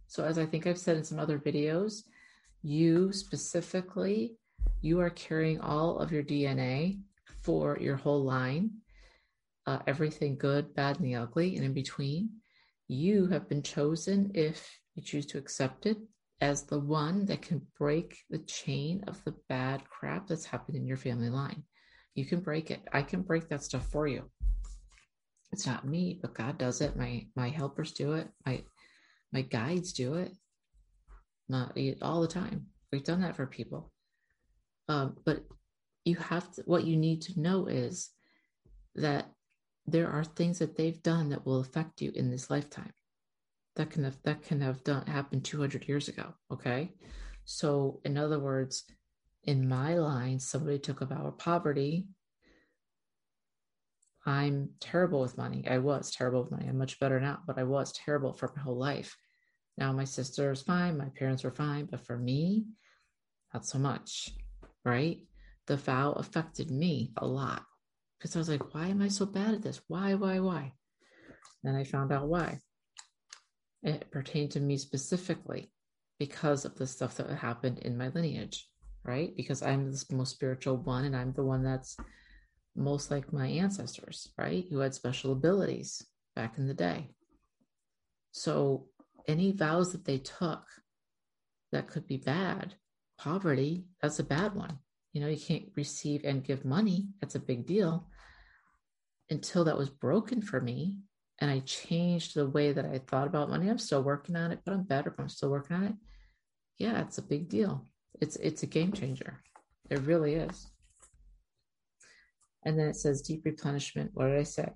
So, 0.08 0.24
as 0.24 0.36
I 0.36 0.44
think 0.44 0.66
I've 0.66 0.80
said 0.80 0.96
in 0.96 1.04
some 1.04 1.20
other 1.20 1.38
videos, 1.38 2.02
you 2.64 3.12
specifically, 3.12 4.34
you 4.80 4.98
are 4.98 5.10
carrying 5.10 5.60
all 5.60 6.00
of 6.00 6.10
your 6.10 6.24
DNA 6.24 6.98
for 7.42 7.78
your 7.80 7.94
whole 7.94 8.24
line, 8.24 8.72
uh, 9.66 9.78
everything 9.86 10.36
good, 10.36 10.74
bad, 10.74 10.96
and 10.96 11.06
the 11.06 11.14
ugly, 11.14 11.54
and 11.54 11.64
in 11.64 11.72
between. 11.72 12.30
You 12.88 13.28
have 13.28 13.48
been 13.48 13.62
chosen, 13.62 14.32
if 14.34 14.68
you 14.96 15.04
choose 15.04 15.26
to 15.26 15.38
accept 15.38 15.86
it, 15.86 15.98
as 16.40 16.64
the 16.64 16.80
one 16.80 17.26
that 17.26 17.42
can 17.42 17.64
break 17.78 18.18
the 18.28 18.38
chain 18.38 19.04
of 19.06 19.22
the 19.22 19.36
bad 19.48 19.88
crap 19.88 20.26
that's 20.26 20.46
happened 20.46 20.76
in 20.76 20.84
your 20.84 20.96
family 20.96 21.30
line. 21.30 21.62
You 22.18 22.24
can 22.24 22.40
break 22.40 22.72
it. 22.72 22.80
I 22.92 23.02
can 23.02 23.22
break 23.22 23.48
that 23.48 23.62
stuff 23.62 23.86
for 23.92 24.08
you. 24.08 24.24
It's 25.52 25.68
not 25.68 25.86
me, 25.86 26.18
but 26.20 26.34
God 26.34 26.58
does 26.58 26.80
it. 26.80 26.96
My 26.96 27.24
my 27.36 27.48
helpers 27.48 27.92
do 27.92 28.14
it. 28.14 28.28
My 28.44 28.64
my 29.32 29.42
guides 29.42 29.92
do 29.92 30.14
it. 30.14 30.32
Not 31.48 31.78
all 32.02 32.20
the 32.20 32.26
time. 32.26 32.66
We've 32.90 33.04
done 33.04 33.20
that 33.20 33.36
for 33.36 33.46
people. 33.46 33.92
Um, 34.88 35.16
but 35.24 35.44
you 36.04 36.16
have 36.16 36.50
to, 36.54 36.62
what 36.62 36.84
you 36.84 36.96
need 36.96 37.22
to 37.22 37.40
know 37.40 37.66
is 37.68 38.10
that 38.96 39.30
there 39.86 40.10
are 40.10 40.24
things 40.24 40.58
that 40.58 40.76
they've 40.76 41.02
done 41.04 41.28
that 41.28 41.46
will 41.46 41.60
affect 41.60 42.02
you 42.02 42.10
in 42.16 42.32
this 42.32 42.50
lifetime. 42.50 42.92
That 43.76 43.90
can 43.90 44.02
have 44.02 44.18
that 44.24 44.42
can 44.42 44.60
have 44.60 44.82
done 44.82 45.06
happened 45.06 45.44
200 45.44 45.86
years 45.86 46.08
ago. 46.08 46.34
Okay, 46.52 46.94
so 47.44 48.00
in 48.04 48.18
other 48.18 48.40
words, 48.40 48.82
in 49.48 49.66
my 49.66 49.94
line, 49.94 50.38
somebody 50.38 50.78
took 50.78 51.00
vow 51.00 51.26
of 51.26 51.38
poverty. 51.38 52.06
I'm 54.26 54.72
terrible 54.78 55.22
with 55.22 55.38
money. 55.38 55.66
I 55.66 55.78
was 55.78 56.10
terrible 56.10 56.42
with 56.42 56.50
money. 56.50 56.68
I'm 56.68 56.76
much 56.76 57.00
better 57.00 57.18
now, 57.18 57.38
but 57.46 57.58
I 57.58 57.62
was 57.62 57.90
terrible 57.92 58.34
for 58.34 58.52
my 58.54 58.60
whole 58.60 58.76
life. 58.76 59.16
Now 59.78 59.90
my 59.92 60.04
sister 60.04 60.52
is 60.52 60.60
fine, 60.60 60.98
my 60.98 61.08
parents 61.18 61.44
were 61.44 61.50
fine, 61.50 61.86
but 61.86 62.04
for 62.04 62.18
me, 62.18 62.66
not 63.54 63.64
so 63.64 63.78
much, 63.78 64.28
right? 64.84 65.16
The 65.66 65.78
vow 65.78 66.12
affected 66.12 66.70
me 66.70 67.12
a 67.16 67.26
lot 67.26 67.62
because 68.18 68.36
I 68.36 68.40
was 68.40 68.50
like, 68.50 68.74
why 68.74 68.88
am 68.88 69.00
I 69.00 69.08
so 69.08 69.24
bad 69.24 69.54
at 69.54 69.62
this? 69.62 69.80
Why, 69.88 70.12
why, 70.12 70.40
why? 70.40 70.74
Then 71.64 71.74
I 71.74 71.84
found 71.84 72.12
out 72.12 72.28
why. 72.28 72.58
It 73.82 74.10
pertained 74.10 74.50
to 74.50 74.60
me 74.60 74.76
specifically 74.76 75.72
because 76.18 76.66
of 76.66 76.74
the 76.74 76.86
stuff 76.86 77.16
that 77.16 77.30
happened 77.30 77.78
in 77.78 77.96
my 77.96 78.08
lineage 78.08 78.68
right? 79.08 79.34
Because 79.34 79.62
I'm 79.62 79.90
the 79.90 80.04
most 80.12 80.32
spiritual 80.32 80.76
one 80.76 81.06
and 81.06 81.16
I'm 81.16 81.32
the 81.32 81.42
one 81.42 81.64
that's 81.64 81.96
most 82.76 83.10
like 83.10 83.32
my 83.32 83.46
ancestors, 83.46 84.28
right? 84.36 84.66
Who 84.70 84.78
had 84.80 84.94
special 84.94 85.32
abilities 85.32 86.06
back 86.36 86.58
in 86.58 86.68
the 86.68 86.74
day. 86.74 87.08
So 88.32 88.88
any 89.26 89.52
vows 89.52 89.92
that 89.92 90.04
they 90.04 90.18
took 90.18 90.62
that 91.72 91.88
could 91.88 92.06
be 92.06 92.18
bad, 92.18 92.74
poverty, 93.18 93.86
that's 94.02 94.18
a 94.18 94.24
bad 94.24 94.54
one. 94.54 94.78
You 95.14 95.22
know, 95.22 95.28
you 95.28 95.40
can't 95.40 95.72
receive 95.74 96.24
and 96.24 96.44
give 96.44 96.64
money. 96.66 97.08
That's 97.20 97.34
a 97.34 97.40
big 97.40 97.66
deal. 97.66 98.06
Until 99.30 99.64
that 99.64 99.78
was 99.78 99.88
broken 99.88 100.42
for 100.42 100.60
me 100.60 100.98
and 101.40 101.50
I 101.50 101.60
changed 101.60 102.34
the 102.34 102.48
way 102.48 102.72
that 102.72 102.84
I 102.84 102.98
thought 102.98 103.26
about 103.26 103.48
money. 103.48 103.70
I'm 103.70 103.78
still 103.78 104.02
working 104.02 104.36
on 104.36 104.52
it, 104.52 104.60
but 104.64 104.74
I'm 104.74 104.82
better, 104.82 105.10
but 105.10 105.22
I'm 105.22 105.28
still 105.28 105.50
working 105.50 105.76
on 105.76 105.84
it. 105.84 105.94
Yeah, 106.78 107.00
it's 107.00 107.18
a 107.18 107.22
big 107.22 107.48
deal. 107.48 107.86
It's 108.20 108.36
it's 108.36 108.62
a 108.62 108.66
game 108.66 108.92
changer. 108.92 109.40
It 109.90 110.00
really 110.00 110.34
is. 110.34 110.66
And 112.64 112.78
then 112.78 112.88
it 112.88 112.96
says 112.96 113.22
deep 113.22 113.42
replenishment. 113.44 114.10
What 114.14 114.26
did 114.26 114.38
I 114.38 114.42
say? 114.42 114.68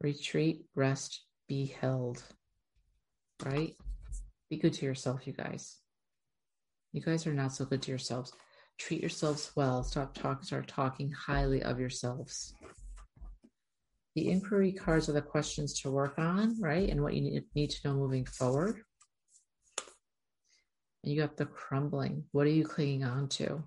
Retreat, 0.00 0.64
rest, 0.74 1.24
be 1.48 1.66
held. 1.80 2.22
Right? 3.44 3.74
Be 4.48 4.56
good 4.56 4.72
to 4.74 4.86
yourself, 4.86 5.26
you 5.26 5.32
guys. 5.32 5.78
You 6.92 7.02
guys 7.02 7.26
are 7.26 7.34
not 7.34 7.52
so 7.52 7.64
good 7.64 7.82
to 7.82 7.90
yourselves. 7.90 8.32
Treat 8.78 9.00
yourselves 9.00 9.52
well. 9.56 9.82
Stop 9.82 10.14
talking, 10.14 10.44
start 10.44 10.68
talking 10.68 11.12
highly 11.12 11.62
of 11.62 11.78
yourselves. 11.78 12.54
The 14.16 14.30
inquiry 14.30 14.72
cards 14.72 15.08
are 15.08 15.12
the 15.12 15.22
questions 15.22 15.78
to 15.80 15.90
work 15.90 16.18
on, 16.18 16.60
right? 16.60 16.88
And 16.88 17.02
what 17.02 17.14
you 17.14 17.42
need 17.54 17.70
to 17.70 17.88
know 17.88 17.94
moving 17.94 18.24
forward 18.24 18.82
and 21.02 21.12
you 21.12 21.20
have 21.20 21.36
the 21.36 21.46
crumbling. 21.46 22.24
What 22.32 22.46
are 22.46 22.50
you 22.50 22.64
clinging 22.64 23.04
on 23.04 23.28
to? 23.30 23.62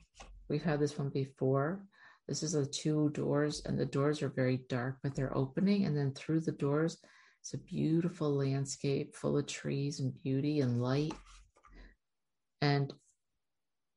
We've 0.49 0.63
had 0.63 0.79
this 0.79 0.97
one 0.97 1.09
before. 1.09 1.83
This 2.27 2.43
is 2.43 2.53
the 2.53 2.65
two 2.65 3.09
doors, 3.09 3.61
and 3.65 3.77
the 3.77 3.85
doors 3.85 4.21
are 4.21 4.29
very 4.29 4.57
dark, 4.69 4.97
but 5.03 5.15
they're 5.15 5.35
opening. 5.35 5.85
And 5.85 5.97
then 5.97 6.13
through 6.13 6.41
the 6.41 6.51
doors, 6.51 6.97
it's 7.41 7.53
a 7.53 7.57
beautiful 7.57 8.33
landscape 8.33 9.15
full 9.15 9.37
of 9.37 9.47
trees 9.47 9.99
and 9.99 10.13
beauty 10.23 10.61
and 10.61 10.81
light. 10.81 11.13
And 12.61 12.93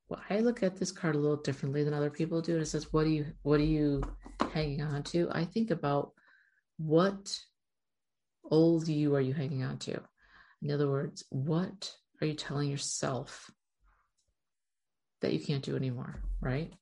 well, 0.08 0.20
I 0.30 0.40
look 0.40 0.62
at 0.62 0.76
this 0.76 0.92
card 0.92 1.14
a 1.14 1.18
little 1.18 1.36
differently 1.36 1.84
than 1.84 1.94
other 1.94 2.10
people 2.10 2.40
do. 2.40 2.54
And 2.54 2.62
it 2.62 2.66
says, 2.66 2.92
What 2.92 3.06
are 3.06 3.10
you 3.10 3.26
what 3.42 3.60
are 3.60 3.64
you 3.64 4.02
hanging 4.52 4.82
on 4.82 5.02
to? 5.04 5.28
I 5.30 5.44
think 5.44 5.70
about 5.70 6.12
what 6.78 7.38
old 8.50 8.88
you 8.88 9.14
are 9.14 9.20
you 9.20 9.34
hanging 9.34 9.62
on 9.62 9.78
to? 9.78 10.00
In 10.62 10.70
other 10.70 10.90
words, 10.90 11.24
what 11.30 11.92
are 12.20 12.26
you 12.26 12.34
telling 12.34 12.70
yourself 12.70 13.50
that 15.20 15.32
you 15.32 15.40
can't 15.40 15.64
do 15.64 15.76
anymore, 15.76 16.22
right? 16.40 16.72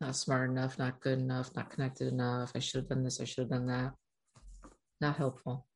Not 0.00 0.16
smart 0.16 0.50
enough, 0.50 0.78
not 0.78 1.00
good 1.00 1.18
enough, 1.18 1.54
not 1.54 1.70
connected 1.70 2.08
enough. 2.12 2.52
I 2.54 2.58
should 2.58 2.80
have 2.80 2.88
done 2.88 3.04
this, 3.04 3.20
I 3.20 3.24
should 3.24 3.42
have 3.42 3.50
done 3.50 3.66
that. 3.66 3.92
Not 5.00 5.16
helpful. 5.16 5.66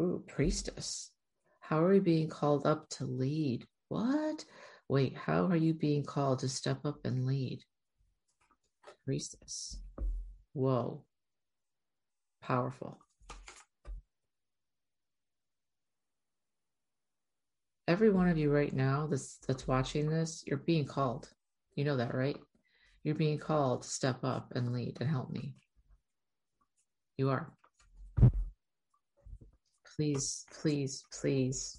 Ooh, 0.00 0.24
priestess. 0.26 1.10
How 1.60 1.82
are 1.84 1.90
we 1.90 2.00
being 2.00 2.28
called 2.28 2.66
up 2.66 2.88
to 2.90 3.04
lead? 3.04 3.66
What? 3.88 4.44
Wait, 4.88 5.16
how 5.16 5.46
are 5.46 5.56
you 5.56 5.72
being 5.72 6.04
called 6.04 6.40
to 6.40 6.48
step 6.48 6.84
up 6.84 6.98
and 7.04 7.26
lead? 7.26 7.60
Priestess. 9.04 9.78
Whoa. 10.52 11.04
Powerful. 12.42 13.03
Every 17.86 18.10
one 18.10 18.28
of 18.28 18.38
you 18.38 18.50
right 18.50 18.72
now 18.72 19.06
that's 19.06 19.38
that's 19.46 19.68
watching 19.68 20.08
this, 20.08 20.42
you're 20.46 20.58
being 20.58 20.86
called. 20.86 21.28
You 21.76 21.84
know 21.84 21.96
that, 21.96 22.14
right? 22.14 22.38
You're 23.02 23.14
being 23.14 23.38
called 23.38 23.82
to 23.82 23.88
step 23.88 24.24
up 24.24 24.52
and 24.54 24.72
lead 24.72 24.96
and 25.00 25.10
help 25.10 25.30
me. 25.30 25.54
You 27.18 27.30
are. 27.30 27.52
Please, 29.96 30.46
please, 30.60 31.04
please 31.20 31.78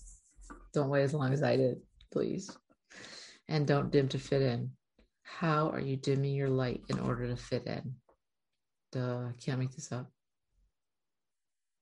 don't 0.74 0.90
wait 0.90 1.04
as 1.04 1.14
long 1.14 1.34
as 1.34 1.42
I 1.42 1.58
did, 1.58 1.78
please. 2.12 2.56
And 3.48 3.68
don't 3.68 3.92
dim 3.92 4.08
to 4.10 4.20
fit 4.20 4.42
in. 4.42 4.72
How 5.24 5.70
are 5.70 5.80
you 5.80 5.98
dimming 5.98 6.36
your 6.36 6.50
light 6.50 6.82
in 6.90 7.00
order 7.00 7.28
to 7.28 7.36
fit 7.36 7.66
in? 7.66 7.96
Duh, 8.92 9.30
I 9.30 9.34
can't 9.44 9.60
make 9.60 9.72
this 9.72 9.92
up. 9.92 10.10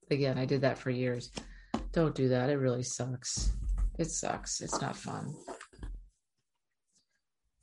Again, 0.09 0.37
I 0.37 0.45
did 0.45 0.61
that 0.61 0.77
for 0.77 0.89
years. 0.89 1.31
Don't 1.91 2.15
do 2.15 2.29
that. 2.29 2.49
It 2.49 2.57
really 2.57 2.83
sucks. 2.83 3.51
It 3.99 4.09
sucks. 4.09 4.61
It's 4.61 4.81
not 4.81 4.95
fun. 4.95 5.35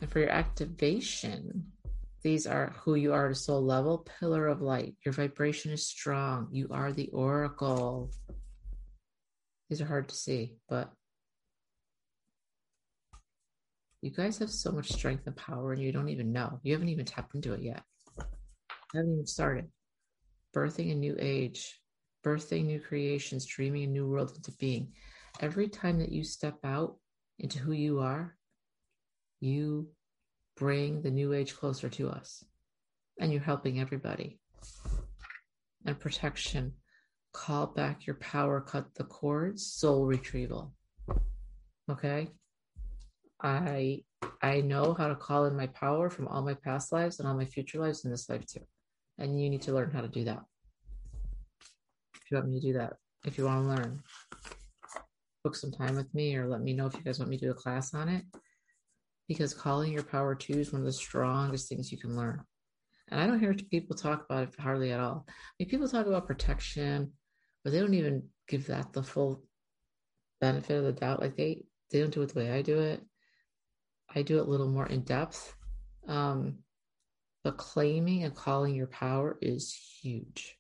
And 0.01 0.11
for 0.11 0.21
your 0.21 0.31
activation, 0.31 1.73
these 2.23 2.47
are 2.47 2.75
who 2.83 2.95
you 2.95 3.13
are 3.13 3.27
at 3.27 3.33
a 3.33 3.35
soul 3.35 3.63
level, 3.63 4.07
pillar 4.21 4.47
of 4.47 4.61
light. 4.61 4.95
Your 5.05 5.13
vibration 5.13 5.73
is 5.73 5.87
strong. 5.87 6.49
You 6.53 6.69
are 6.71 6.93
the 6.93 7.09
oracle. 7.09 8.11
These 9.69 9.81
are 9.81 9.87
hard 9.87 10.09
to 10.09 10.15
see, 10.15 10.57
but 10.69 10.93
you 14.03 14.11
guys 14.11 14.39
have 14.39 14.51
so 14.51 14.73
much 14.73 14.91
strength 14.91 15.27
and 15.27 15.37
power 15.37 15.73
and 15.73 15.83
you 15.83 15.93
don't 15.93 16.09
even 16.09 16.33
know. 16.33 16.59
You 16.63 16.73
haven't 16.73 16.89
even 16.89 17.05
tapped 17.05 17.35
into 17.35 17.53
it 17.53 17.63
yet. 17.63 17.83
You 18.19 19.01
haven't 19.01 19.13
even 19.13 19.27
started. 19.27 19.69
Birthing 20.55 20.93
a 20.93 20.95
new 20.95 21.17
age, 21.19 21.81
birthing 22.25 22.65
new 22.65 22.81
creations, 22.81 23.47
dreaming 23.47 23.85
a 23.85 23.87
new 23.87 24.09
world 24.09 24.33
into 24.35 24.53
being. 24.53 24.93
Every 25.41 25.69
time 25.69 25.99
that 26.01 26.13
you 26.13 26.23
step 26.23 26.59
out 26.65 26.97
into 27.39 27.59
who 27.59 27.73
you 27.73 28.01
are, 28.01 28.37
you 29.41 29.89
bring 30.57 31.01
the 31.01 31.11
new 31.11 31.33
age 31.33 31.57
closer 31.57 31.89
to 31.89 32.11
us. 32.11 32.45
And 33.19 33.33
you're 33.33 33.41
helping 33.41 33.81
everybody. 33.81 34.39
And 35.87 35.99
protection. 35.99 36.75
Call 37.33 37.69
back 37.69 38.07
your 38.07 38.17
power, 38.17 38.61
cut 38.61 38.95
the 38.95 39.05
cords, 39.05 39.65
soul 39.65 40.05
retrieval. 40.05 40.75
Okay? 41.91 42.29
I 43.43 44.03
I 44.43 44.61
know 44.61 44.93
how 44.93 45.09
to 45.09 45.15
call 45.15 45.47
in 45.47 45.57
my 45.57 45.69
power 45.69 46.11
from 46.11 46.29
all 46.29 46.43
my 46.43 46.55
past 46.55 46.93
lives 46.93 47.19
and 47.19 47.29
all 47.29 47.35
my 47.35 47.47
future 47.47 47.81
lives 47.81 48.05
in 48.05 48.11
this 48.11 48.29
life 48.29 48.45
too. 48.47 48.61
And 49.19 49.41
you 49.41 49.49
need 49.49 49.63
to 49.63 49.73
learn 49.73 49.91
how 49.91 50.03
to 50.03 50.09
do 50.09 50.25
that. 50.25 50.41
If 52.15 52.31
you 52.31 52.37
want 52.37 52.49
me 52.49 52.61
to 52.61 52.67
do 52.67 52.73
that, 52.75 52.95
if 53.25 53.39
you 53.39 53.45
want 53.45 53.63
to 53.63 53.83
learn, 53.83 54.03
book 55.43 55.57
some 55.57 55.73
time 55.73 55.97
with 55.97 56.13
me 56.15 56.37
or 56.37 56.49
let 56.49 56.61
me 56.61 56.73
know 56.73 56.87
if 56.87 56.95
you 56.95 57.03
guys 57.03 57.19
want 57.19 57.31
me 57.31 57.39
to 57.39 57.47
do 57.47 57.51
a 57.51 57.55
class 57.55 57.95
on 57.95 58.09
it. 58.09 58.25
Because 59.29 59.55
calling 59.55 59.93
your 59.93 60.03
power 60.03 60.35
too 60.35 60.55
is 60.55 60.73
one 60.73 60.83
of 60.83 60.87
the 60.87 60.93
strongest 60.93 61.69
things 61.69 61.93
you 61.93 61.99
can 61.99 62.17
learn. 62.17 62.43
And 63.09 63.21
I 63.21 63.27
don't 63.27 63.41
hear 63.41 63.55
people 63.55 63.97
talk 63.97 64.25
about 64.25 64.45
it 64.45 64.55
hardly 64.59 64.93
at 64.93 65.01
all. 65.01 65.25
I 65.29 65.33
mean, 65.59 65.69
people 65.69 65.89
talk 65.89 66.07
about 66.07 66.27
protection, 66.27 67.13
but 67.65 67.73
they 67.73 67.81
don't 67.81 67.95
even 67.95 68.29
give 68.49 68.67
that 68.67 68.93
the 68.93 69.03
full 69.03 69.45
benefit 70.41 70.79
of 70.79 70.85
the 70.85 70.93
doubt. 70.93 71.21
Like 71.21 71.37
they 71.37 71.63
they 71.91 72.01
don't 72.01 72.13
do 72.13 72.23
it 72.23 72.33
the 72.33 72.39
way 72.39 72.51
I 72.51 72.63
do 72.63 72.79
it. 72.79 73.01
I 74.15 74.23
do 74.23 74.39
it 74.39 74.47
a 74.47 74.51
little 74.51 74.69
more 74.69 74.87
in 74.87 75.03
depth. 75.03 75.55
Um, 76.07 76.59
but 77.43 77.57
claiming 77.57 78.25
and 78.25 78.35
calling 78.35 78.75
your 78.75 78.87
power 78.87 79.39
is 79.41 79.75
huge. 80.03 80.57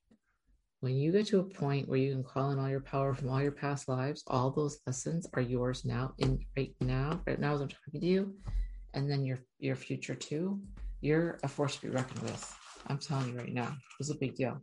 When 0.80 0.96
you 0.96 1.12
get 1.12 1.26
to 1.26 1.40
a 1.40 1.44
point 1.44 1.88
where 1.88 1.98
you 1.98 2.10
can 2.10 2.24
call 2.24 2.52
in 2.52 2.58
all 2.58 2.70
your 2.70 2.80
power 2.80 3.12
from 3.12 3.28
all 3.28 3.42
your 3.42 3.52
past 3.52 3.86
lives, 3.86 4.24
all 4.26 4.50
those 4.50 4.80
lessons 4.86 5.26
are 5.34 5.42
yours 5.42 5.84
now, 5.84 6.14
in 6.16 6.38
right 6.56 6.74
now, 6.80 7.20
right 7.26 7.38
now 7.38 7.52
as 7.52 7.60
I'm 7.60 7.68
talking 7.68 8.00
to 8.00 8.06
you, 8.06 8.34
and 8.94 9.10
then 9.10 9.22
your 9.22 9.40
your 9.58 9.76
future 9.76 10.14
too. 10.14 10.58
You're 11.02 11.38
a 11.42 11.48
force 11.48 11.76
to 11.76 11.82
be 11.82 11.90
reckoned 11.90 12.22
with. 12.22 12.56
I'm 12.86 12.96
telling 12.96 13.28
you 13.28 13.38
right 13.38 13.52
now, 13.52 13.76
it's 13.98 14.10
a 14.10 14.16
big 14.16 14.36
deal. 14.36 14.58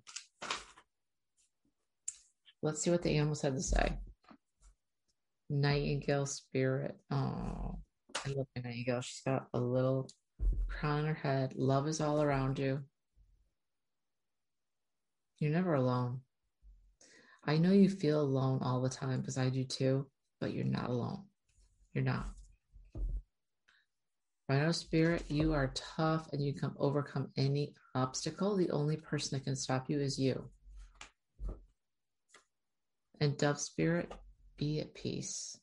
Let's 2.64 2.82
see 2.82 2.90
what 2.90 3.04
the 3.04 3.16
animals 3.16 3.44
had 3.44 3.56
to 3.56 3.62
say. 3.62 4.00
Nightingale 5.52 6.26
spirit. 6.26 6.98
Oh, 7.12 7.78
I 8.26 8.30
love 8.30 8.48
my 8.56 8.64
nightingale. 8.64 9.02
She's 9.02 9.22
got 9.24 9.48
a 9.54 9.60
little 9.60 10.10
crown 10.68 11.02
on 11.02 11.06
her 11.06 11.14
head. 11.14 11.54
Love 11.56 11.88
is 11.88 12.02
all 12.02 12.24
around 12.24 12.58
you. 12.58 12.80
You're 15.40 15.52
never 15.52 15.76
alone. 15.76 16.22
I 17.46 17.58
know 17.58 17.72
you 17.72 17.90
feel 17.90 18.22
alone 18.22 18.60
all 18.62 18.82
the 18.82 18.90
time 18.90 19.22
because 19.22 19.38
I 19.38 19.50
do 19.50 19.64
too, 19.64 20.08
but 20.40 20.54
you're 20.54 20.66
not 20.66 20.90
alone. 20.90 21.24
You're 21.94 22.04
not. 22.04 22.28
Rhino 24.50 24.72
spirit, 24.72 25.24
you 25.30 25.54
are 25.54 25.74
tough 25.76 26.30
and 26.32 26.42
you 26.42 26.54
can 26.54 26.72
overcome 26.80 27.30
any 27.38 27.74
obstacle. 27.96 28.56
The 28.56 28.72
only 28.72 28.96
person 28.96 29.38
that 29.38 29.44
can 29.44 29.56
stop 29.56 29.90
you 29.90 30.00
is 30.00 30.18
you. 30.18 30.50
And 33.20 33.38
dove 33.38 33.60
spirit, 33.60 34.12
be 34.58 34.80
at 34.80 34.94
peace. 34.94 35.58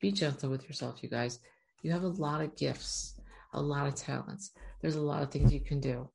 Be 0.00 0.10
gentle 0.12 0.50
with 0.50 0.64
yourself, 0.64 1.02
you 1.02 1.08
guys. 1.08 1.40
You 1.82 1.92
have 1.92 2.04
a 2.04 2.08
lot 2.08 2.40
of 2.40 2.56
gifts, 2.56 3.14
a 3.52 3.60
lot 3.60 3.86
of 3.86 3.94
talents. 3.94 4.52
There's 4.80 4.96
a 4.96 5.00
lot 5.00 5.22
of 5.22 5.30
things 5.30 5.52
you 5.52 5.60
can 5.60 5.80
do, 5.80 6.08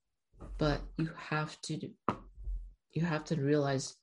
but 0.58 0.82
you 0.98 1.10
have 1.18 1.60
to 1.64 1.80
you 2.94 3.02
have 3.02 3.24
to 3.26 3.36
realize 3.36 3.96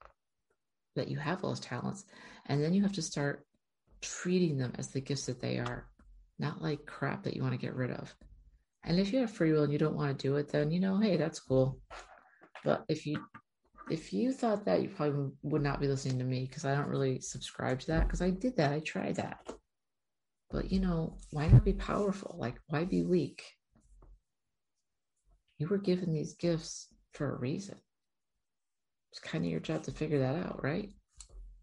that 0.97 1.09
you 1.09 1.19
have 1.19 1.41
those 1.41 1.61
talents, 1.61 2.05
and 2.47 2.63
then 2.63 2.75
you 2.75 2.83
have 2.83 2.93
to 2.93 3.03
start 3.03 3.47
treating 4.03 4.59
them 4.59 4.73
as 4.79 4.89
the 4.89 5.01
gifts 5.01 5.27
that 5.27 5.41
they 5.41 5.59
are, 5.59 5.87
not 6.39 6.61
like 6.61 6.87
crap 6.87 7.23
that 7.23 7.37
you 7.37 7.43
want 7.43 7.55
to 7.55 7.67
get 7.67 7.77
rid 7.77 7.91
of. 7.91 8.15
And 8.85 8.99
if 8.99 9.13
you 9.13 9.21
have 9.21 9.31
free 9.31 9.53
will 9.53 9.65
and 9.65 9.73
you 9.73 9.79
don't 9.79 9.97
want 9.97 10.19
to 10.19 10.29
do 10.29 10.37
it, 10.37 10.49
then 10.49 10.71
you 10.71 10.81
know, 10.81 10.99
hey, 10.99 11.17
that's 11.17 11.39
cool. 11.39 11.79
But 12.65 12.85
if 12.89 13.07
you 13.07 13.23
if 13.91 14.13
you 14.13 14.33
thought 14.33 14.65
that, 14.65 14.83
you 14.83 14.89
probably 14.89 15.31
would 15.43 15.63
not 15.63 15.81
be 15.81 15.89
listening 15.89 16.19
to 16.19 16.25
me 16.25 16.47
because 16.47 16.65
I 16.65 16.75
don't 16.75 16.89
really 16.89 17.21
subscribe 17.21 17.81
to 17.81 17.87
that 17.89 18.07
because 18.07 18.23
I 18.23 18.31
did 18.31 18.57
that. 18.57 18.73
I 18.73 18.81
tried 18.81 19.17
that. 19.17 19.41
But 20.51 20.73
you 20.73 20.81
know, 20.81 21.17
why 21.31 21.49
not 21.49 21.65
be 21.65 21.73
powerful? 21.73 22.37
Like, 22.39 22.61
why 22.69 22.85
be 22.85 23.03
weak? 23.03 23.45
You 25.61 25.69
were 25.69 25.79
given 25.79 26.15
these 26.15 26.33
gifts 26.33 26.89
for 27.13 27.35
a 27.35 27.39
reason. 27.39 27.77
It's 29.13 29.21
kind 29.21 29.45
of 29.45 29.51
your 29.51 29.61
job 29.61 29.83
to 29.83 29.93
figure 29.93 30.21
that 30.21 30.35
out, 30.35 30.65
right? 30.65 30.89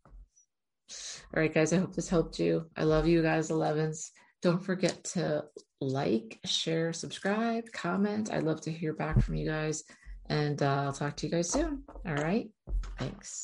All 0.05 1.41
right, 1.41 1.51
guys, 1.51 1.73
I 1.73 1.77
hope 1.77 1.95
this 1.95 2.07
helped 2.07 2.37
you. 2.37 2.69
I 2.77 2.83
love 2.83 3.07
you 3.07 3.23
guys, 3.23 3.49
11s. 3.49 4.11
Don't 4.43 4.63
forget 4.63 5.03
to 5.15 5.45
like, 5.81 6.39
share, 6.45 6.93
subscribe, 6.93 7.71
comment. 7.73 8.31
I'd 8.31 8.43
love 8.43 8.61
to 8.61 8.71
hear 8.71 8.93
back 8.93 9.19
from 9.19 9.33
you 9.33 9.47
guys. 9.47 9.83
And 10.29 10.61
uh, 10.61 10.83
I'll 10.83 10.93
talk 10.93 11.17
to 11.17 11.25
you 11.25 11.31
guys 11.31 11.49
soon. 11.49 11.83
All 12.05 12.15
right. 12.15 12.49
Thanks. 12.99 13.43